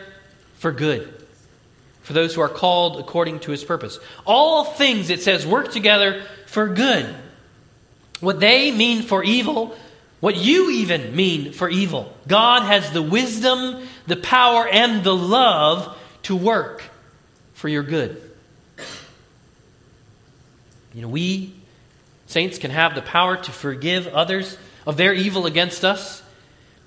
for 0.55 0.71
good. 0.71 1.13
For 2.01 2.13
those 2.13 2.33
who 2.35 2.41
are 2.41 2.49
called 2.49 2.99
according 2.99 3.41
to 3.41 3.51
his 3.51 3.63
purpose. 3.63 3.99
All 4.25 4.65
things, 4.65 5.09
it 5.09 5.21
says, 5.21 5.45
work 5.45 5.71
together 5.71 6.23
for 6.47 6.69
good. 6.69 7.15
What 8.23 8.39
they 8.39 8.71
mean 8.71 9.01
for 9.01 9.23
evil, 9.23 9.75
what 10.21 10.37
you 10.37 10.71
even 10.71 11.13
mean 11.13 11.51
for 11.51 11.69
evil. 11.69 12.13
God 12.25 12.63
has 12.63 12.91
the 12.91 13.01
wisdom, 13.01 13.85
the 14.07 14.15
power, 14.15 14.65
and 14.65 15.03
the 15.03 15.15
love 15.15 15.97
to 16.23 16.35
work 16.35 16.83
for 17.53 17.67
your 17.67 17.83
good. 17.83 18.21
You 20.93 21.01
know, 21.01 21.09
we, 21.09 21.53
saints, 22.27 22.57
can 22.57 22.71
have 22.71 22.95
the 22.95 23.01
power 23.01 23.35
to 23.35 23.51
forgive 23.51 24.07
others 24.07 24.57
of 24.87 24.95
their 24.95 25.13
evil 25.13 25.45
against 25.45 25.83
us 25.83 26.23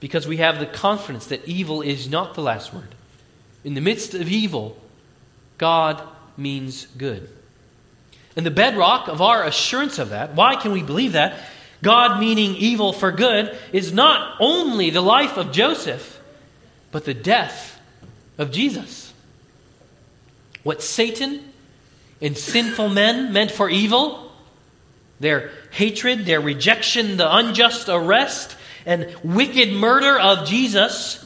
because 0.01 0.27
we 0.27 0.39
have 0.39 0.59
the 0.59 0.67
confidence 0.67 1.27
that 1.27 1.47
evil 1.47 1.83
is 1.83 2.09
not 2.09 2.35
the 2.35 2.43
last 2.43 2.73
word. 2.73 2.95
in 3.65 3.75
the 3.75 3.81
midst 3.83 4.15
of 4.15 4.31
evil, 4.31 4.79
God 5.59 6.03
means 6.37 6.87
good. 6.97 7.29
And 8.37 8.45
the 8.45 8.51
bedrock 8.51 9.09
of 9.09 9.23
our 9.23 9.45
assurance 9.45 9.99
of 9.99 10.11
that, 10.11 10.35
why 10.35 10.57
can 10.57 10.73
we 10.73 10.83
believe 10.83 11.13
that? 11.13 11.39
God 11.83 12.21
meaning 12.21 12.55
evil 12.57 12.93
for 12.93 13.11
good, 13.11 13.57
is 13.73 13.93
not 13.93 14.37
only 14.41 14.91
the 14.91 15.01
life 15.01 15.37
of 15.37 15.53
Joseph, 15.53 16.21
but 16.93 17.05
the 17.05 17.15
death 17.15 17.81
of 18.39 18.51
Jesus. 18.51 19.13
What 20.63 20.83
Satan 20.83 21.53
and 22.21 22.37
sinful 22.37 22.91
men 22.91 23.33
meant 23.33 23.51
for 23.51 23.71
evil, 23.71 24.33
their 25.21 25.51
hatred, 25.71 26.27
their 26.27 26.41
rejection, 26.41 27.17
the 27.17 27.37
unjust 27.37 27.89
arrest, 27.89 28.57
and 28.85 29.15
wicked 29.23 29.73
murder 29.73 30.19
of 30.19 30.47
Jesus, 30.47 31.25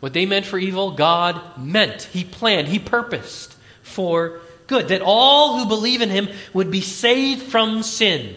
what 0.00 0.12
they 0.12 0.26
meant 0.26 0.46
for 0.46 0.58
evil, 0.58 0.92
God 0.92 1.40
meant. 1.58 2.02
He 2.12 2.24
planned, 2.24 2.68
He 2.68 2.78
purposed 2.78 3.56
for 3.82 4.40
good. 4.66 4.88
That 4.88 5.02
all 5.02 5.58
who 5.58 5.66
believe 5.66 6.02
in 6.02 6.10
Him 6.10 6.28
would 6.52 6.70
be 6.70 6.80
saved 6.80 7.42
from 7.42 7.82
sin 7.82 8.36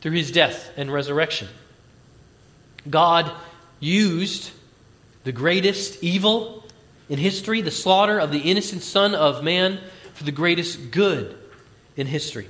through 0.00 0.12
His 0.12 0.30
death 0.30 0.70
and 0.76 0.92
resurrection. 0.92 1.48
God 2.88 3.30
used 3.78 4.50
the 5.24 5.32
greatest 5.32 6.02
evil 6.02 6.64
in 7.08 7.18
history, 7.18 7.60
the 7.60 7.70
slaughter 7.70 8.18
of 8.18 8.32
the 8.32 8.38
innocent 8.38 8.82
Son 8.82 9.14
of 9.14 9.42
Man, 9.42 9.80
for 10.14 10.24
the 10.24 10.32
greatest 10.32 10.90
good 10.90 11.36
in 11.96 12.06
history. 12.06 12.48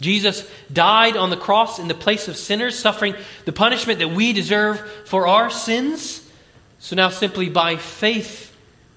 Jesus 0.00 0.48
died 0.72 1.16
on 1.16 1.30
the 1.30 1.36
cross 1.36 1.78
in 1.78 1.88
the 1.88 1.94
place 1.94 2.28
of 2.28 2.36
sinners, 2.36 2.78
suffering 2.78 3.14
the 3.44 3.52
punishment 3.52 4.00
that 4.00 4.08
we 4.08 4.32
deserve 4.32 4.80
for 5.06 5.26
our 5.26 5.48
sins. 5.48 6.28
So 6.80 6.96
now, 6.96 7.08
simply 7.08 7.48
by 7.48 7.76
faith, 7.76 8.51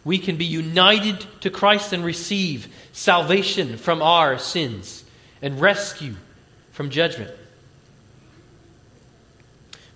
we 0.06 0.20
can 0.20 0.38
be 0.38 0.46
united 0.46 1.26
to 1.42 1.50
Christ 1.50 1.92
and 1.92 2.06
receive 2.06 2.74
salvation 2.94 3.78
from 3.78 4.02
our 4.02 4.38
sins 4.38 5.04
and 5.42 5.60
rescue 5.60 6.16
from 6.72 6.92
judgment. 6.92 7.32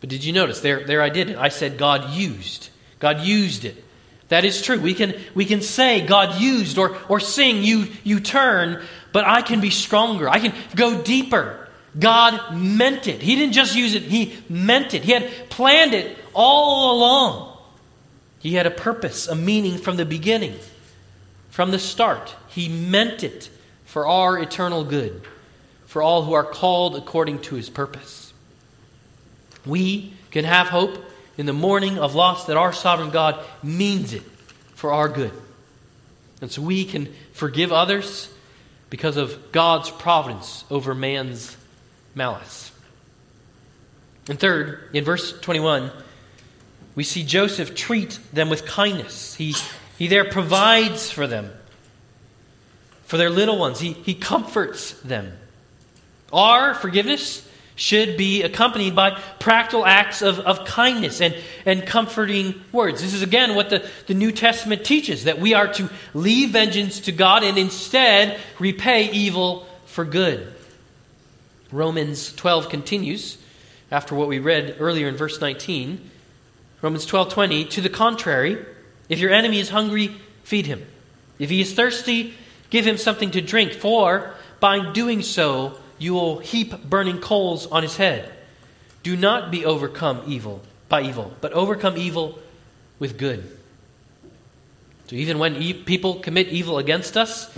But 0.02 0.10
did 0.10 0.24
you 0.24 0.34
notice? 0.34 0.62
There, 0.62 0.86
there 0.86 1.02
I 1.02 1.10
did 1.10 1.30
it. 1.30 1.38
I 1.38 1.50
said 1.50 1.78
God 1.78 2.10
used. 2.10 2.70
God 2.98 3.22
used 3.22 3.66
it. 3.66 3.84
That 4.30 4.46
is 4.46 4.62
true. 4.62 4.80
We 4.80 4.94
can, 4.94 5.16
we 5.36 5.46
can 5.46 5.62
say 5.62 6.06
God 6.06 6.40
used 6.42 6.78
or, 6.78 6.98
or 7.08 7.20
sing 7.20 7.64
you, 7.64 7.88
you 8.04 8.20
turn, 8.20 8.84
but 9.12 9.26
I 9.26 9.42
can 9.42 9.62
be 9.62 9.70
stronger. 9.70 10.28
I 10.30 10.40
can 10.40 10.54
go 10.76 11.02
deeper. 11.02 11.68
God 11.98 12.56
meant 12.56 13.08
it. 13.08 13.22
He 13.22 13.36
didn't 13.36 13.54
just 13.54 13.76
use 13.76 13.96
it, 13.96 14.04
He 14.04 14.38
meant 14.48 14.94
it. 14.94 15.04
He 15.04 15.12
had 15.12 15.50
planned 15.50 15.94
it 15.94 16.18
all 16.34 16.98
along. 16.98 17.49
He 18.40 18.54
had 18.54 18.66
a 18.66 18.72
purpose, 18.72 19.28
a 19.28 19.36
meaning 19.36 19.78
from 19.78 19.98
the 19.98 20.06
beginning, 20.06 20.56
from 21.50 21.72
the 21.72 21.80
start. 21.80 22.36
He 22.48 22.70
meant 22.70 23.24
it 23.24 23.50
for 23.86 24.08
our 24.08 24.40
eternal 24.40 24.84
good, 24.84 25.22
for 25.86 26.02
all 26.02 26.24
who 26.24 26.34
are 26.34 26.44
called 26.44 26.96
according 26.96 27.42
to 27.42 27.56
His 27.56 27.70
purpose. 27.70 28.34
We 29.66 30.14
can 30.32 30.46
have 30.46 30.68
hope 30.68 30.98
in 31.38 31.46
the 31.46 31.54
mourning 31.54 31.98
of 31.98 32.16
loss 32.16 32.46
that 32.46 32.58
our 32.58 32.74
sovereign 32.74 33.10
God 33.10 33.44
means 33.62 34.14
it 34.14 34.24
for 34.76 34.92
our 34.94 35.10
good. 35.10 35.34
And 36.42 36.52
so 36.52 36.62
we 36.62 36.86
can 36.86 37.14
forgive 37.34 37.72
others 37.72 38.32
because 38.90 39.18
of 39.18 39.52
God's 39.52 39.90
providence 39.90 40.64
over 40.70 40.96
man's 40.96 41.58
malice. 42.16 42.72
And 44.28 44.40
third, 44.40 44.90
in 44.94 45.04
verse 45.04 45.38
21, 45.40 45.92
we 47.00 47.06
see 47.06 47.24
Joseph 47.24 47.76
treat 47.76 48.20
them 48.34 48.50
with 48.50 48.66
kindness. 48.66 49.34
He, 49.34 49.56
he 49.98 50.08
there 50.08 50.26
provides 50.26 51.10
for 51.10 51.28
them, 51.28 51.50
for 53.06 53.16
their 53.16 53.30
little 53.30 53.58
ones. 53.58 53.80
He, 53.80 53.94
he 53.94 54.14
comforts 54.14 54.92
them. 55.00 55.32
Our 56.34 56.74
forgiveness 56.74 57.48
should 57.78 58.18
be 58.18 58.44
accompanied 58.44 58.98
by 58.98 59.12
practical 59.40 59.86
acts 59.86 60.22
of, 60.22 60.40
of 60.40 60.66
kindness 60.66 61.22
and, 61.22 61.38
and 61.66 61.88
comforting 61.88 62.62
words. 62.74 63.02
This 63.02 63.14
is 63.14 63.22
again 63.22 63.56
what 63.56 63.70
the, 63.70 63.90
the 64.08 64.14
New 64.14 64.34
Testament 64.34 64.84
teaches 64.84 65.24
that 65.24 65.40
we 65.40 65.54
are 65.54 65.72
to 65.76 65.90
leave 66.14 66.50
vengeance 66.50 67.00
to 67.00 67.14
God 67.14 67.44
and 67.46 67.58
instead 67.58 68.38
repay 68.60 69.10
evil 69.10 69.66
for 69.86 70.04
good. 70.04 70.54
Romans 71.72 72.36
12 72.36 72.68
continues 72.68 73.38
after 73.90 74.16
what 74.16 74.28
we 74.28 74.40
read 74.40 74.76
earlier 74.80 75.08
in 75.08 75.16
verse 75.16 75.40
19. 75.40 76.12
Romans 76.82 77.06
12:20 77.06 77.70
to 77.72 77.82
the 77.82 77.90
contrary 77.90 78.58
if 79.10 79.20
your 79.20 79.32
enemy 79.32 79.60
is 79.60 79.70
hungry 79.70 80.16
feed 80.44 80.66
him 80.66 80.86
if 81.38 81.50
he 81.50 81.62
is 81.62 81.74
thirsty 81.74 82.34
give 82.70 82.86
him 82.86 82.98
something 82.98 83.32
to 83.32 83.42
drink 83.42 83.74
for 83.74 84.34
by 84.60 84.92
doing 84.92 85.22
so 85.22 85.78
you 86.00 86.14
will 86.14 86.40
heap 86.40 86.84
burning 86.84 87.20
coals 87.20 87.68
on 87.68 87.84
his 87.84 87.98
head. 87.98 88.32
Do 89.04 89.16
not 89.16 89.52
be 89.52 89.66
overcome 89.66 90.24
evil 90.26 90.62
by 90.88 91.04
evil, 91.04 91.34
but 91.42 91.54
overcome 91.54 91.98
evil 91.98 92.40
with 92.98 93.18
good. 93.18 93.58
So 95.08 95.16
even 95.16 95.40
when 95.40 95.56
e- 95.58 95.74
people 95.74 96.16
commit 96.16 96.48
evil 96.48 96.78
against 96.78 97.18
us, 97.18 97.54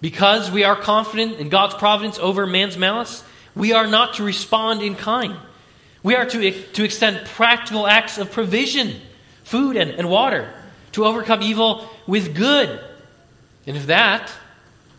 because 0.00 0.50
we 0.50 0.64
are 0.64 0.76
confident 0.76 1.38
in 1.38 1.48
God's 1.48 1.74
providence 1.74 2.18
over 2.18 2.46
man's 2.46 2.76
malice, 2.76 3.24
we 3.54 3.72
are 3.72 3.86
not 3.86 4.14
to 4.14 4.24
respond 4.24 4.82
in 4.82 4.94
kind. 4.94 5.36
We 6.04 6.14
are 6.14 6.26
to, 6.26 6.52
to 6.52 6.84
extend 6.84 7.26
practical 7.26 7.86
acts 7.86 8.18
of 8.18 8.30
provision, 8.30 9.00
food 9.42 9.76
and, 9.76 9.90
and 9.90 10.08
water, 10.08 10.52
to 10.92 11.06
overcome 11.06 11.42
evil 11.42 11.88
with 12.06 12.36
good. 12.36 12.78
And 13.66 13.76
if 13.76 13.86
that 13.86 14.30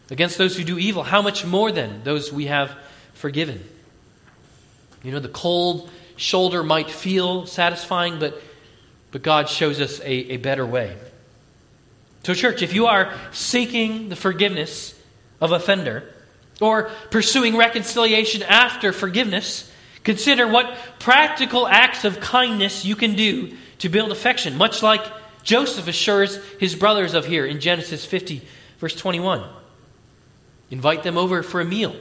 against 0.09 0.37
those 0.37 0.57
who 0.57 0.63
do 0.63 0.79
evil, 0.79 1.03
how 1.03 1.21
much 1.21 1.45
more 1.45 1.71
then 1.71 2.01
those 2.03 2.33
we 2.33 2.47
have 2.47 2.75
forgiven? 3.13 3.63
You 5.03 5.11
know, 5.11 5.19
the 5.19 5.29
cold 5.29 5.91
shoulder 6.17 6.63
might 6.63 6.89
feel 6.89 7.45
satisfying, 7.45 8.17
but, 8.17 8.41
but 9.11 9.21
God 9.21 9.47
shows 9.47 9.79
us 9.79 9.99
a, 9.99 10.33
a 10.33 10.37
better 10.37 10.65
way. 10.65 10.97
So, 12.23 12.33
church, 12.33 12.63
if 12.63 12.73
you 12.73 12.87
are 12.87 13.13
seeking 13.31 14.09
the 14.09 14.15
forgiveness 14.15 14.99
of 15.39 15.51
offender 15.51 16.11
or 16.59 16.89
pursuing 17.11 17.55
reconciliation 17.55 18.41
after 18.41 18.91
forgiveness, 18.91 19.71
consider 20.05 20.47
what 20.47 20.77
practical 20.99 21.67
acts 21.67 22.05
of 22.05 22.21
kindness 22.21 22.85
you 22.85 22.95
can 22.95 23.15
do 23.15 23.57
to 23.79 23.89
build 23.89 24.11
affection, 24.11 24.55
much 24.55 24.81
like 24.81 25.03
Joseph 25.43 25.87
assures 25.87 26.37
his 26.59 26.75
brothers 26.75 27.13
of 27.13 27.25
here 27.25 27.45
in 27.45 27.59
Genesis 27.59 28.05
50, 28.05 28.41
verse 28.79 28.95
21. 28.95 29.43
Invite 30.71 31.03
them 31.03 31.17
over 31.17 31.43
for 31.43 31.59
a 31.59 31.65
meal. 31.65 31.95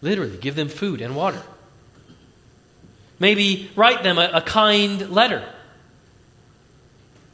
Literally, 0.00 0.38
give 0.38 0.54
them 0.54 0.68
food 0.68 1.02
and 1.02 1.14
water. 1.14 1.42
Maybe 3.18 3.70
write 3.76 4.02
them 4.02 4.18
a, 4.18 4.30
a 4.34 4.40
kind 4.40 5.10
letter. 5.10 5.46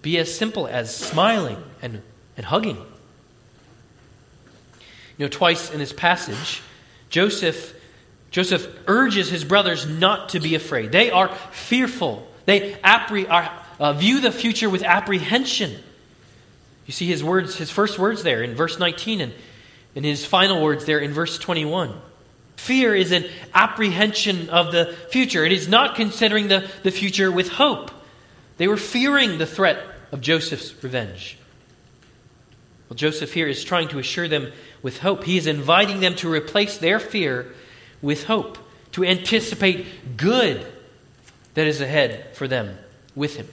Be 0.03 0.19
as 0.19 0.35
simple 0.35 0.67
as 0.67 0.95
smiling 0.95 1.63
and, 1.81 2.03
and 2.37 2.45
hugging. 2.45 2.77
You 5.17 5.27
know, 5.27 5.29
twice 5.29 5.71
in 5.71 5.79
this 5.79 5.93
passage, 5.93 6.61
Joseph, 7.09 7.73
Joseph 8.31 8.67
urges 8.87 9.31
his 9.31 9.45
brothers 9.45 9.87
not 9.87 10.31
to 10.31 10.41
be 10.41 10.55
afraid. 10.55 10.93
They 10.93 11.11
are 11.11 11.35
fearful. 11.53 12.27
They 12.45 12.73
appre- 12.75 13.31
are, 13.31 13.51
uh, 13.79 13.93
view 13.95 14.21
the 14.21 14.33
future 14.33 14.69
with 14.69 14.83
apprehension. 14.83 15.75
You 16.87 16.93
see 16.93 17.07
his 17.07 17.23
words, 17.23 17.57
his 17.57 17.71
first 17.71 17.99
words 17.99 18.23
there 18.23 18.43
in 18.43 18.55
verse 18.55 18.79
19 18.79 19.21
and 19.21 19.33
in 19.95 20.05
his 20.05 20.25
final 20.25 20.63
words 20.63 20.85
there 20.85 20.99
in 20.99 21.13
verse 21.13 21.39
21. 21.39 21.95
Fear 22.57 22.95
is 22.95 23.13
an 23.13 23.27
apprehension 23.55 24.51
of 24.51 24.73
the 24.73 24.95
future. 25.11 25.45
It 25.45 25.53
is 25.53 25.69
not 25.69 25.95
considering 25.95 26.49
the, 26.49 26.69
the 26.83 26.91
future 26.91 27.31
with 27.31 27.49
hope. 27.49 27.91
They 28.57 28.69
were 28.69 28.77
fearing 28.77 29.39
the 29.39 29.47
threat 29.47 29.79
of 30.13 30.21
Joseph's 30.21 30.83
revenge. 30.83 31.39
Well, 32.89 32.97
Joseph 32.97 33.33
here 33.33 33.49
is 33.49 33.65
trying 33.65 33.89
to 33.89 33.99
assure 33.99 34.29
them 34.29 34.53
with 34.83 34.99
hope. 34.99 35.25
He 35.25 35.37
is 35.37 35.47
inviting 35.47 36.01
them 36.01 36.15
to 36.17 36.33
replace 36.33 36.79
their 36.79 37.01
fear 37.01 37.53
with 38.03 38.25
hope, 38.25 38.59
to 38.93 39.05
anticipate 39.05 40.17
good 40.17 40.67
that 41.55 41.67
is 41.67 41.81
ahead 41.81 42.35
for 42.35 42.49
them 42.49 42.79
with 43.15 43.37
him. 43.37 43.49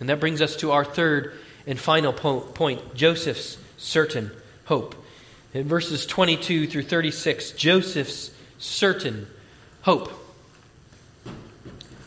And 0.00 0.08
that 0.08 0.20
brings 0.20 0.42
us 0.42 0.56
to 0.56 0.72
our 0.72 0.84
third 0.84 1.34
and 1.66 1.78
final 1.78 2.12
point 2.12 2.94
Joseph's 2.94 3.56
certain 3.76 4.30
hope 4.66 4.94
in 5.54 5.68
verses 5.68 6.04
22 6.04 6.66
through 6.66 6.82
36, 6.82 7.52
Joseph's 7.52 8.32
certain 8.58 9.28
hope. 9.82 10.12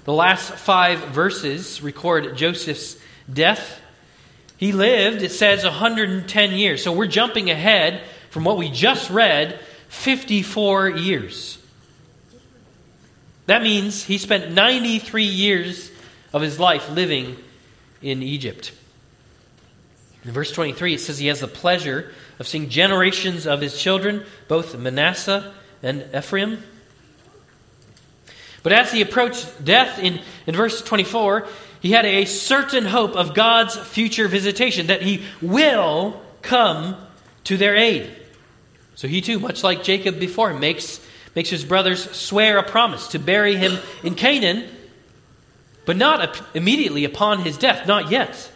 The 0.04 0.14
last 0.14 0.52
five 0.54 1.00
verses 1.10 1.82
record 1.82 2.36
Joseph's 2.36 2.98
death. 3.32 3.82
He 4.58 4.74
lived, 4.74 5.22
it 5.22 5.32
says, 5.32 5.64
110 5.64 6.52
years. 6.52 6.84
So 6.84 6.92
we're 6.92 7.08
jumping 7.08 7.50
ahead 7.50 8.02
from 8.30 8.44
what 8.44 8.58
we 8.58 8.70
just 8.70 9.10
read 9.10 9.60
54 9.90 10.90
years. 10.90 11.58
That 13.46 13.62
means 13.62 14.04
he 14.04 14.18
spent 14.18 14.52
93 14.52 15.24
years 15.24 15.92
of 16.34 16.42
his 16.42 16.60
life 16.60 16.90
living 16.90 17.38
in 18.02 18.22
Egypt. 18.22 18.74
In 20.24 20.32
verse 20.32 20.52
23, 20.52 20.96
it 20.96 21.00
says 21.00 21.18
he 21.18 21.28
has 21.28 21.40
the 21.40 21.48
pleasure 21.48 22.12
of 22.40 22.48
seeing 22.48 22.70
generations 22.70 23.48
of 23.48 23.62
his 23.62 23.80
children, 23.82 24.26
both 24.48 24.78
Manasseh 24.78 25.54
and 25.82 26.06
Ephraim. 26.14 26.62
But 28.64 28.74
as 28.74 28.92
he 28.92 29.02
approached 29.02 29.64
death 29.64 30.00
in, 30.00 30.20
in 30.46 30.56
verse 30.56 30.82
24, 30.82 31.48
he 31.80 31.92
had 31.92 32.06
a 32.06 32.26
certain 32.26 32.86
hope 32.86 33.16
of 33.16 33.34
God's 33.34 33.78
future 33.78 34.28
visitation, 34.28 34.88
that 34.88 35.02
he 35.02 35.24
will 35.42 36.22
come 36.42 36.98
to 37.46 37.56
their 37.56 37.76
aid. 37.76 38.12
So 38.98 39.08
he 39.08 39.22
too, 39.22 39.40
much 39.40 39.64
like 39.64 39.84
Jacob 39.84 40.20
before, 40.20 40.52
makes, 40.56 41.00
makes 41.36 41.52
his 41.52 41.64
brothers 41.64 42.10
swear 42.18 42.58
a 42.58 42.64
promise 42.64 43.10
to 43.10 43.20
bury 43.20 43.56
him 43.56 43.78
in 44.04 44.16
Canaan, 44.16 44.68
but 45.86 45.98
not 45.98 46.42
immediately 46.56 47.06
upon 47.06 47.44
his 47.44 47.58
death, 47.58 47.88
not 47.88 48.10
yet. 48.10 48.52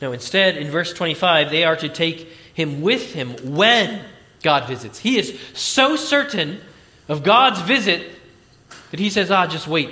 No, 0.00 0.10
instead, 0.10 0.56
in 0.56 0.68
verse 0.68 0.92
25, 0.92 1.50
they 1.50 1.62
are 1.62 1.76
to 1.76 1.88
take 1.88 2.26
him 2.54 2.82
with 2.82 3.12
him 3.12 3.54
when 3.54 4.04
God 4.42 4.66
visits. 4.66 4.98
He 4.98 5.16
is 5.16 5.38
so 5.54 5.94
certain 5.94 6.60
of 7.08 7.22
God's 7.22 7.60
visit 7.60 8.10
that 8.90 8.98
he 8.98 9.10
says, 9.10 9.30
Ah, 9.30 9.46
just 9.46 9.68
wait. 9.68 9.90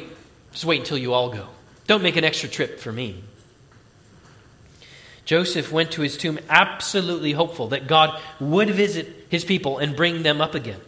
Just 0.50 0.64
wait 0.64 0.80
until 0.80 0.98
you 0.98 1.14
all 1.14 1.30
go. 1.30 1.46
Don't 1.86 2.02
make 2.02 2.16
an 2.16 2.24
extra 2.24 2.48
trip 2.48 2.80
for 2.80 2.90
me. 2.90 3.22
Joseph 5.30 5.70
went 5.70 5.92
to 5.92 6.02
his 6.02 6.16
tomb 6.16 6.40
absolutely 6.48 7.30
hopeful 7.30 7.68
that 7.68 7.86
God 7.86 8.20
would 8.40 8.68
visit 8.68 9.28
his 9.28 9.44
people 9.44 9.78
and 9.78 9.94
bring 9.94 10.24
them 10.24 10.40
up 10.40 10.56
again. 10.56 10.80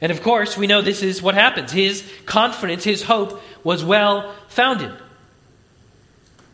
And 0.00 0.10
of 0.10 0.22
course, 0.22 0.56
we 0.56 0.66
know 0.66 0.80
this 0.80 1.02
is 1.02 1.20
what 1.20 1.34
happens. 1.34 1.70
His 1.70 2.02
confidence, 2.24 2.82
his 2.82 3.02
hope 3.02 3.42
was 3.62 3.84
well 3.84 4.34
founded. 4.48 4.90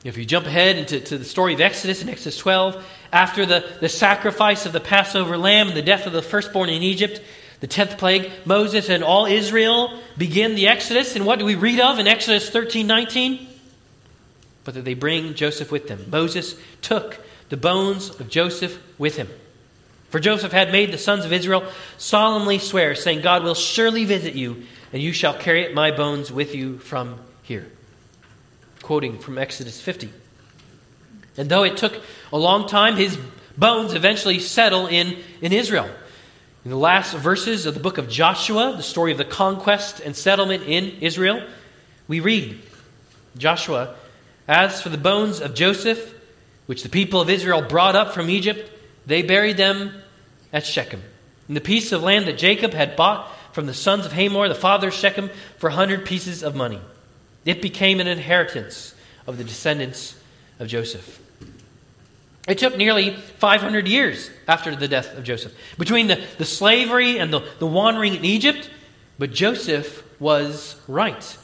If 0.02 0.18
you 0.18 0.24
jump 0.24 0.46
ahead 0.46 0.76
into 0.76 0.98
to 0.98 1.18
the 1.18 1.24
story 1.24 1.54
of 1.54 1.60
Exodus 1.60 2.02
in 2.02 2.08
Exodus 2.08 2.38
12, 2.38 2.84
after 3.12 3.46
the, 3.46 3.64
the 3.78 3.88
sacrifice 3.88 4.66
of 4.66 4.72
the 4.72 4.80
Passover 4.80 5.38
lamb 5.38 5.68
and 5.68 5.76
the 5.76 5.82
death 5.82 6.08
of 6.08 6.12
the 6.12 6.20
firstborn 6.20 6.68
in 6.68 6.82
Egypt, 6.82 7.22
the 7.60 7.68
tenth 7.68 7.96
plague, 7.96 8.28
Moses 8.44 8.88
and 8.88 9.04
all 9.04 9.26
Israel 9.26 10.00
begin 10.18 10.56
the 10.56 10.66
Exodus. 10.66 11.14
And 11.14 11.26
what 11.26 11.38
do 11.38 11.44
we 11.44 11.54
read 11.54 11.78
of 11.78 12.00
in 12.00 12.08
Exodus 12.08 12.50
13 12.50 12.88
19? 12.88 13.51
But 14.64 14.74
that 14.74 14.84
they 14.84 14.94
bring 14.94 15.34
Joseph 15.34 15.72
with 15.72 15.88
them. 15.88 16.06
Moses 16.08 16.56
took 16.82 17.18
the 17.48 17.56
bones 17.56 18.10
of 18.20 18.28
Joseph 18.28 18.80
with 18.98 19.16
him. 19.16 19.28
For 20.10 20.20
Joseph 20.20 20.52
had 20.52 20.72
made 20.72 20.92
the 20.92 20.98
sons 20.98 21.24
of 21.24 21.32
Israel 21.32 21.64
solemnly 21.98 22.58
swear, 22.58 22.94
saying, 22.94 23.22
God 23.22 23.42
will 23.42 23.54
surely 23.54 24.04
visit 24.04 24.34
you, 24.34 24.64
and 24.92 25.02
you 25.02 25.12
shall 25.12 25.34
carry 25.34 25.72
my 25.72 25.90
bones 25.90 26.30
with 26.30 26.54
you 26.54 26.78
from 26.78 27.18
here 27.42 27.66
quoting 28.82 29.18
from 29.18 29.38
Exodus 29.38 29.80
50. 29.80 30.12
And 31.36 31.48
though 31.48 31.62
it 31.62 31.76
took 31.76 31.98
a 32.32 32.38
long 32.38 32.68
time, 32.68 32.96
his 32.96 33.16
bones 33.56 33.94
eventually 33.94 34.38
settle 34.38 34.86
in, 34.86 35.16
in 35.40 35.52
Israel. 35.52 35.88
In 36.64 36.70
the 36.70 36.76
last 36.76 37.14
verses 37.14 37.64
of 37.64 37.74
the 37.74 37.80
book 37.80 37.98
of 37.98 38.08
Joshua, 38.08 38.74
the 38.76 38.82
story 38.82 39.12
of 39.12 39.18
the 39.18 39.24
conquest 39.24 40.00
and 40.00 40.14
settlement 40.14 40.64
in 40.64 40.98
Israel, 41.00 41.42
we 42.06 42.20
read 42.20 42.60
Joshua, 43.36 43.94
As 44.48 44.82
for 44.82 44.88
the 44.88 44.98
bones 44.98 45.40
of 45.40 45.54
Joseph, 45.54 46.14
which 46.66 46.82
the 46.82 46.88
people 46.88 47.20
of 47.20 47.30
Israel 47.30 47.62
brought 47.62 47.96
up 47.96 48.12
from 48.12 48.30
Egypt, 48.30 48.70
they 49.06 49.22
buried 49.22 49.56
them 49.56 49.92
at 50.52 50.66
Shechem, 50.66 51.02
in 51.48 51.54
the 51.54 51.60
piece 51.60 51.92
of 51.92 52.02
land 52.02 52.26
that 52.26 52.38
Jacob 52.38 52.72
had 52.72 52.96
bought 52.96 53.28
from 53.52 53.66
the 53.66 53.74
sons 53.74 54.06
of 54.06 54.12
Hamor, 54.12 54.48
the 54.48 54.54
father 54.54 54.88
of 54.88 54.94
Shechem, 54.94 55.30
for 55.58 55.68
a 55.68 55.72
hundred 55.72 56.04
pieces 56.04 56.42
of 56.42 56.54
money. 56.54 56.80
It 57.44 57.62
became 57.62 58.00
an 58.00 58.06
inheritance 58.06 58.94
of 59.26 59.38
the 59.38 59.44
descendants 59.44 60.18
of 60.58 60.68
Joseph. 60.68 61.20
It 62.48 62.58
took 62.58 62.76
nearly 62.76 63.14
500 63.14 63.86
years 63.86 64.30
after 64.48 64.74
the 64.74 64.88
death 64.88 65.16
of 65.16 65.24
Joseph, 65.24 65.54
between 65.78 66.08
the, 66.08 66.20
the 66.38 66.44
slavery 66.44 67.18
and 67.18 67.32
the, 67.32 67.40
the 67.58 67.66
wandering 67.66 68.14
in 68.14 68.24
Egypt, 68.24 68.68
but 69.18 69.32
Joseph 69.32 70.02
was 70.20 70.80
right. 70.88 71.38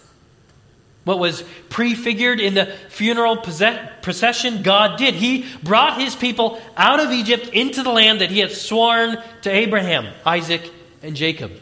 What 1.05 1.19
was 1.19 1.43
prefigured 1.71 2.39
in 2.39 2.55
the 2.55 2.67
funeral 2.91 3.39
procession, 3.39 4.63
God 4.63 4.99
did. 4.99 5.15
He 5.15 5.47
brought 5.63 6.01
his 6.01 6.15
people 6.15 6.61
out 6.77 7.01
of 7.01 7.13
Egypt 7.13 7.49
into 7.49 7.83
the 7.83 7.91
land 7.91 8.21
that 8.21 8.31
he 8.31 8.41
had 8.41 8.53
sworn 8.53 9.17
to 9.43 9.51
Abraham, 9.51 10.13
Isaac, 10.27 10.71
and 11.03 11.17
Jacob. 11.17 11.53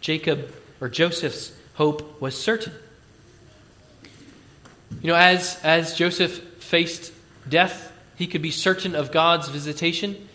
Jacob, 0.00 0.52
or 0.80 0.88
Joseph's 0.88 1.52
hope 1.74 2.20
was 2.20 2.36
certain. 2.36 2.72
You 5.00 5.08
know, 5.08 5.16
as, 5.16 5.60
as 5.62 5.94
Joseph 5.94 6.38
faced 6.58 7.12
death, 7.48 7.92
he 8.16 8.26
could 8.26 8.42
be 8.42 8.50
certain 8.50 8.94
of 8.94 9.12
God's 9.12 9.48
visitation. 9.48 10.28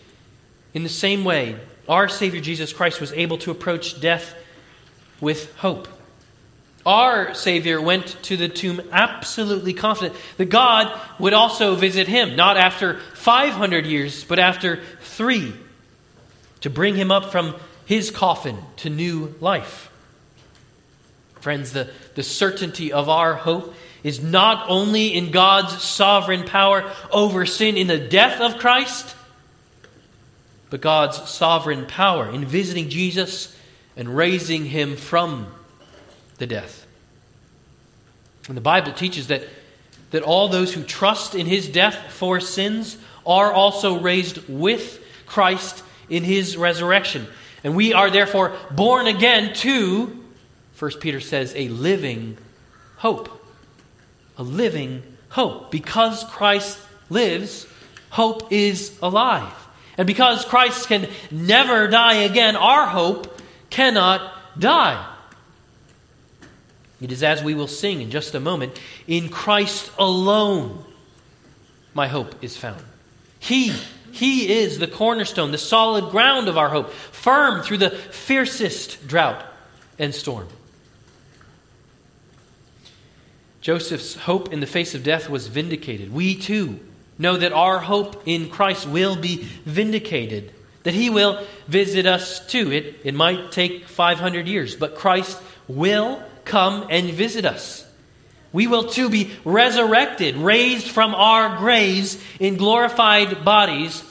In 0.74 0.84
the 0.84 0.90
same 0.90 1.24
way, 1.24 1.60
our 1.88 2.08
Savior 2.08 2.40
Jesus 2.40 2.72
Christ 2.72 3.02
was 3.02 3.12
able 3.14 3.38
to 3.40 3.52
approach 3.52 4.00
death 4.00 4.36
with 5.20 5.56
hope. 5.58 5.88
Our 6.86 7.34
Savior 7.34 7.82
went 7.82 8.18
to 8.24 8.38
the 8.38 8.48
tomb 8.48 8.82
absolutely 8.92 9.74
confident 9.74 10.16
that 10.38 10.46
God 10.46 10.98
would 11.20 11.34
also 11.34 11.76
visit 11.76 12.08
him, 12.08 12.36
not 12.36 12.58
after 12.58 13.00
500 13.16 13.86
years, 13.86 14.24
but 14.24 14.40
after 14.40 14.82
three, 15.02 15.54
to 16.62 16.70
bring 16.70 16.96
him 16.96 17.12
up 17.12 17.32
from 17.32 17.56
his 17.86 18.12
coffin 18.12 18.58
to 18.78 18.90
new 18.90 19.36
life. 19.42 19.92
Friends, 21.42 21.74
the, 21.74 21.90
the 22.16 22.24
certainty 22.24 22.94
of 22.94 23.10
our 23.10 23.34
hope 23.34 23.74
is 24.04 24.22
not 24.22 24.70
only 24.70 25.08
in 25.08 25.32
God's 25.32 25.82
sovereign 25.82 26.46
power 26.46 26.90
over 27.12 27.46
sin 27.46 27.78
in 27.78 27.88
the 27.88 27.98
death 27.98 28.40
of 28.40 28.58
Christ, 28.58 29.16
but 30.70 30.82
God's 30.82 31.30
sovereign 31.30 31.86
power 31.86 32.30
in 32.30 32.46
visiting 32.46 32.90
Jesus 32.90 33.56
and 33.98 34.16
raising 34.16 34.66
him 34.66 34.96
from 34.96 35.48
the 36.40 36.48
death. 36.48 36.86
And 38.48 38.58
the 38.58 38.62
Bible 38.62 38.92
teaches 38.92 39.28
that, 39.28 39.44
that 40.12 40.24
all 40.24 40.48
those 40.48 40.74
who 40.74 40.84
trust 40.84 41.36
in 41.36 41.46
his 41.46 41.68
death 41.68 42.12
for 42.12 42.40
sins 42.40 42.98
are 43.26 43.54
also 43.54 44.00
raised 44.00 44.40
with 44.50 45.04
Christ 45.28 45.84
in 46.10 46.24
his 46.24 46.58
resurrection. 46.58 47.28
And 47.64 47.76
we 47.76 47.94
are 47.94 48.10
therefore 48.10 48.56
born 48.72 49.06
again 49.06 49.54
to 49.56 50.20
1 50.80 50.92
Peter 51.02 51.20
says, 51.20 51.54
a 51.56 51.68
living 51.68 52.38
hope. 52.98 53.30
A 54.38 54.44
living 54.44 55.04
hope. 55.28 55.72
Because 55.72 56.24
Christ 56.24 56.80
lives, 57.10 57.68
hope 58.10 58.52
is 58.52 58.98
alive. 59.04 59.54
And 59.98 60.08
because 60.08 60.46
Christ 60.46 60.88
can 60.88 61.10
never 61.30 61.90
die 61.90 62.24
again, 62.24 62.56
our 62.56 62.88
hope 62.88 63.42
cannot 63.70 64.32
die. 64.58 65.06
It 67.02 67.12
is 67.12 67.24
as 67.24 67.44
we 67.44 67.56
will 67.56 67.68
sing 67.68 68.02
in 68.02 68.12
just 68.12 68.36
a 68.36 68.40
moment 68.40 68.80
in 69.08 69.30
Christ 69.30 69.92
alone, 69.98 70.84
my 71.94 72.08
hope 72.08 72.44
is 72.44 72.58
found. 72.58 72.84
He, 73.40 73.74
He 74.12 74.52
is 74.52 74.80
the 74.80 74.88
cornerstone, 74.88 75.52
the 75.52 75.58
solid 75.58 76.12
ground 76.12 76.48
of 76.48 76.58
our 76.58 76.70
hope, 76.70 76.92
firm 76.92 77.62
through 77.62 77.78
the 77.78 77.92
fiercest 77.92 79.08
drought 79.08 79.46
and 79.98 80.14
storm. 80.14 80.48
Joseph's 83.62 84.16
hope 84.16 84.54
in 84.54 84.62
the 84.62 84.68
face 84.68 84.96
of 84.96 85.04
death 85.04 85.30
was 85.30 85.48
vindicated. 85.48 86.14
We 86.14 86.36
too 86.36 86.80
know 87.18 87.38
that 87.38 87.52
our 87.52 87.80
hope 87.80 88.24
in 88.26 88.50
Christ 88.50 88.88
will 88.88 89.16
be 89.16 89.44
vindicated, 89.66 90.54
that 90.84 90.94
he 90.94 91.10
will 91.10 91.46
visit 91.68 92.06
us 92.06 92.46
too. 92.48 92.72
It, 92.72 93.02
it 93.04 93.14
might 93.14 93.52
take 93.52 93.86
500 93.86 94.48
years, 94.48 94.76
but 94.76 94.96
Christ 94.96 95.38
will 95.68 96.24
come 96.50 96.88
and 96.90 97.10
visit 97.10 97.46
us. 97.46 97.86
We 98.52 98.68
will 98.68 98.86
too 98.86 99.10
be 99.10 99.32
resurrected, 99.46 100.36
raised 100.36 100.88
from 100.88 101.16
our 101.16 101.58
graves 101.58 102.22
in 102.40 102.58
glorified 102.58 103.46
bodies 103.46 104.04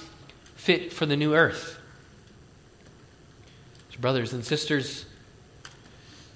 fit 0.55 0.93
for 0.93 1.07
the 1.07 1.17
new 1.17 1.35
earth. 1.35 1.79
So 3.91 4.01
brothers 4.01 4.33
and 4.33 4.45
sisters, 4.45 5.05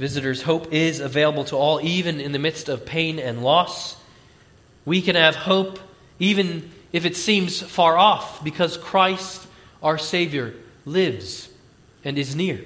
Visitors' 0.02 0.42
hope 0.42 0.72
is 0.72 0.98
available 0.98 1.44
to 1.44 1.56
all, 1.56 1.80
even 1.80 2.20
in 2.20 2.32
the 2.32 2.38
midst 2.40 2.68
of 2.68 2.84
pain 2.84 3.20
and 3.20 3.44
loss. 3.44 3.94
We 4.84 5.00
can 5.00 5.14
have 5.14 5.36
hope 5.36 5.78
even 6.18 6.72
if 6.92 7.04
it 7.04 7.16
seems 7.16 7.62
far 7.62 7.96
off, 7.96 8.42
because 8.42 8.76
Christ, 8.76 9.46
our 9.82 9.98
Savior, 9.98 10.54
lives 10.84 11.48
and 12.04 12.18
is 12.18 12.34
near. 12.34 12.64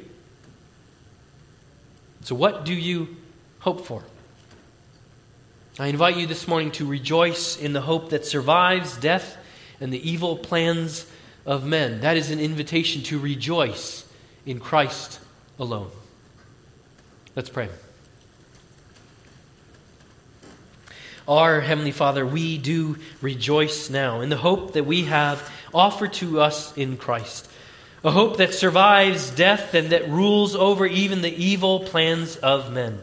So, 2.22 2.34
what 2.34 2.64
do 2.64 2.72
you 2.72 3.16
hope 3.61 3.87
for? 3.87 4.03
I 5.79 5.89
invite 5.89 6.17
you 6.17 6.27
this 6.27 6.49
morning 6.49 6.71
to 6.73 6.87
rejoice 6.87 7.59
in 7.59 7.73
the 7.73 7.81
hope 7.81 8.11
that 8.11 8.25
survives 8.25 8.97
death 8.97 9.37
and 9.81 9.93
the 9.93 10.11
evil 10.11 10.37
plans 10.37 11.07
of 11.45 11.67
men. 11.67 12.01
That 12.01 12.17
is 12.17 12.31
an 12.31 12.41
invitation 12.41 13.03
to 13.05 13.19
rejoice 13.19 14.07
in 14.47 14.59
Christ 14.59 15.21
alone. 15.59 15.91
Let's 17.35 17.51
pray. 17.51 17.69
our 21.29 21.61
Heavenly 21.61 21.91
Father, 21.91 22.25
we 22.25 22.59
do 22.59 22.99
rejoice 23.21 23.91
now 23.91 24.21
in 24.21 24.29
the 24.29 24.37
hope 24.37 24.75
that 24.75 24.87
we 24.87 25.05
have 25.05 25.51
offered 25.75 26.13
to 26.15 26.41
us 26.41 26.77
in 26.77 26.97
Christ. 26.97 27.51
A 28.05 28.11
hope 28.11 28.37
that 28.37 28.55
survives 28.55 29.31
death 29.31 29.75
and 29.75 29.91
that 29.91 30.09
rules 30.09 30.55
over 30.55 30.87
even 30.87 31.23
the 31.23 31.35
evil 31.35 31.81
plans 31.81 32.37
of 32.37 32.73
men. 32.73 33.01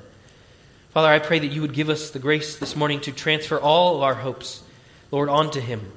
Father, 0.93 1.07
I 1.07 1.17
pray 1.17 1.39
that 1.39 1.47
you 1.47 1.61
would 1.61 1.73
give 1.73 1.89
us 1.89 2.11
the 2.11 2.19
grace 2.19 2.57
this 2.57 2.75
morning 2.75 3.01
to 3.01 3.11
transfer 3.11 3.59
all 3.59 3.95
of 3.95 4.03
our 4.03 4.13
hopes, 4.13 4.61
Lord, 5.09 5.27
onto 5.27 5.59
Him. 5.59 5.91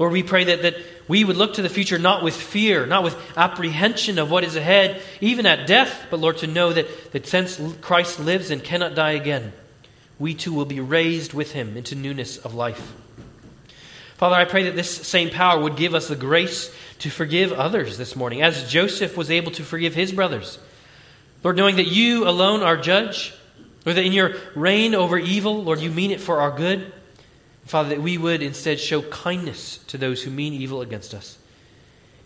Lord, 0.00 0.10
we 0.10 0.24
pray 0.24 0.42
that, 0.44 0.62
that 0.62 0.76
we 1.06 1.22
would 1.22 1.36
look 1.36 1.54
to 1.54 1.62
the 1.62 1.68
future 1.68 1.96
not 1.96 2.24
with 2.24 2.34
fear, 2.34 2.86
not 2.86 3.04
with 3.04 3.16
apprehension 3.36 4.18
of 4.18 4.32
what 4.32 4.42
is 4.42 4.56
ahead, 4.56 5.00
even 5.20 5.46
at 5.46 5.68
death, 5.68 6.06
but 6.10 6.18
Lord, 6.18 6.38
to 6.38 6.48
know 6.48 6.72
that, 6.72 7.12
that 7.12 7.28
since 7.28 7.60
Christ 7.80 8.18
lives 8.18 8.50
and 8.50 8.64
cannot 8.64 8.96
die 8.96 9.12
again, 9.12 9.52
we 10.18 10.34
too 10.34 10.52
will 10.52 10.64
be 10.64 10.80
raised 10.80 11.32
with 11.32 11.52
him 11.52 11.76
into 11.76 11.94
newness 11.94 12.36
of 12.38 12.52
life. 12.52 12.94
Father, 14.16 14.34
I 14.34 14.44
pray 14.44 14.64
that 14.64 14.74
this 14.74 14.90
same 14.90 15.30
power 15.30 15.60
would 15.60 15.76
give 15.76 15.94
us 15.94 16.08
the 16.08 16.16
grace 16.16 16.74
to 16.98 17.10
forgive 17.10 17.52
others 17.52 17.96
this 17.96 18.16
morning, 18.16 18.42
as 18.42 18.68
Joseph 18.68 19.16
was 19.16 19.30
able 19.30 19.52
to 19.52 19.62
forgive 19.62 19.94
his 19.94 20.10
brothers. 20.10 20.58
Lord, 21.44 21.56
knowing 21.56 21.76
that 21.76 21.86
you 21.86 22.26
alone 22.26 22.62
are 22.62 22.76
judge, 22.76 23.32
Lord, 23.84 23.96
that 23.96 24.04
in 24.04 24.12
your 24.12 24.34
reign 24.54 24.94
over 24.94 25.18
evil, 25.18 25.62
Lord, 25.62 25.80
you 25.80 25.90
mean 25.90 26.10
it 26.10 26.20
for 26.20 26.40
our 26.40 26.50
good. 26.50 26.92
Father, 27.66 27.90
that 27.90 28.02
we 28.02 28.18
would 28.18 28.42
instead 28.42 28.78
show 28.78 29.02
kindness 29.02 29.78
to 29.86 29.98
those 29.98 30.22
who 30.22 30.30
mean 30.30 30.52
evil 30.52 30.82
against 30.82 31.14
us. 31.14 31.38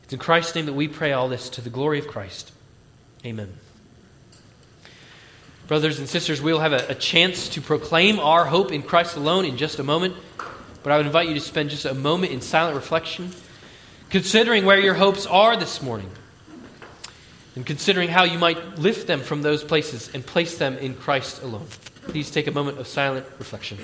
It's 0.02 0.12
in 0.12 0.18
Christ's 0.18 0.54
name 0.54 0.66
that 0.66 0.72
we 0.72 0.88
pray 0.88 1.12
all 1.12 1.28
this 1.28 1.48
to 1.50 1.60
the 1.60 1.70
glory 1.70 1.98
of 1.98 2.08
Christ. 2.08 2.50
Amen. 3.24 3.52
Brothers 5.68 5.98
and 5.98 6.08
sisters, 6.08 6.40
we'll 6.40 6.60
have 6.60 6.72
a, 6.72 6.86
a, 6.88 6.94
chance 6.94 7.50
to 7.50 7.60
proclaim 7.60 8.18
our 8.18 8.46
hope 8.46 8.72
in 8.72 8.82
Christ 8.82 9.16
alone 9.16 9.44
in 9.44 9.58
just 9.58 9.78
a 9.78 9.82
moment. 9.82 10.16
But 10.82 10.92
I 10.92 10.96
would 10.96 11.04
invite 11.04 11.28
you 11.28 11.34
to 11.34 11.40
spend 11.40 11.68
just 11.70 11.84
a 11.84 11.92
moment 11.92 12.32
in 12.32 12.40
silent 12.40 12.74
reflection, 12.74 13.32
considering 14.08 14.64
where 14.64 14.80
your 14.80 14.94
hopes 14.94 15.26
are 15.26 15.56
this 15.58 15.82
morning, 15.82 16.10
and 17.58 17.66
considering 17.66 18.08
how 18.08 18.22
you 18.22 18.38
might 18.38 18.78
lift 18.78 19.08
them 19.08 19.18
from 19.18 19.42
those 19.42 19.64
places 19.64 20.14
and 20.14 20.24
place 20.24 20.58
them 20.58 20.78
in 20.78 20.94
Christ 20.94 21.42
alone. 21.42 21.66
Please 22.02 22.30
take 22.30 22.46
a 22.46 22.52
moment 22.52 22.78
of 22.78 22.86
silent 22.86 23.26
reflection. 23.40 23.78